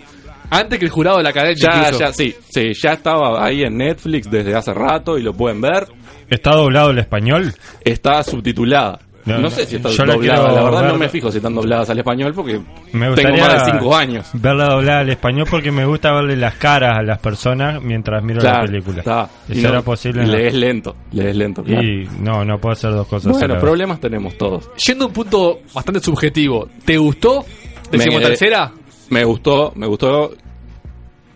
[0.50, 1.56] Antes que el jurado de la academia.
[1.56, 2.00] Ya, incluso.
[2.00, 5.86] ya, sí, sí, ya estaba ahí en Netflix desde hace rato y lo pueden ver.
[6.28, 7.54] ¿Está doblado el español?
[7.82, 9.00] Está subtitulada.
[9.24, 11.54] No, sé si está yo la doblada, quiero la verdad no me fijo si están
[11.54, 12.60] dobladas al español porque
[12.92, 14.30] Me tengo gustaría más de 5 años.
[14.34, 18.40] verla doblada al español porque me gusta verle las caras a las personas mientras miro
[18.40, 18.98] Claro, la película.
[18.98, 19.28] está.
[19.48, 20.22] ¿Y no- posible?
[20.24, 20.32] y No.
[20.32, 21.62] lees lento, lees lento.
[21.62, 21.82] claro.
[21.82, 23.32] Y no, no puedo hacer dos cosas.
[23.32, 24.68] Bueno, problemas tenemos todos.
[24.84, 27.44] Yendo a un punto bastante subjetivo, ¿te gustó?
[27.92, 28.72] Me- ¿Decimotercera?
[29.10, 30.32] Me gustó, me gustó.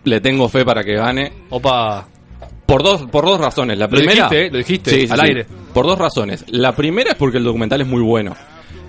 [0.03, 1.31] Le tengo fe para que gane.
[1.49, 2.05] Opa.
[2.65, 3.77] Por dos, por dos razones.
[3.77, 4.13] La Lo primera.
[4.29, 4.49] dijiste, ¿eh?
[4.51, 5.25] Lo dijiste, Sí, sí, al sí.
[5.25, 5.45] aire.
[5.77, 6.43] Por dos razones.
[6.47, 8.35] La primera es porque el documental es muy bueno.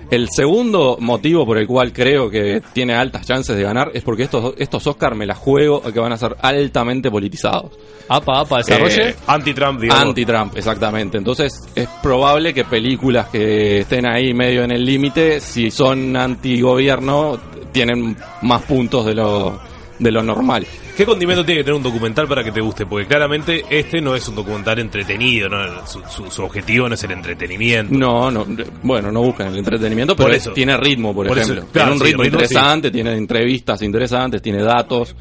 [0.09, 4.23] El segundo motivo por el cual creo que tiene altas chances de ganar es porque
[4.23, 7.73] estos, estos Oscar me la juego a que van a ser altamente politizados.
[8.07, 9.09] Apa, apa, desarrolle.
[9.09, 10.03] Eh, Anti-Trump, digamos.
[10.03, 11.19] Anti-Trump, exactamente.
[11.19, 17.39] Entonces es probable que películas que estén ahí medio en el límite, si son anti-gobierno,
[17.71, 19.59] tienen más puntos de lo,
[19.99, 20.65] de lo normal.
[20.97, 22.85] ¿Qué condimento tiene que tener un documental para que te guste?
[22.85, 25.85] Porque claramente este no es un documental entretenido, ¿no?
[25.85, 27.93] Su, su- su objetivo no es el entretenimiento.
[27.97, 28.45] No, no,
[28.83, 30.51] bueno, no buscan el entretenimiento, pero es- eso.
[30.53, 31.71] tiene ritmo, por, Por eso, ejemplo.
[31.71, 32.27] claro, tiene un sí, ritmo, sí.
[32.29, 35.15] interesante, tiene entrevistas interesantes, tiene datos.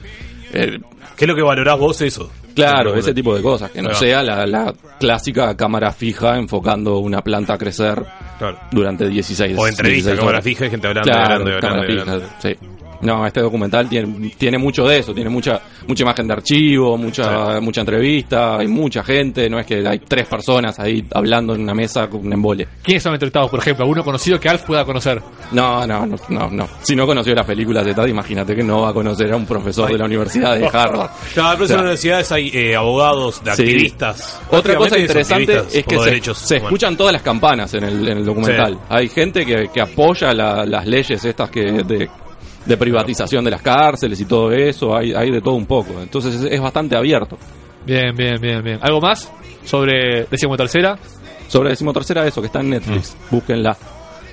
[0.52, 0.78] Eh,
[1.16, 2.30] ¿Qué es lo que valorás vos eso?
[2.54, 7.22] claro, ese tipo de cosas, que no sea la, la clásica cámara fija enfocando una
[7.22, 8.04] planta a crecer
[8.36, 8.58] Claro.
[8.72, 12.20] durante 16 O entrevista, 16 cámara fija y gente hablando, Claro, hablando, hablando, hablando.
[12.20, 12.56] fija, sí.
[13.00, 17.60] No, este documental tiene, tiene mucho de eso, tiene mucha mucha imagen de archivo, mucha
[17.60, 21.74] mucha entrevista, hay mucha gente, no es que hay tres personas ahí hablando en una
[21.74, 22.66] mesa con un embole.
[22.82, 23.84] ¿Quiénes son entrevistados, por ejemplo?
[23.84, 25.22] ¿Alguno conocido que Alf pueda conocer?
[25.52, 26.68] No, no, no, no, no.
[26.82, 29.46] Si no conoció las películas de Tad, imagínate que no va a conocer a un
[29.46, 31.10] profesor de la Universidad de Harvard.
[31.34, 33.62] Claro, pero O sea, en las universidades hay eh, abogados, de Sí.
[33.62, 34.40] activistas.
[34.50, 38.18] Otra cosa interesante es que se, derechos se escuchan todas las campanas en el, en
[38.18, 38.74] el documental.
[38.74, 38.78] Sí.
[38.88, 42.08] Hay gente que, que apoya la- las leyes estas que de,
[42.68, 44.96] de privatización de las cárceles y todo eso.
[44.96, 46.00] Hay, hay de todo un poco.
[46.00, 47.38] Entonces es, es bastante abierto.
[47.86, 48.78] Bien, bien, bien, bien.
[48.82, 49.32] ¿Algo más
[49.64, 50.98] sobre decimotercera?
[51.48, 53.16] Sobre decimotercera eso, que está en Netflix.
[53.30, 53.76] Búsquenla.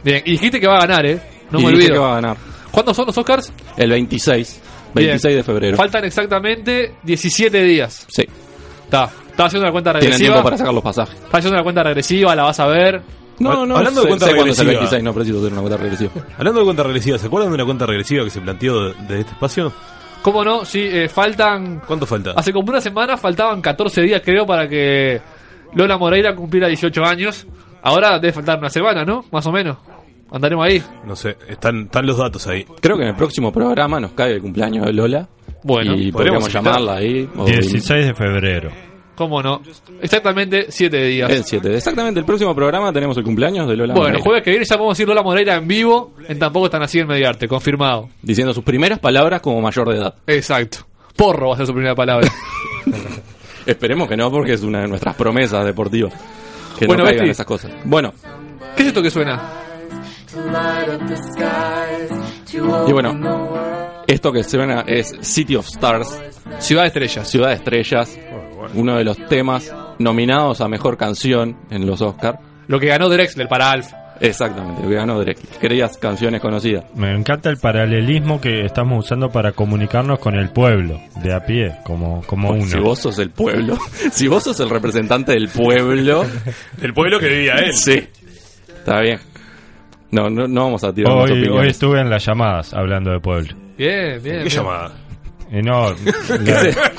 [0.04, 1.20] Bien, y dijiste que va a ganar, ¿eh?
[1.50, 1.94] No Y me olvido.
[1.94, 2.38] que va a ganar.
[2.72, 3.54] ¿Cuándo son los Oscars?
[3.78, 4.62] El 26.
[4.94, 5.08] Bien.
[5.08, 5.78] 26 de febrero.
[5.78, 8.06] Faltan exactamente 17 días.
[8.10, 8.24] Sí.
[8.84, 9.10] Está.
[9.32, 10.34] Estaba haciendo una cuenta Tienen regresiva.
[10.36, 11.16] tiempo para sacar los pasajes.
[11.16, 13.02] Está haciendo una cuenta regresiva, la vas a ver.
[13.40, 14.72] No, no, Hablando de cuenta regresiva.
[14.72, 16.12] 26, no preciso hacer una cuenta regresiva.
[16.38, 19.20] Hablando de cuenta regresiva, ¿se acuerdan de una cuenta regresiva que se planteó de, de
[19.22, 19.74] este espacio?
[20.22, 20.66] ¿Cómo no?
[20.66, 21.82] Sí, eh, faltan.
[21.86, 22.32] ¿Cuánto falta?
[22.36, 25.22] Hace como una semana faltaban 14 días, creo, para que
[25.74, 27.46] Lola Moreira cumpliera 18 años.
[27.84, 29.26] Ahora debe faltar una semana, ¿no?
[29.32, 29.78] Más o menos.
[30.32, 30.82] Andaremos ahí.
[31.06, 32.66] No sé, están, están los datos ahí.
[32.82, 35.28] Creo que en el próximo programa nos cae el cumpleaños de Lola.
[35.62, 37.30] Bueno, y podríamos llamarla ahí.
[37.38, 38.72] o- 16 de febrero.
[39.16, 39.62] ¿Cómo no?
[40.02, 41.30] Exactamente 7 días.
[41.30, 41.76] El 7.
[41.76, 44.24] Exactamente, el próximo programa tenemos el cumpleaños de Lola Bueno, Moreira.
[44.24, 46.14] jueves que viene ya podemos decir Lola Moreira en vivo.
[46.28, 48.10] En tampoco están así en Mediarte, confirmado.
[48.22, 50.16] Diciendo sus primeras palabras como mayor de edad.
[50.28, 50.80] Exacto.
[51.16, 52.28] Porro va a ser su primera palabra.
[53.66, 56.14] Esperemos que no, porque es una de nuestras promesas deportivas.
[56.78, 57.32] Que Bueno, no caigan Besti.
[57.32, 57.72] esas cosas.
[57.86, 58.14] Bueno,
[58.76, 59.42] ¿Qué es esto que suena?
[62.88, 63.14] y bueno,
[64.08, 66.22] esto que suena es City of Stars.
[66.60, 67.30] Ciudad de Estrellas.
[67.30, 68.20] Ciudad de Estrellas.
[68.74, 72.40] Uno de los temas nominados a mejor canción en los Oscars.
[72.68, 73.88] Lo que ganó Drexler para Alf.
[74.20, 75.42] Exactamente, lo que ganó Drake.
[75.60, 76.86] Querías canciones conocidas.
[76.96, 81.76] Me encanta el paralelismo que estamos usando para comunicarnos con el pueblo, de a pie,
[81.84, 82.66] como, como uno.
[82.66, 83.78] Si vos sos el pueblo,
[84.12, 86.26] si vos sos el representante del pueblo,
[86.82, 87.74] El pueblo que vivía él.
[87.74, 88.08] sí,
[88.68, 89.20] está bien.
[90.12, 93.65] No, no, no vamos a tirar Hoy, hoy estuve en las llamadas hablando de pueblo.
[93.78, 94.38] Bien, bien.
[94.38, 94.48] ¿Qué bien.
[94.50, 94.92] llamada?
[95.52, 95.92] Y no,
[96.30, 96.92] la-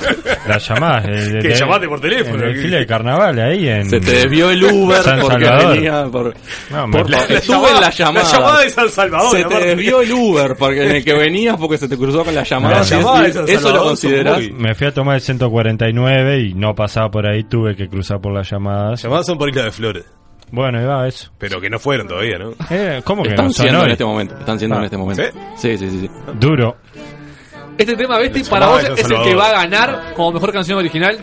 [0.47, 1.05] las llamadas.
[1.05, 2.37] eh, ¿Qué, llamaste por teléfono?
[2.37, 3.89] En el desfile de carnaval, ahí en.
[3.89, 5.75] Se te desvió el Uber San porque Salvador.
[5.75, 6.33] venía por,
[6.71, 8.23] No, me- por La- la estuve llamada- en la llamada.
[8.23, 9.67] la llamada de San Salvador, Se te aparte.
[9.67, 12.77] desvió el Uber porque en el que venías porque se te cruzó con la llamada.
[12.77, 16.53] La Sí, llamada San eso lo Salvador muy- Me fui a tomar el 149 y
[16.53, 19.03] no pasaba por ahí, tuve que cruzar por las llamadas.
[19.03, 20.05] Llamadas son por Isla de Flores.
[20.51, 21.29] Bueno, va eso.
[21.37, 22.51] Pero que no fueron todavía, ¿no?
[22.69, 23.51] Eh, ¿Cómo que Están no?
[23.51, 24.37] Siendo en este momento.
[24.39, 25.23] Están siendo Ah, en este momento.
[25.23, 25.29] ¿sí?
[25.57, 25.99] Sí, sí, sí.
[26.01, 26.09] sí.
[26.39, 26.77] Duro.
[27.77, 30.79] Este tema, Besti, La para vos es el que va a ganar como mejor canción
[30.79, 31.17] original.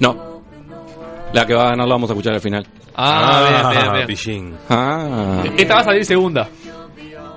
[0.00, 0.42] No.
[1.32, 2.66] La que va a ganar la vamos a escuchar al final.
[2.96, 4.06] Ah, bien, bien, bien.
[4.06, 4.54] pillín.
[4.70, 5.42] Ah.
[5.56, 6.48] Esta va a salir segunda.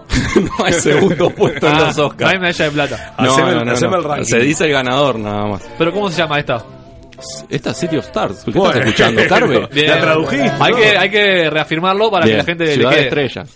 [0.36, 2.32] no hay segundo puesto en Ah, los No Oscars.
[2.34, 3.16] hay medalla de plata.
[3.20, 3.98] No, Haceme el- no, no, haceme no.
[3.98, 4.26] el ranking.
[4.26, 5.70] Se dice el ganador nada más.
[5.78, 6.64] Pero ¿cómo se llama esta?
[7.50, 8.44] Esta es City of Stars.
[8.46, 8.74] ¿Qué Bueno.
[8.74, 9.70] estás escuchando, Carve?
[9.88, 10.78] La tradujiste, Hay, ¿no?
[10.78, 13.24] que, hay que reafirmarlo para Bien, que la gente Ciudad le de quede.
[13.26, 13.56] Estrellas.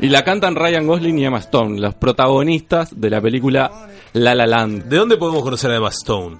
[0.00, 4.46] Y la cantan Ryan Gosling y Emma Stone, los protagonistas de la película La La
[4.46, 4.84] Land.
[4.84, 6.36] ¿De dónde podemos conocer a Emma Stone?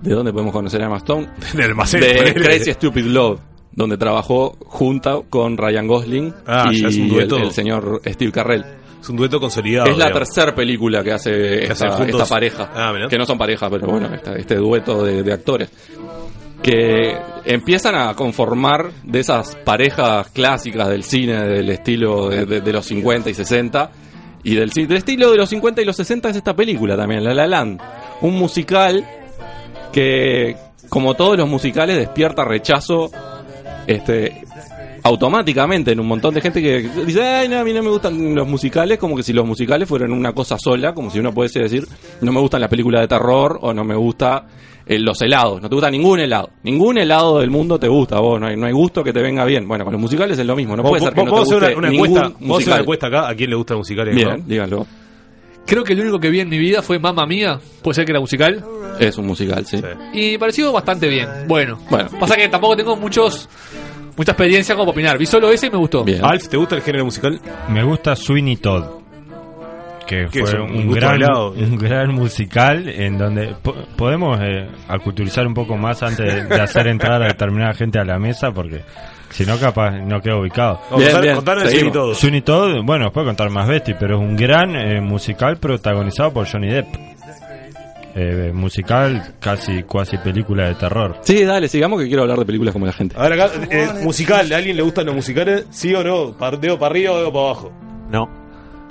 [0.00, 1.28] ¿De dónde podemos conocer a Emma Stone?
[1.54, 2.00] Del almacén.
[2.00, 2.34] de.
[2.34, 3.40] Crazy Stupid Love,
[3.72, 8.30] donde trabajó junto con Ryan Gosling Ah, y ya es un el, el señor Steve
[8.32, 8.64] Carrell.
[9.02, 9.90] Es un dueto consolidado.
[9.90, 10.28] es la digamos.
[10.28, 12.22] tercera película que hace esta, hacen juntos.
[12.22, 12.70] esta pareja.
[12.74, 15.68] Ah, que no son pareja, pero bueno, esta- este dueto de, de actores.
[16.62, 22.72] Que empiezan a conformar de esas parejas clásicas del cine, del estilo de, de- de
[22.72, 23.90] los 50 y 60.
[24.44, 27.34] Y del, del estilo de los 50 y los 60 es esta película también, La
[27.34, 27.80] La Land.
[28.20, 29.04] Un musical
[29.92, 30.56] que,
[30.88, 33.10] como todos los musicales, despierta rechazo
[33.86, 34.42] este
[35.02, 38.34] automáticamente en un montón de gente que dice, ay, no, a mí no me gustan
[38.34, 41.60] los musicales, como que si los musicales fueran una cosa sola, como si uno pudiese
[41.60, 41.86] decir,
[42.20, 44.46] no me gustan las películas de terror o no me gusta
[44.86, 48.40] eh, los helados, no te gusta ningún helado, ningún helado del mundo te gusta, vos,
[48.40, 49.66] no hay, no hay gusto que te venga bien.
[49.66, 51.54] Bueno, con los musicales es lo mismo, no puede ser que no te vamos a
[51.54, 53.56] guste hacer una, una ningún encuesta, vamos a hacer una encuesta acá a quién le
[53.56, 54.08] gusta el musical.
[54.08, 54.44] y Bien, no.
[54.46, 54.86] díganlo.
[55.66, 57.60] Creo que el único que vi en mi vida fue Mamma Mía.
[57.82, 58.64] Puede ser que era musical.
[58.98, 59.80] Es un musical, sí.
[60.12, 61.28] Y pareció bastante bien.
[61.46, 61.78] Bueno.
[61.88, 62.10] Bueno.
[62.18, 63.48] Pasa que tampoco tengo muchos
[64.16, 65.18] mucha experiencia como opinar.
[65.18, 66.04] Vi solo ese y me gustó.
[66.22, 67.40] Alf, ¿te gusta el género musical?
[67.68, 68.84] Me gusta Sweeney Todd.
[70.06, 71.52] Que ¿Qué fue es, un gran, helado?
[71.52, 76.60] un gran musical en donde po- podemos eh, aculturizar un poco más antes de, de
[76.60, 78.82] hacer entrar a determinada gente a la mesa porque
[79.30, 80.80] si no capaz no queda ubicado.
[80.90, 81.70] Vamos, Bien, contar- bien, seguimos.
[81.70, 82.14] Sweeney Todd.
[82.14, 86.32] Sweeney Todd, bueno, os puedo contar más Betty, pero es un gran eh, musical protagonizado
[86.32, 86.88] por Johnny Depp.
[88.14, 91.16] Eh, musical casi cuasi película de terror.
[91.22, 93.14] Sí, dale, sigamos que quiero hablar de películas como la gente.
[93.18, 95.64] A ver, acá, eh, musical, ¿a alguien le gustan los musicales?
[95.70, 96.32] ¿Sí o no?
[96.36, 97.72] ¿Par- ¿Dedo para arriba o dedo para abajo?
[98.10, 98.28] No.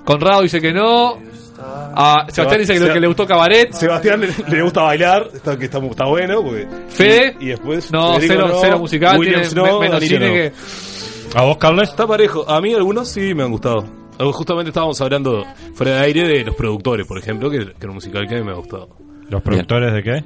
[0.05, 1.17] Conrado dice que no.
[1.59, 3.71] A Sebastián Seba- dice que, Seba- que le gustó Cabaret.
[3.73, 6.41] Sebastián le, le gusta bailar, está, que está, está bueno.
[6.41, 7.35] Porque, Fede.
[7.39, 7.91] Y, y después.
[7.91, 10.33] No, cero- cero musical, Williams tiene no, me- menos Danilo cine no.
[10.33, 11.87] que- ¿A vos, Carlos?
[11.89, 12.49] Está parejo.
[12.49, 13.85] A mí algunos sí me han gustado.
[14.19, 15.45] Justamente estábamos hablando
[15.75, 18.37] fuera de aire de los productores, por ejemplo, que, que era un musical que a
[18.39, 18.89] mí me ha gustado.
[19.31, 20.23] ¿Los productores de qué?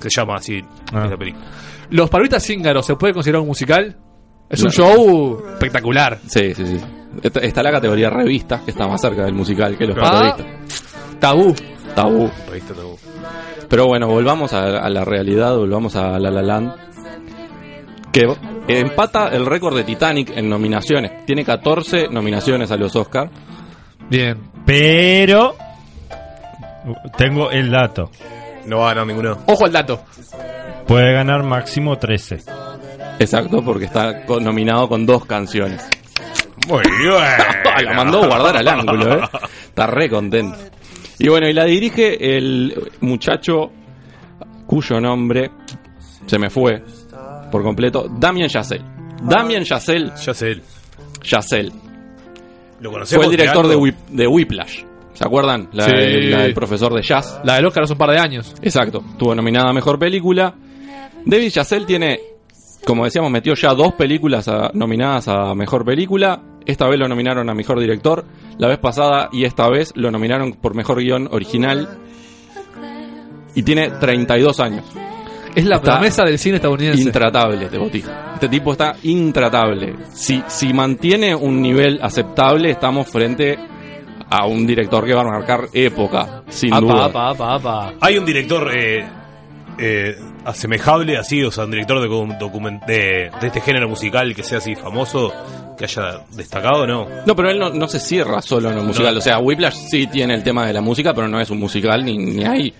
[0.00, 0.60] Se llama así
[0.92, 1.04] Ah.
[1.06, 1.44] esa película.
[1.90, 3.96] Los Paruitas Cíngaros, ¿se puede considerar un musical?
[4.50, 6.18] Es un show espectacular.
[6.26, 6.80] Sí, sí, sí.
[7.22, 10.36] Está, está la categoría revista, que está más cerca del musical que los Ah.
[11.20, 11.54] Tabú.
[11.94, 12.30] tabú.
[12.48, 12.96] Revista tabú.
[13.68, 16.72] Pero bueno, volvamos a, a la realidad, volvamos a La La Land.
[18.12, 18.26] Que
[18.68, 21.24] empata el récord de Titanic en nominaciones.
[21.26, 23.30] Tiene 14 nominaciones a los Oscars.
[24.08, 24.38] Bien.
[24.64, 25.54] Pero
[27.18, 28.10] tengo el dato.
[28.66, 29.38] No va a ganar ninguno.
[29.46, 30.04] Ojo al dato.
[30.86, 32.38] Puede ganar máximo 13.
[33.18, 35.88] Exacto, porque está nominado con dos canciones.
[36.68, 37.84] Muy bien.
[37.84, 39.28] la mandó a guardar al ángulo, ¿eh?
[39.68, 40.58] Está re contento.
[41.18, 43.70] Y bueno, y la dirige el muchacho
[44.66, 45.50] cuyo nombre
[46.26, 46.82] se me fue
[47.50, 48.84] por completo, Damien Chazelle.
[49.22, 50.12] Damien Chazelle.
[50.14, 50.62] Chazelle.
[51.22, 51.72] Chazelle.
[52.80, 53.86] Lo conocemos Fue el director de de, algo.
[53.86, 54.82] Whip- de Whiplash.
[55.16, 55.68] ¿Se acuerdan?
[55.72, 55.90] La, Sí.
[56.30, 57.40] la del profesor de jazz.
[57.44, 58.54] La del Oscar hace un par de años.
[58.62, 59.02] Exacto.
[59.18, 60.54] Tuvo nominada a Mejor Película.
[61.24, 62.20] David Chazelle tiene,
[62.84, 66.40] como decíamos, metió ya dos películas a- nominadas a Mejor Película.
[66.64, 68.24] Esta vez lo nominaron a Mejor Director.
[68.58, 71.88] La vez pasada y esta vez lo nominaron por Mejor Guión Original.
[73.54, 74.84] Y tiene 32 años.
[75.54, 77.00] Es la Está promesa del cine estadounidense.
[77.02, 78.32] Intratable este botija.
[78.34, 79.94] Este tipo está intratable.
[80.12, 83.56] Si, si mantiene un nivel aceptable, estamos frente
[84.30, 87.04] a un director que va a marcar época, sin Apa, duda.
[87.06, 87.92] apa, apa, apa.
[88.00, 89.04] Hay un director eh,
[89.78, 92.08] eh, asemejable así, o sea, un director de,
[92.86, 95.32] de, de este género musical que sea así famoso,
[95.78, 97.06] que haya destacado, ¿no?
[97.26, 99.12] No, pero él no, no se cierra solo en el musical.
[99.14, 99.18] No.
[99.18, 102.04] O sea, Whiplash sí tiene el tema de la música, pero no es un musical
[102.04, 102.74] ni, ni hay.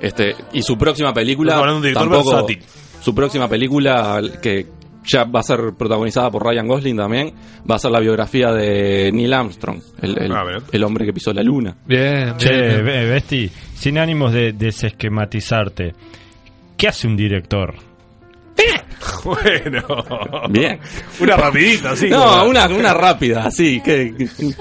[0.00, 1.52] Este, y su próxima película.
[1.52, 2.62] Estamos hablando de un director tampoco- versátil.
[3.00, 4.66] Su próxima película, que
[5.04, 7.32] ya va a ser protagonizada por Ryan Gosling también,
[7.70, 10.32] va a ser la biografía de Neil Armstrong, el, el-
[10.72, 11.76] el hombre que pisó la luna.
[11.86, 12.84] Bien, Che, bien, bien.
[12.84, 15.94] Be- Besti, sin ánimos de desesquematizarte,
[16.76, 17.74] ¿qué hace un director?
[19.24, 19.82] Bueno.
[20.50, 20.78] Bien.
[21.20, 22.08] Una rapidita, así.
[22.08, 23.80] no, como- una, una rápida, así.
[23.80, 24.14] que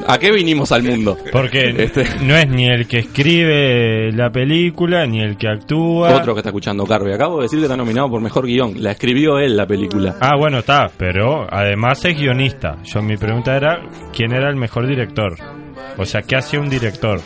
[0.08, 1.18] ¿A qué vinimos al mundo?
[1.32, 6.16] Porque Este- no es ni el que escribe la película, ni el que actúa.
[6.16, 7.14] Otro que está escuchando Carve.
[7.14, 8.82] Acabo de decir que está nominado por mejor guion.
[8.82, 10.16] La escribió él la película.
[10.20, 12.78] Ah, bueno, está, pero además es guionista.
[12.84, 13.82] Yo mi pregunta era,
[14.14, 15.36] ¿quién era el mejor director?
[15.98, 17.20] O sea, ¿qué hace un director?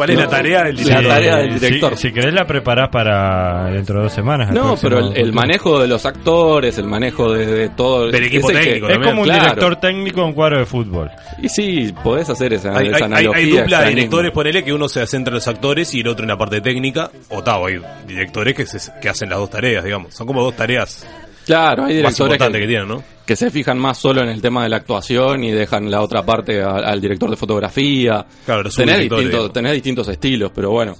[0.00, 1.08] ¿Cuál es la tarea del La director?
[1.08, 1.96] tarea del Si- director.
[1.98, 4.50] Si, querés la preparás para dentro de dos semanas.
[4.50, 8.10] No, pero el, manejo de los actores, el manejo de, de todo.
[8.10, 9.42] Del equipo que- técnico Es como un Claro.
[9.44, 11.10] director técnico en un cuadro de fútbol.
[11.42, 13.36] Y sí, podés hacer esa, Hay, esa hay, hay, analogía.
[13.36, 16.24] hay dupla de directores, ponele que uno se centra en los actores y el otro
[16.24, 17.10] en la parte técnica.
[17.28, 20.14] O tal, hay directores que, se- que hacen las dos tareas, digamos.
[20.14, 21.06] Son como dos tareas
[21.50, 23.02] Claro, hay directores que, que tienen, ¿no?
[23.26, 26.24] que se fijan más solo en el tema de la actuación y dejan la otra
[26.24, 28.24] parte a- al director de fotografía.
[28.44, 29.52] Claro, los tenés, subdirectores, distintos, digamos.
[29.52, 30.96] tenés distintos estilos, pero bueno.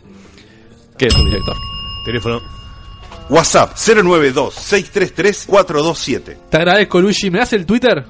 [0.97, 1.57] ¿Qué es un director?
[2.05, 2.41] Teléfono.
[3.31, 6.37] WhatsApp 092-633-427.
[6.51, 7.31] Te agradezco, Luigi.
[7.31, 8.05] ¿Me das el Twitter?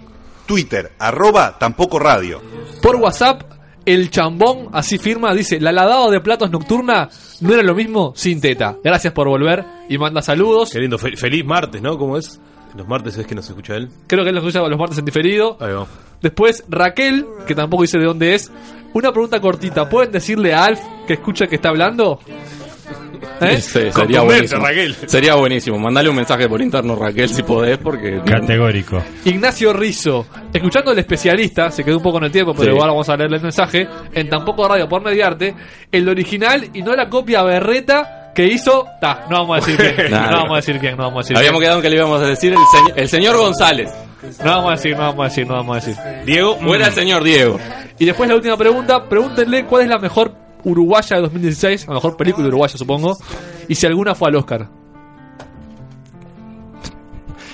[0.46, 2.40] Twitter, arroba tampoco radio.
[2.82, 3.42] Por WhatsApp,
[3.86, 7.08] el chambón, así firma, dice: La lavado de platos nocturna
[7.40, 8.76] no era lo mismo sin teta.
[8.84, 10.70] Gracias por volver y manda saludos.
[10.70, 10.98] Qué lindo.
[10.98, 11.96] Fe- feliz martes, ¿no?
[11.98, 12.40] ¿Cómo es?
[12.76, 13.88] Los martes es que nos escucha él.
[14.06, 15.56] Creo que él lo escucha los martes en diferido.
[15.60, 15.86] Ahí va.
[16.22, 18.50] Después, Raquel, que tampoco dice de dónde es.
[18.92, 22.20] Una pregunta cortita: ¿pueden decirle a Alf que escucha que está hablando?
[23.40, 23.60] ¿Eh?
[23.60, 24.60] Sí, sería buenísimo.
[24.62, 24.94] Raquel.
[25.06, 25.78] Sería buenísimo.
[25.78, 28.20] Mandale un mensaje por interno, Raquel, si podés, porque.
[28.24, 29.02] Categórico.
[29.24, 32.70] Ignacio Rizzo, escuchando al especialista, se quedó un poco en el tiempo, pero Sí.
[32.76, 35.54] igual vamos a leerle el mensaje, en Tampoco Radio por Mediarte,
[35.90, 40.10] el original y no la copia berreta que hizo, ta, no vamos a decir quién,
[40.10, 40.30] Nah.
[40.30, 41.66] no vamos a decir quién, no vamos a decir Habíamos quién.
[41.66, 43.90] quedado en que le íbamos a decir el, señ- el señor González.
[44.44, 45.96] No vamos a decir, no vamos a decir, no vamos a decir.
[46.26, 46.58] Diego.
[46.66, 47.58] O era el señor Diego.
[47.98, 50.32] Y después la última pregunta, pregúntenle cuál es la mejor
[50.64, 53.16] uruguaya de 2016, la mejor película uruguaya supongo,
[53.68, 54.68] y si alguna fue al Oscar.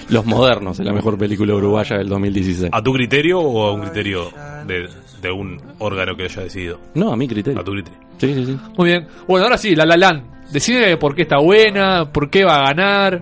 [0.08, 2.70] Los Modernos es la mejor película uruguaya del 2016.
[2.72, 4.30] ¿A tu criterio o a un criterio
[4.66, 4.88] de,
[5.20, 6.78] de un órgano que haya decidido?
[6.94, 7.60] No, a mi criterio.
[7.60, 7.98] A tu criterio.
[8.18, 8.58] Sí, sí, sí.
[8.78, 9.08] Muy bien.
[9.26, 10.52] Bueno, ahora sí, La La Land.
[10.52, 13.20] Decime por qué está buena, por qué va a ganar.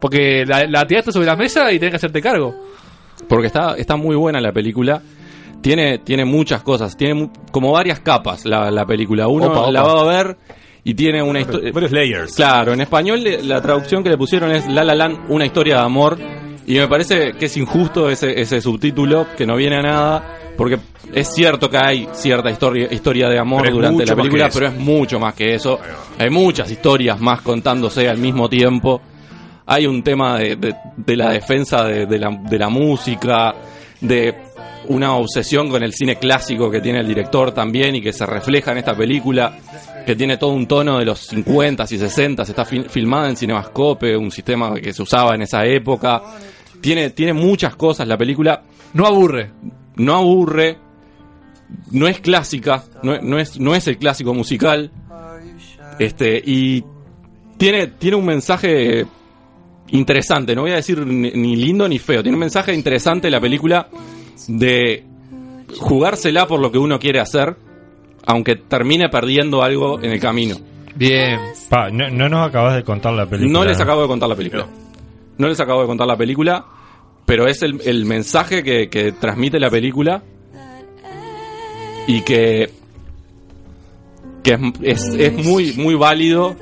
[0.00, 2.54] Porque la, la tiraste sobre la mesa y tenés que hacerte cargo.
[3.28, 5.00] Porque está, está muy buena la película.
[5.60, 6.96] Tiene, tiene muchas cosas.
[6.96, 9.28] Tiene como varias capas la, la película.
[9.28, 9.72] Uno Opa, opa.
[9.72, 10.36] la va a ver
[10.84, 11.70] y tiene una historia.
[11.72, 12.34] Varios layers.
[12.34, 15.82] Claro, en español la traducción que le pusieron es La La Land, una historia de
[15.82, 16.18] amor.
[16.66, 20.36] Y me parece que es injusto ese, ese subtítulo, que no viene a nada.
[20.56, 20.78] Porque
[21.12, 25.18] es cierto que hay cierta historia, historia de amor durante la película, pero es mucho
[25.18, 25.78] más que eso.
[26.18, 29.00] Hay muchas historias más contándose al mismo tiempo.
[29.66, 33.54] Hay un tema de, de- de la defensa de, de la, de la música,
[34.00, 34.34] de
[34.88, 38.72] una obsesión con el cine clásico que tiene el director también y que se refleja
[38.72, 39.58] en esta película,
[40.06, 44.16] que tiene todo un tono de los 50s y 60s, está fil- filmada en Cinemascope,
[44.16, 46.22] un sistema que se usaba en esa época.
[46.80, 48.62] Tiene, tiene muchas cosas la película.
[48.94, 49.50] No aburre.
[49.96, 50.78] No aburre.
[51.92, 54.90] no es clásica, no, no es, no es el clásico musical.
[55.98, 56.82] Este, y
[57.58, 59.04] tiene, tiene un mensaje
[59.88, 63.40] interesante, no voy a decir ni, ni lindo ni feo, tiene un mensaje interesante la
[63.40, 63.88] película
[64.48, 65.04] de
[65.78, 67.56] jugársela por lo que uno quiere hacer,
[68.26, 70.56] aunque termine perdiendo algo en el camino.
[70.96, 71.38] Bien.
[71.68, 73.52] Pa, no, no nos acabas de contar la película.
[73.58, 74.66] No les acabo de contar la película.
[75.38, 76.64] No les acabo de contar la película,
[77.24, 80.22] pero es el, el mensaje que, que transmite la película
[82.06, 82.70] y que,
[84.42, 84.52] que
[84.82, 86.56] es, es, es muy, muy válido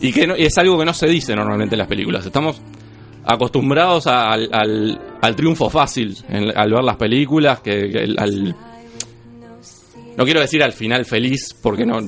[0.00, 2.24] y que no- es algo que no se dice normalmente en las películas.
[2.24, 2.60] Estamos
[3.26, 8.54] acostumbrados a- al, al- al triunfo fácil en- al ver las películas, que, al...
[10.16, 11.98] No quiero decir al final feliz, porque no...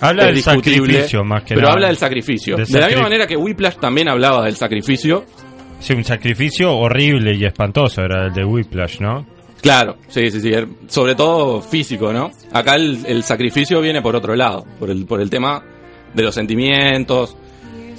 [0.00, 1.72] Habla es del sacrificio más que Pero nada.
[1.74, 2.56] habla del sacrificio.
[2.56, 5.24] De la misma manera que Whiplash también hablaba del sacrificio.
[5.80, 9.24] Sí, un sacrificio horrible y espantoso era el de Whiplash, ¿no?
[9.62, 10.50] Claro, sí, sí, sí.
[10.50, 12.30] er- Sobre todo físico, ¿no?
[12.52, 15.62] Acá el, el sacrificio viene por otro lado, por el, por el tema
[16.12, 17.34] de los sentimientos.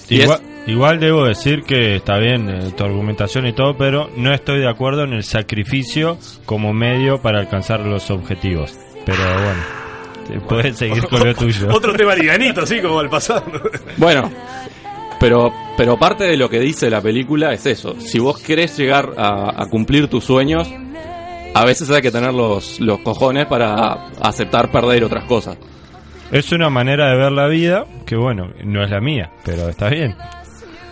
[0.10, 4.34] Y es- igual debo decir que está bien eh, tu argumentación y todo, pero no
[4.34, 8.78] estoy de acuerdo en el sacrificio como medio para alcanzar los objetivos.
[9.06, 9.62] Pero bueno,
[10.28, 11.68] te puedes seguir con lo tuyo.
[11.72, 13.44] Otro tema livianito, así como el pasado.
[13.98, 14.32] Bueno,
[15.20, 18.00] pero, pero parte de lo que dice la película es eso.
[18.00, 20.68] Si vos querés llegar a, a cumplir tus sueños,
[21.54, 25.58] a veces hay que tener los, los cojones para aceptar perder otras cosas.
[26.32, 29.90] Es una manera de ver la vida que, bueno, no es la mía, pero está
[29.90, 30.16] bien.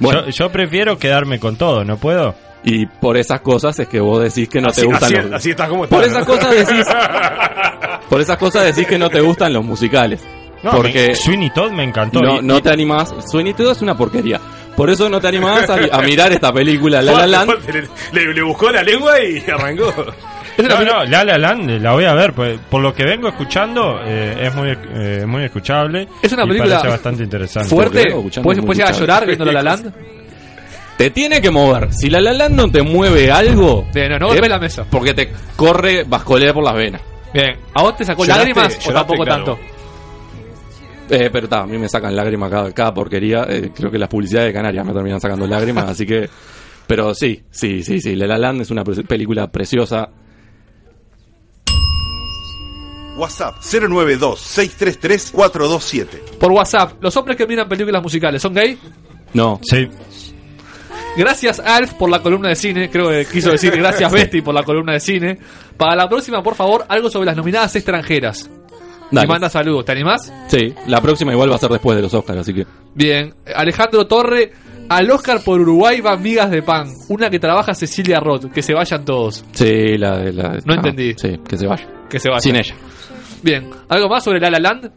[0.04, 0.26] Bueno.
[0.26, 2.36] Yo, yo prefiero quedarme con todo, ¿no puedo?
[2.64, 5.32] Y por esas cosas es que vos decís que no Así- te gustan así- los...
[5.34, 6.34] así estás como Por estás, esas ¿no?
[6.36, 6.86] cosas decís...
[8.10, 10.22] por esas cosas decís que no te gustan los musicales.
[10.64, 12.22] No, porque me- Sweeney Todd me encantó.
[12.22, 13.14] no, Y- no te animás...
[13.30, 14.40] Sweeney Todd es una porquería.
[14.78, 17.52] Por eso no te animás a, a mirar esta película La La Land.
[18.14, 19.94] Le- le buscó la lengua y arrancó.
[20.70, 24.00] No, no, La La Land la voy a ver, pues, por lo que vengo escuchando
[24.06, 26.08] eh, es muy eh, muy escuchable.
[26.22, 27.70] Es una película bastante interesante.
[27.70, 28.08] fuerte.
[28.10, 29.94] Escuchando ¿Puedes, puedes llegar a llorar viendo La La Land?
[30.98, 31.92] Te tiene que mover.
[31.92, 33.88] Si La La Land no te mueve algo...
[33.96, 34.86] No, no es golpees la mesa.
[34.90, 37.02] Porque te corre bascolea por las venas.
[37.34, 37.58] Bien.
[37.74, 39.44] ¿A vos te sacó Lloraste- lágrimas o lloraste, tampoco claro.
[39.46, 39.60] tanto?
[41.10, 43.46] Eh, pero ta, a mí me sacan lágrimas cada, cada porquería.
[43.50, 46.30] Eh, creo que las publicidades de Canarias me terminan sacando lágrimas, así que.
[46.88, 48.16] Pero sí, sí, sí, sí.
[48.16, 50.10] La La Land es una pre- película preciosa.
[53.18, 56.38] WhatsApp 092-633-427.
[56.40, 58.78] Por WhatsApp, los hombres que miran películas musicales, ¿son gay?
[59.34, 59.60] No.
[59.64, 59.88] Sí.
[61.16, 64.64] Gracias Alf por la columna de cine, creo que quiso decir gracias Besti por la
[64.64, 65.38] columna de cine.
[65.78, 68.50] Para la próxima, por favor, algo sobre las nominadas extranjeras.
[69.12, 69.26] Dale.
[69.26, 70.34] Y manda saludos, ¿te animás?
[70.48, 72.66] Sí, la próxima igual va a ser después de los Oscars, así que.
[72.96, 74.54] Bien, Alejandro Torre,
[74.90, 78.74] al Oscar por Uruguay va Migas de Pan, una que trabaja Cecilia Roth, que se
[78.74, 80.34] vayan todos, Sí, la de.
[80.34, 81.14] La, No entendí.
[81.16, 81.88] Sí, que se vaya.
[82.10, 82.42] que se vayan.
[82.42, 82.74] Sin ella.
[83.44, 84.92] Bien, ¿algo más sobre La La Land?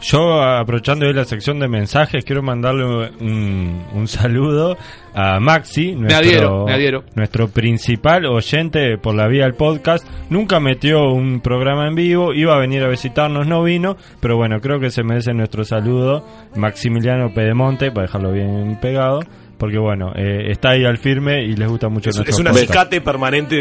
[0.00, 4.76] Yo, aprovechando hoy la sección de mensajes, quiero mandarle un, un saludo
[5.14, 7.04] a Maxi, nuestro, adhiero, me adhiero.
[7.14, 10.06] nuestro principal oyente por la vía del podcast.
[10.28, 14.60] Nunca metió un programa en vivo, iba a venir a visitarnos, no vino, pero bueno,
[14.60, 16.26] creo que se merece nuestro saludo.
[16.56, 19.20] Maximiliano Pedemonte, para dejarlo bien pegado,
[19.58, 23.00] porque bueno, eh, está ahí al firme y les gusta mucho Es, es un acicate
[23.00, 23.56] permanente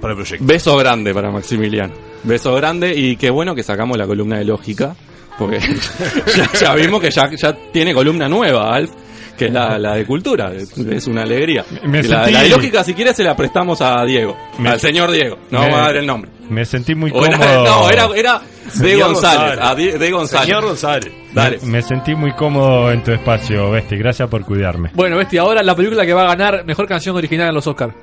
[0.00, 0.44] para el proyecto.
[0.44, 1.92] Beso grande para Maximiliano.
[2.22, 4.94] Beso grande y qué bueno que sacamos la columna de lógica.
[5.38, 5.58] Porque
[6.36, 8.90] ya, ya vimos que ya, ya tiene columna nueva, Alf,
[9.36, 10.52] que es la, la de cultura.
[10.54, 11.64] Es, una alegría.
[11.84, 14.36] Me la, sentí- la de lógica, si quieres, se la prestamos a Diego.
[14.58, 15.36] Me- al señor Diego.
[15.50, 16.30] No me- vamos a dar el nombre.
[16.48, 17.26] Me sentí muy cómodo.
[17.34, 18.40] era- no, era, era
[18.74, 19.58] de González.
[19.58, 19.58] González.
[19.60, 20.46] a Di- de González.
[20.46, 21.12] Señor González.
[21.34, 21.58] Dale.
[21.64, 23.96] Me, me sentí muy cómodo en tu espacio, Besti.
[23.96, 24.90] Gracias por cuidarme.
[24.94, 27.94] Bueno, Besti, ahora la película que va a ganar mejor canción original en los Oscars.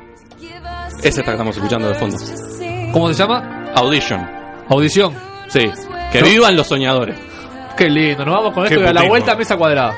[0.99, 2.17] Es esta que estamos escuchando de fondo.
[2.93, 3.71] ¿Cómo se llama?
[3.75, 4.29] Audition.
[4.69, 5.13] Audición.
[5.47, 5.69] Sí.
[6.11, 6.27] Que ¿No?
[6.27, 7.17] vivan los soñadores.
[7.77, 9.95] Qué lindo, nos vamos con Qué esto y a la vuelta a mesa cuadrada.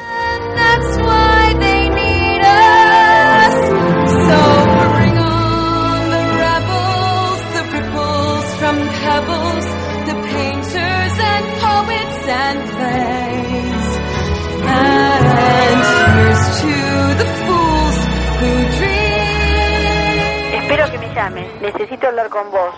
[21.63, 22.75] Necesito hablar con vos.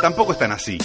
[0.00, 0.78] Tampoco están así.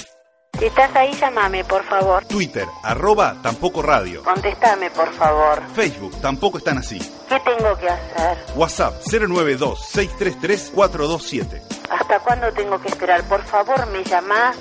[0.59, 2.25] Si estás ahí, llámame, por favor.
[2.25, 4.21] Twitter, arroba tampoco radio.
[4.23, 5.61] Contestame, por favor.
[5.73, 6.99] Facebook, tampoco están así.
[7.29, 8.37] ¿Qué tengo que hacer?
[8.57, 11.61] WhatsApp 092-633-427.
[11.89, 13.23] ¿Hasta cuándo tengo que esperar?
[13.23, 14.57] Por favor, me llamás.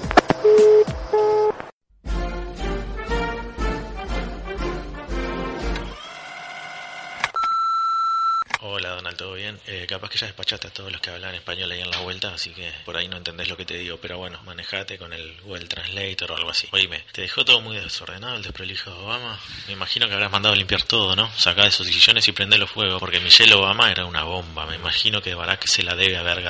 [8.68, 9.56] Hola Donald, ¿todo bien?
[9.68, 12.34] Eh, capaz que ya despachaste a todos los que hablan español ahí en la vuelta,
[12.34, 15.40] así que por ahí no entendés lo que te digo, pero bueno, manejate con el
[15.42, 16.66] Google Translator o algo así.
[16.72, 19.38] Oíme, ¿te dejó todo muy desordenado el desprolijo de Obama?
[19.68, 21.30] Me imagino que habrás mandado a limpiar todo, ¿no?
[21.38, 24.66] Sacá de esos sillones y prendelo fuego, porque Michelle Obama era una bomba.
[24.66, 26.42] Me imagino que Barack se la debe haber.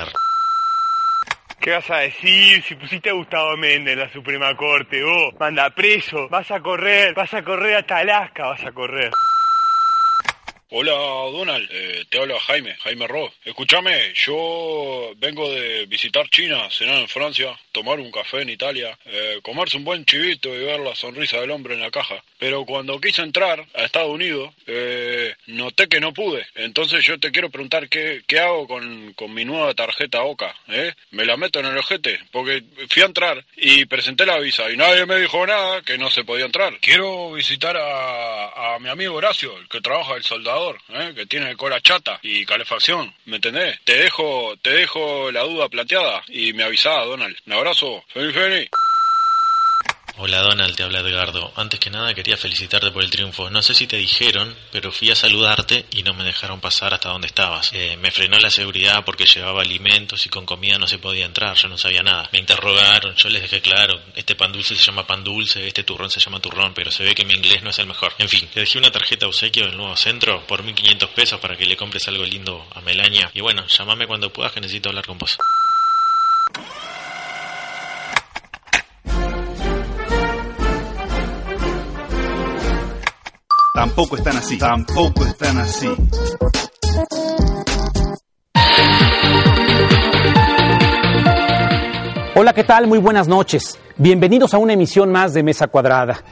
[1.60, 5.02] ¿Qué vas a decir si pusiste a Gustavo Méndez en la Suprema Corte?
[5.04, 9.10] Vos, manda preso, vas a correr, vas a correr hasta Alaska, vas a correr.
[10.68, 10.94] Hola
[11.30, 13.32] Donald, Eh, te habla Jaime, Jaime Ro.
[13.44, 19.38] Escúchame, yo vengo de visitar China, cenar en Francia, tomar un café en Italia, eh,
[19.44, 22.20] comerse un buen chivito y ver la sonrisa del hombre en la caja.
[22.38, 26.44] Pero cuando quise entrar a Estados Unidos, eh, noté que no pude.
[26.56, 30.52] Entonces yo te quiero preguntar qué, qué hago con, con mi nueva tarjeta OCA.
[30.68, 30.92] ¿eh?
[31.12, 32.18] ¿Me la meto en el ojete?
[32.32, 36.10] Porque fui a entrar y presenté la visa y nadie me dijo nada que no
[36.10, 36.76] se podía entrar.
[36.80, 40.24] Quiero visitar a, a mi amigo Horacio, el que trabaja el
[40.88, 41.12] ¿eh?
[41.14, 43.12] que tiene cola chata y calefacción.
[43.26, 43.78] ¿Me entendés?
[43.84, 47.36] Te dejo, te dejo la duda planteada y me avisá, Donald.
[47.46, 48.04] Un abrazo.
[48.08, 48.68] Feliz, feliz.
[50.18, 51.52] Hola Donald, te habla Edgardo.
[51.56, 53.50] Antes que nada quería felicitarte por el triunfo.
[53.50, 57.10] No sé si te dijeron, pero fui a saludarte y no me dejaron pasar hasta
[57.10, 57.70] donde estabas.
[57.74, 61.54] Eh, me frenó la seguridad porque llevaba alimentos y con comida no se podía entrar,
[61.54, 62.30] yo no sabía nada.
[62.32, 66.10] Me interrogaron, yo les dejé claro, este pan dulce se llama pan dulce, este turrón
[66.10, 68.14] se llama turrón, pero se ve que mi inglés no es el mejor.
[68.16, 71.66] En fin, te dejé una tarjeta obsequio del nuevo centro por 1500 pesos para que
[71.66, 73.30] le compres algo lindo a Melania.
[73.34, 75.36] Y bueno, llámame cuando puedas que necesito hablar con vos.
[83.76, 84.56] Tampoco están así.
[84.56, 85.86] Tampoco están así.
[92.34, 92.86] Hola, ¿qué tal?
[92.86, 93.78] Muy buenas noches.
[93.98, 96.24] Bienvenidos a una emisión más de Mesa Cuadrada.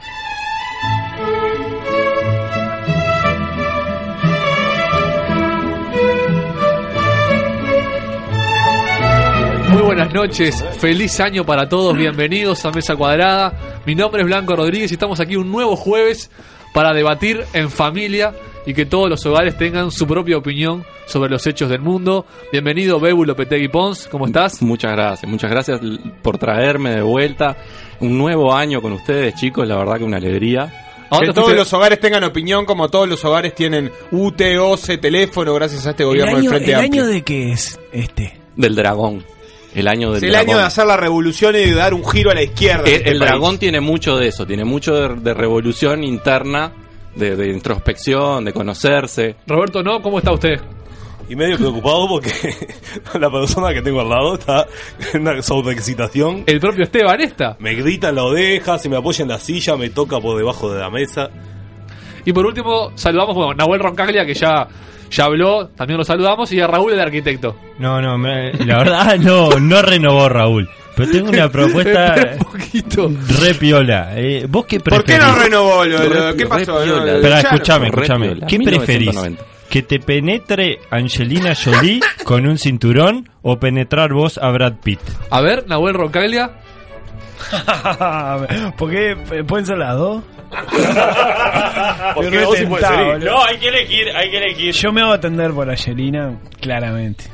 [9.69, 13.53] Muy buenas noches, feliz año para todos, bienvenidos a Mesa Cuadrada.
[13.85, 16.31] Mi nombre es Blanco Rodríguez y estamos aquí un nuevo jueves
[16.75, 18.33] para debatir en familia
[18.65, 22.25] y que todos los hogares tengan su propia opinión sobre los hechos del mundo.
[22.51, 24.61] Bienvenido Bebu Lopetegui Pons, ¿cómo estás?
[24.61, 25.79] Muchas gracias, muchas gracias
[26.21, 27.55] por traerme de vuelta.
[28.01, 30.69] Un nuevo año con ustedes, chicos, la verdad que una alegría.
[31.17, 35.87] Que todos los hogares tengan opinión, como todos los hogares tienen UT, OCE, teléfono, gracias
[35.87, 37.03] a este ¿El gobierno año, del Frente el Amplio.
[37.03, 38.37] año de qué es este?
[38.57, 39.23] Del dragón.
[39.75, 40.49] El año del Es el dragón.
[40.49, 42.83] año de hacer la revolución y de dar un giro a la izquierda.
[42.85, 46.71] El, este el dragón tiene mucho de eso, tiene mucho de, de revolución interna,
[47.15, 49.35] de, de introspección, de conocerse.
[49.47, 50.01] Roberto, ¿no?
[50.01, 50.59] ¿Cómo está usted?
[51.27, 52.31] Y medio preocupado porque
[53.19, 54.67] la persona que tengo al lado está
[55.13, 56.43] en una sobreexcitación.
[56.45, 57.57] El propio Esteban esta.
[57.59, 60.71] Me grita en la oreja, se me apoya en la silla, me toca por debajo
[60.71, 61.29] de la mesa.
[62.25, 64.67] Y por último, saludamos a Nahuel Roncaglia, que ya,
[65.09, 67.55] ya habló, también lo saludamos, y a Raúl, el arquitecto.
[67.79, 70.69] No, no, me- la verdad no, no renovó Raúl.
[70.95, 73.11] Pero tengo una propuesta poquito.
[73.41, 74.13] re piola.
[74.15, 75.19] Eh, ¿Vos qué ¿Por preferís?
[75.19, 75.83] qué no renovó?
[75.85, 76.81] Lo, lo- ¿Qué pasó?
[76.83, 78.47] Espera, escúchame, piola.
[78.47, 79.07] ¿Qué preferís?
[79.09, 79.43] 1990.
[79.69, 84.99] ¿Que te penetre Angelina Jolie con un cinturón o penetrar vos a Brad Pitt?
[85.31, 86.59] A ver, Nahuel Roncaglia.
[88.77, 89.15] ¿Por qué
[89.47, 90.23] pueden ser las dos?
[92.15, 93.29] Porque sí puedes retentado, elegir.
[93.29, 93.43] boludo.
[93.45, 94.71] hay que elegir, hay que elegir.
[94.73, 97.25] Yo me voy a atender por Angelina, claramente.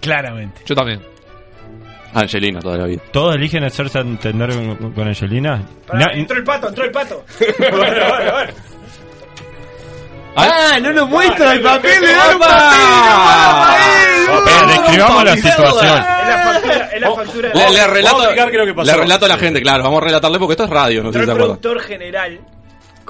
[0.00, 0.62] Claramente.
[0.66, 1.00] Yo también.
[2.14, 3.02] Angelina toda la vida.
[3.12, 5.62] ¿Todos eligen hacerse entender con, con Angelina?
[5.86, 7.24] Pará, Na- entró el pato, entró el pato.
[10.36, 12.36] Ah, no nos muestra el papel de ¡Opa!
[12.38, 13.76] Opa.
[14.38, 16.04] Espera, describamos la situación.
[17.54, 21.02] Le, le relato, a le la gente, claro, vamos a relatarle porque esto es radio,
[21.02, 21.58] no sé si se el acuerdan.
[21.58, 22.40] productor general,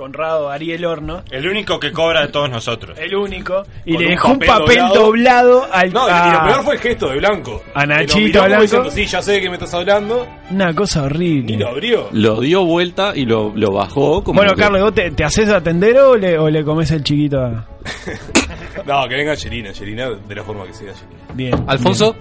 [0.03, 2.97] Conrado Ariel Horno, El único que cobra de todos nosotros.
[2.97, 5.05] el único, y Con le dejó un papel papel doblado.
[5.05, 7.63] doblado, al No, y- a- y lo peor fue el gesto de Blanco.
[7.75, 8.63] A Nachito Blanco.
[8.63, 10.25] diciendo, sí, ya sé de qué me estás hablando.
[10.53, 11.57] Una cosa Y horrible.
[11.59, 12.09] lo abrió.
[12.13, 15.49] Lo dio vuelta y lo, lo bajó como Bueno, que- Carlos, ¿vos te, te haces
[15.49, 17.67] atender o le, o le comes el chiquito a...
[18.87, 21.19] No, que venga Angelina, Angelina de la forma que sea Angelina.
[21.35, 21.65] Bien.
[21.67, 22.15] Alfonso.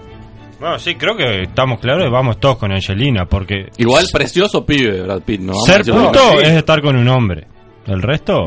[0.59, 5.03] Bueno, sí, creo que estamos claros y vamos todos con Angelina, porque Igual precioso pibe
[5.03, 5.53] Brad Pitt, ¿no?
[5.53, 7.45] Ser puto es estar con un hombre.
[7.87, 8.45] El resto,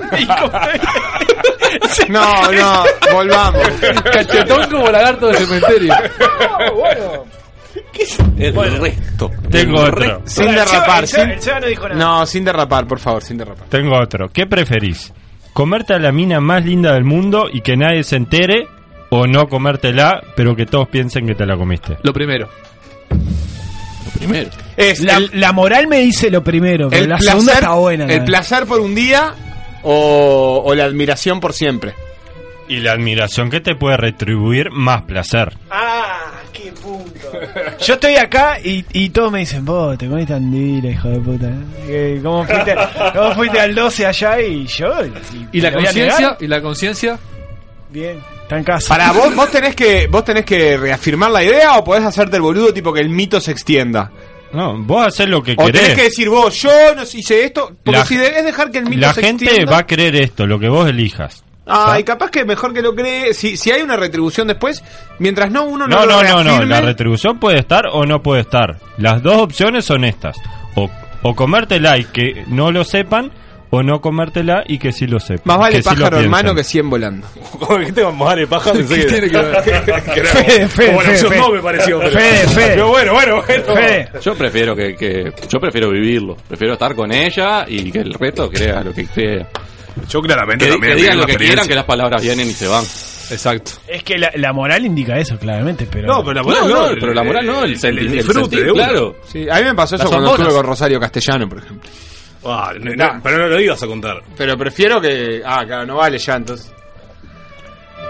[2.08, 3.62] No, no, volvamos.
[4.12, 5.94] Cachetón como lagarto de cementerio.
[8.38, 9.30] El resto.
[9.50, 10.00] tengo El otro.
[10.00, 10.20] resto.
[10.24, 11.06] Sin derrapar.
[11.06, 12.00] Seba- sin- el Seba no dijo nada.
[12.00, 13.66] No, sin derrapar, por favor, sin derrapar.
[13.68, 14.28] Tengo otro.
[14.32, 15.12] ¿Qué preferís?
[15.52, 18.68] ¿Comerte a la mina más linda del mundo y que nadie se entere?
[19.10, 21.96] ¿O no comértela, pero que todos piensen que te la comiste?
[22.02, 22.48] Lo primero.
[24.16, 24.50] Primero.
[24.76, 27.72] Es La, el, la moral me dice lo primero, pero el la placer, segunda está
[27.74, 28.04] buena.
[28.06, 29.34] el placer por un día
[29.82, 31.94] o, o la admiración por siempre.
[32.68, 35.56] Y la admiración que te puede retribuir más placer.
[35.70, 37.18] Ah, qué punto.
[37.86, 41.50] Yo estoy acá y, y todos me dicen, vos te comiste andira, hijo de puta.
[41.88, 42.20] ¿eh?
[42.22, 42.74] ¿Cómo fuiste,
[43.14, 44.92] cómo fuiste al 12 allá y yo?
[45.52, 46.36] ¿Y la ¿me voy a conciencia?
[46.40, 47.18] ¿Y la conciencia?
[47.90, 48.88] Bien, está en casa.
[48.88, 52.42] Para vos, vos tenés que vos tenés que reafirmar la idea o podés hacerte el
[52.42, 54.10] boludo tipo que el mito se extienda.
[54.52, 55.82] No, vos haces lo que O querés.
[55.82, 58.86] tenés que decir vos, yo no hice esto, porque La- si debes dejar que el
[58.86, 59.72] mito La se gente extienda.
[59.72, 61.44] va a creer esto, lo que vos elijas.
[61.66, 63.34] Ah, y capaz que mejor que lo cree.
[63.34, 64.82] Si, si hay una retribución después,
[65.18, 66.64] mientras no uno no, No, lo no, no, no.
[66.64, 68.78] La retribución puede estar o no puede estar.
[68.96, 70.38] Las dos opciones son estas.
[70.76, 70.88] O,
[71.22, 73.30] o comértela y que no lo sepan,
[73.70, 75.42] o no comértela y que sí lo sepan.
[75.44, 77.26] Más vale que sí pájaro hermano que 100 volando.
[77.58, 79.62] Como que tengo más de pensé ¿Qué que tiene que ver?
[80.26, 81.98] Fede, Fede, como la opción no me pareció.
[81.98, 82.68] pero- Fede, Fede.
[82.68, 84.20] Pero bueno, bueno, bueno.
[84.22, 88.48] Yo prefiero que, que- yo prefiero vivirlo, prefiero estar con ella y que el resto
[88.50, 89.48] crea lo que crea.
[90.08, 92.68] Yo claramente que, también que digan lo que quieran, que las palabras vienen y se
[92.68, 92.84] van.
[93.30, 93.72] Exacto.
[93.86, 96.06] Es que la, la moral indica eso, claramente, pero...
[96.08, 99.16] No, pero la moral no, pero la moral no, el senti- el sentir, claro.
[99.26, 101.90] Sí, a mí me pasó eso Las cuando estuve con Rosario Castellano, por ejemplo.
[102.44, 104.22] Ah, no, no, pero no lo ibas a contar.
[104.36, 105.42] Pero prefiero que.
[105.44, 106.72] Ah, claro, no vale ya entonces.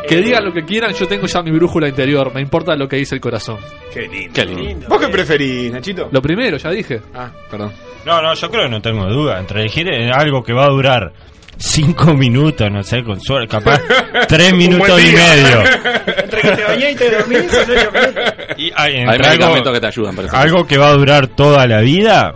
[0.06, 2.32] Que digan lo que quieran, yo tengo ya mi brújula interior.
[2.32, 3.58] Me importa lo que dice el corazón.
[3.92, 4.32] Qué lindo.
[4.32, 4.86] Qué lindo.
[4.88, 6.08] ¿Vos qué preferís, Nachito?
[6.12, 7.00] Lo primero, ya dije.
[7.14, 7.72] Ah, perdón.
[8.06, 9.38] No, no, yo creo que no tengo duda.
[9.40, 11.12] Entre elegir eh, algo que va a durar
[11.58, 13.80] cinco minutos, no sé, con suerte, capaz
[14.28, 15.62] tres minutos y medio.
[16.22, 18.24] Entre que te bañás y te dormís, son ocho minutos.
[18.56, 20.36] Y, Hay entre medicamentos algo, que te ayudan eso.
[20.36, 22.34] algo que va a durar toda la vida.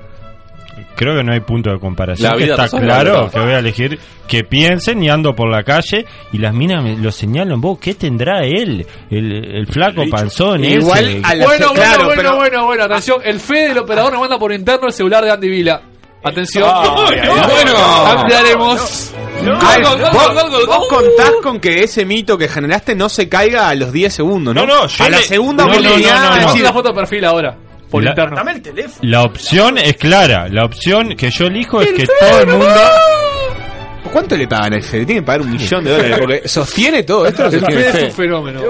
[1.02, 2.30] Creo que no hay punto de comparación.
[2.30, 3.98] La que vida está claro que voy a elegir
[4.28, 7.60] que piensen y ando por la calle y las minas me lo señalan.
[7.60, 8.86] Vos, ¿qué tendrá él?
[9.10, 11.20] El, el flaco panzón Igual ese.
[11.24, 13.20] a la- Bueno, claro, bueno, bueno, pero- bueno, bueno, atención.
[13.24, 15.82] El Fede del operador nos manda por interno el celular de Andy Vila.
[16.24, 16.70] Atención.
[16.84, 17.76] Bueno,
[18.06, 19.12] ampliaremos.
[20.66, 24.54] Vos, contás con que ese mito que generaste no se caiga a los 10 segundos,
[24.54, 24.64] ¿no?
[24.66, 26.40] No, no, yo a la segunda oportunidad.
[26.46, 27.56] no, la foto de perfil ahora.
[27.92, 28.34] Por La- interno.
[28.36, 28.98] Dame el teléfono.
[29.02, 30.48] La opción es clara.
[30.48, 32.66] La opción que yo elijo es que todo el mundo.
[34.12, 35.06] ¿Cuánto le pagan al Fede?
[35.06, 37.44] Tiene que pagar un millón de dólares porque sostiene todo esto.
[37.44, 38.60] lo El sostiene Fede es un fenómeno.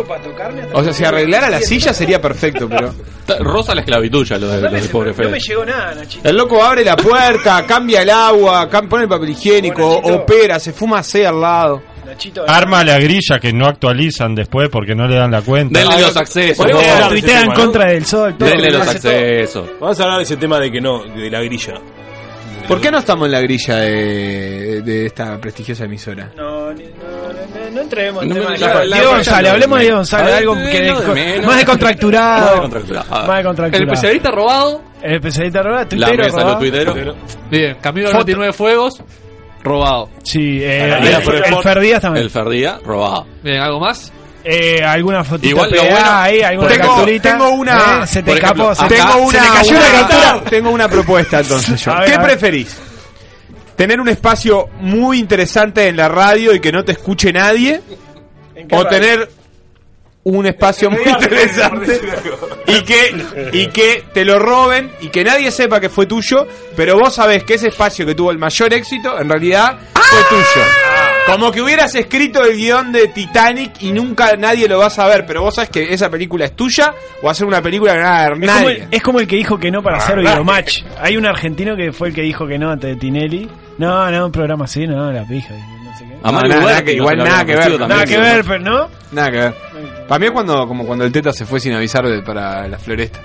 [0.73, 2.95] O sea, si arreglara la silla sería perfecto, pero.
[3.41, 5.41] Rosa la esclavitud ya lo de- lo del pobre No me Fede.
[5.41, 6.29] llegó nada, Nachito.
[6.29, 11.03] El loco abre la puerta, cambia el agua, pone el papel higiénico, opera, se fuma
[11.03, 11.83] C al lado.
[12.13, 15.79] Nachito, Arma la grilla que no actualizan después porque no le dan la cuenta.
[15.79, 16.57] Denle los accesos.
[16.59, 16.91] Podemos vos.
[16.93, 17.61] hablar de ese tuitea en tema, ¿no?
[17.65, 18.35] contra del sol.
[18.39, 18.49] todo.
[18.49, 19.67] Denle los accesos.
[19.81, 21.75] Vamos a hablar de ese tema de que no, de la grilla.
[22.69, 26.31] ¿Por qué no estamos en la grilla de, de esta prestigiosa emisora?
[26.37, 29.17] No, ni- no, no, no, no entremos en No tema de- la- la- Diego la-
[29.17, 31.37] González, la- hablemos de Diego González, algo de- que no, de de- menos.
[31.39, 31.47] más.
[31.47, 32.69] Más descontracturado.
[33.27, 33.45] Más
[33.75, 34.83] El especialista robado.
[35.03, 36.59] El especialista robado, La tuitero mesa de los robado.
[36.61, 37.17] tuiteros.
[37.51, 38.19] Bien, Camilo Foto.
[38.19, 39.03] 99 Fuegos.
[39.65, 40.11] Robado.
[40.25, 41.07] Sí, eh, el,
[41.55, 42.25] el Ferdías también.
[42.25, 43.27] El Ferdía, robado.
[43.43, 44.13] Bien, ¿algo más?
[44.45, 47.31] Eh, alguna fotito Igual lo bueno- ahí, alguna Tengo- capturita.
[47.31, 50.41] tengo una- Eh, se te escapó, Tengo se una, te cayó una- una captura.
[50.51, 51.93] Tengo una propuesta entonces yo.
[51.93, 52.77] A ver, ¿Qué preferís?
[53.77, 57.81] ¿Tener un espacio muy interesante en la radio y que no te escuche nadie?
[58.57, 59.01] ¿En qué ¿O radio?
[59.01, 59.31] tener
[60.25, 62.01] un espacio muy interesante
[62.67, 66.47] y que, y que te lo roben y que nadie sepa que fue tuyo,
[66.77, 70.67] pero vos sabés que ese espacio que tuvo el mayor éxito en realidad fue tuyo?
[71.27, 75.25] Como que hubieras escrito el guion de Titanic y nunca nadie lo va a saber,
[75.25, 76.93] pero vos sabés que esa película es tuya
[77.23, 78.77] o hacer una película que no va a ver Es como, nadie.
[78.83, 80.83] el, es como el que dijo que no para hacer Videomatch.
[81.01, 83.49] Hay un argentino que fue el que dijo que no antes de Tinelli.
[83.79, 85.55] No, no, un programa así, no, la pija.
[85.55, 86.17] No sé qué.
[86.25, 88.89] A Mario nada, nada que- igual nada que ver, nada Nada que ver, pero no.
[89.13, 89.55] Nada que ver.
[90.13, 92.79] Para mí es cuando, como cuando el Teta se fue sin avisar de- para la
[92.79, 93.19] floresta.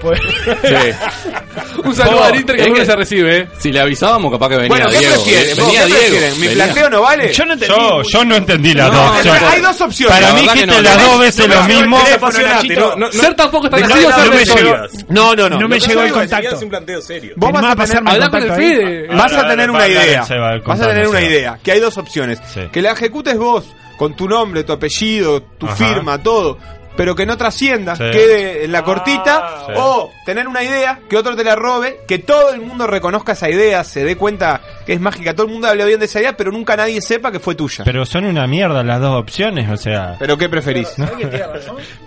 [0.00, 0.20] Pues,
[1.84, 3.48] Un saludo al Inter que es nunca que- se recibe, eh.
[3.58, 5.14] Si le avisábamos, capaz que venía Bueno, ¿qué Diego.
[5.24, 5.56] prefieren?
[5.56, 5.98] ¿Vos Venía ¿Qué Diego.
[6.00, 6.34] prefieren?
[6.40, 6.64] ¿Mi venía.
[6.64, 7.32] planteo no vale?
[7.32, 7.74] yo no entendí.
[7.74, 9.42] Yo, yo no entendí las No, dos no, opciones.
[9.42, 10.16] Hay dos opciones.
[10.20, 11.98] Para mí verdad que dijiste no, las no, dos veces no lo mismo.
[11.98, 14.62] no, no, Ser tampoco está No, crecido, no, ser no me solo.
[14.62, 14.76] llegó.
[15.08, 15.58] No, no, no.
[15.58, 16.56] No me Lo que llegó el digo es- contacto.
[16.56, 17.32] Es un planteo serio.
[17.36, 18.76] Vos vas a tener, Habla con el contacto ahí.
[18.76, 19.06] Fede.
[19.16, 20.26] vas a tener una idea.
[20.64, 21.58] Vas a tener una idea.
[21.60, 22.38] Que hay dos opciones.
[22.54, 22.60] Sí.
[22.70, 23.64] Que la ejecutes vos,
[23.98, 25.76] con tu nombre, tu apellido, tu Ajá.
[25.76, 26.56] firma, todo.
[26.98, 28.02] Pero que no trascienda, Sí.
[28.12, 29.62] quede en la cortita.
[29.66, 29.72] Sí.
[29.76, 33.48] O tener una idea, que otro te la robe, que todo el mundo reconozca esa
[33.48, 35.32] idea, se dé cuenta que es mágica.
[35.32, 37.84] Todo el mundo habla bien de esa idea, pero nunca nadie sepa que fue tuya.
[37.84, 40.16] Pero son una mierda las dos opciones, o sea.
[40.18, 40.88] ¿Pero qué preferís?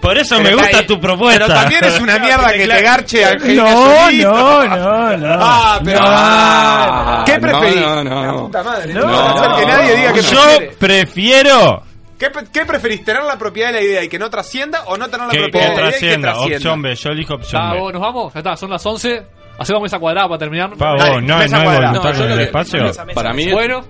[0.01, 1.45] Por eso Pero me gusta tu propuesta.
[1.45, 5.38] Pero también es una mierda que te garche a No, no, no, no.
[5.39, 5.99] Ah, pero.
[6.01, 7.76] Ah, ¿Qué preferís?
[7.81, 8.45] No, no, La no.
[8.45, 8.93] puta madre.
[8.93, 10.76] No, No, hacer que nadie diga que Yo prefiere.
[10.77, 11.84] prefiero
[12.22, 13.03] ¿Qué, qué preferís?
[13.03, 15.52] ¿Tener la propiedad de la idea y que no trascienda o no tener la propiedad
[15.52, 16.34] que de la idea y que trascienda.
[16.39, 17.80] Opción B, yo elijo opción Ah, B.
[17.80, 18.34] vos, nos vamos.
[18.34, 19.23] Ya está, son las 11.
[19.57, 20.69] Hacemos mesa cuadrada para terminar.
[20.77, 21.88] Pa, vos, Dale, no, mesa no hay cuadrada.
[21.99, 22.80] voluntad No, yo lo el que- espacio.
[23.15, 23.81] Para mí, Bueno,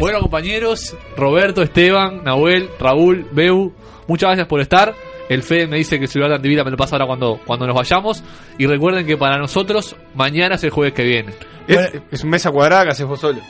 [0.00, 3.72] Bueno, compañeros, Roberto, Esteban, Nahuel, Raúl, Beu,
[4.08, 4.94] muchas gracias por estar.
[5.28, 7.66] El Fede me dice que el celular de Antivida me lo pasa ahora cuando, cuando
[7.66, 8.22] nos vayamos.
[8.58, 11.34] Y recuerden que para nosotros, mañana es el jueves que viene.
[11.68, 13.40] Es, mesa cuadrada que haces vos solo.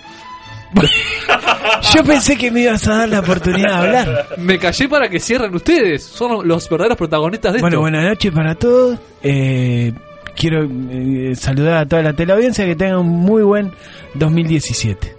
[1.94, 4.26] Yo pensé que me ibas a dar la oportunidad de hablar.
[4.38, 6.02] Me callé para que cierren ustedes.
[6.04, 7.80] Son los verdaderos protagonistas de Bueno, esto.
[7.82, 8.98] buenas noches para todos.
[9.22, 9.92] Eh,
[10.36, 13.72] quiero eh, saludar a toda la teleaudiencia que tengan un muy buen
[14.14, 15.16] 2017.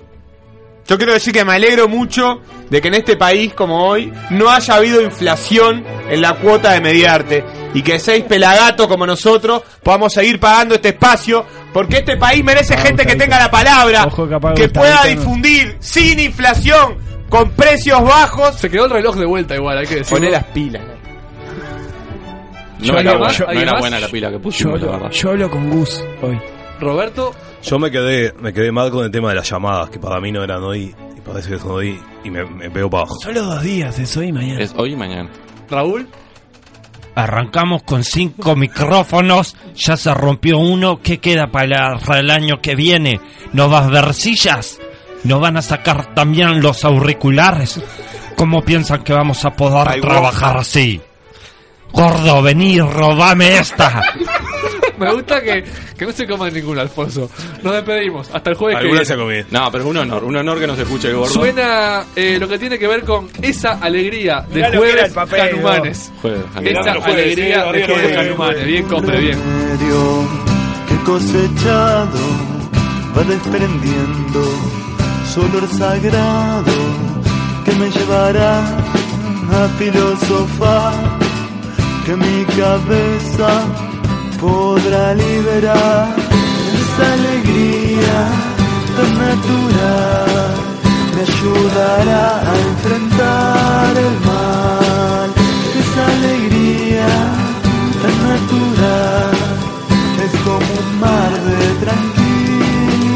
[0.87, 4.49] Yo quiero decir que me alegro mucho de que en este país como hoy no
[4.49, 7.43] haya habido inflación en la cuota de mediarte
[7.73, 11.45] y que seis pelagatos como nosotros podamos seguir pagando este espacio
[11.77, 16.97] porque este país merece gente que tenga la palabra, Ojo que pueda difundir sin inflación,
[17.29, 18.55] con precios bajos.
[18.55, 20.17] Se quedó el reloj de vuelta igual, hay que decirlo.
[20.17, 20.81] Poné las pilas.
[22.79, 23.11] No era,
[23.47, 25.11] ¿Alguien buena, la pila que Yo pusimos, la verdad.
[25.11, 26.39] yo hablo con Gus hoy.
[26.79, 30.19] Roberto, Yo me quedé, me quedé mal con el tema de las llamadas, que para
[30.19, 33.19] mí no eran hoy, y parece que son hoy, y me, me pego para abajo.
[33.19, 34.61] Solo dos días, es hoy y mañana.
[34.63, 35.29] Es hoy y mañana.
[35.69, 36.07] Raúl.
[37.17, 43.19] Arrancamos con cinco micrófonos, ya se rompió uno, ¿qué queda para el año que viene?
[43.53, 44.79] ¿No vas a ver sillas?
[45.23, 47.81] ¿No van a sacar también los auriculares?
[48.35, 51.01] ¿Cómo piensan que vamos a poder trabajar así?
[51.91, 53.99] Gordo, vení, robame esta.
[55.05, 55.63] Me gusta que,
[55.97, 57.29] que no se coma ningún Alfonso.
[57.63, 58.29] Nos despedimos.
[58.33, 59.45] Hasta el jueves que Alguna se ha comido.
[59.51, 61.31] No, pero es un honor, un honor que no se escuche gordo.
[61.33, 64.93] Suena eh, lo que tiene que ver con esa alegría de Mirá lo que era
[64.93, 66.11] jueves el papel, canumanes.
[66.21, 67.05] Jueves, Esa Canumanes.
[67.15, 68.65] alegría de jueves canumanes.
[68.65, 69.39] Bien, compre, bien.
[69.39, 70.27] remedio
[70.87, 72.19] que cosechado
[73.17, 74.45] va desprendiendo
[75.33, 76.73] su olor sagrado
[77.65, 80.93] que me llevará a filosofar
[82.05, 83.65] que mi cabeza
[84.39, 86.15] podrá liberar
[86.81, 88.19] esa alegría
[88.95, 90.51] tan natural.
[91.13, 95.29] Me ayudará a enfrentar el mal.
[95.81, 97.11] Esa alegría
[98.01, 99.35] tan natural.
[100.25, 103.07] Es como un mar de tranquilidad.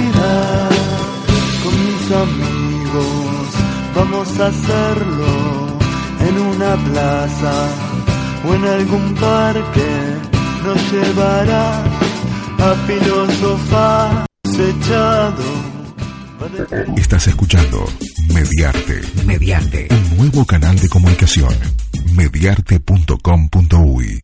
[1.64, 3.48] Con mis amigos
[3.96, 5.32] vamos a hacerlo
[6.28, 7.54] en una plaza
[8.48, 10.11] o en algún parque
[10.64, 11.84] nos llevará
[12.60, 15.72] a filosofar acechado
[16.98, 17.86] Estás escuchando
[18.34, 19.02] Mediarte.
[19.26, 19.88] Mediarte.
[19.92, 21.54] Un nuevo canal de comunicación.
[22.16, 24.22] Mediarte.com.uy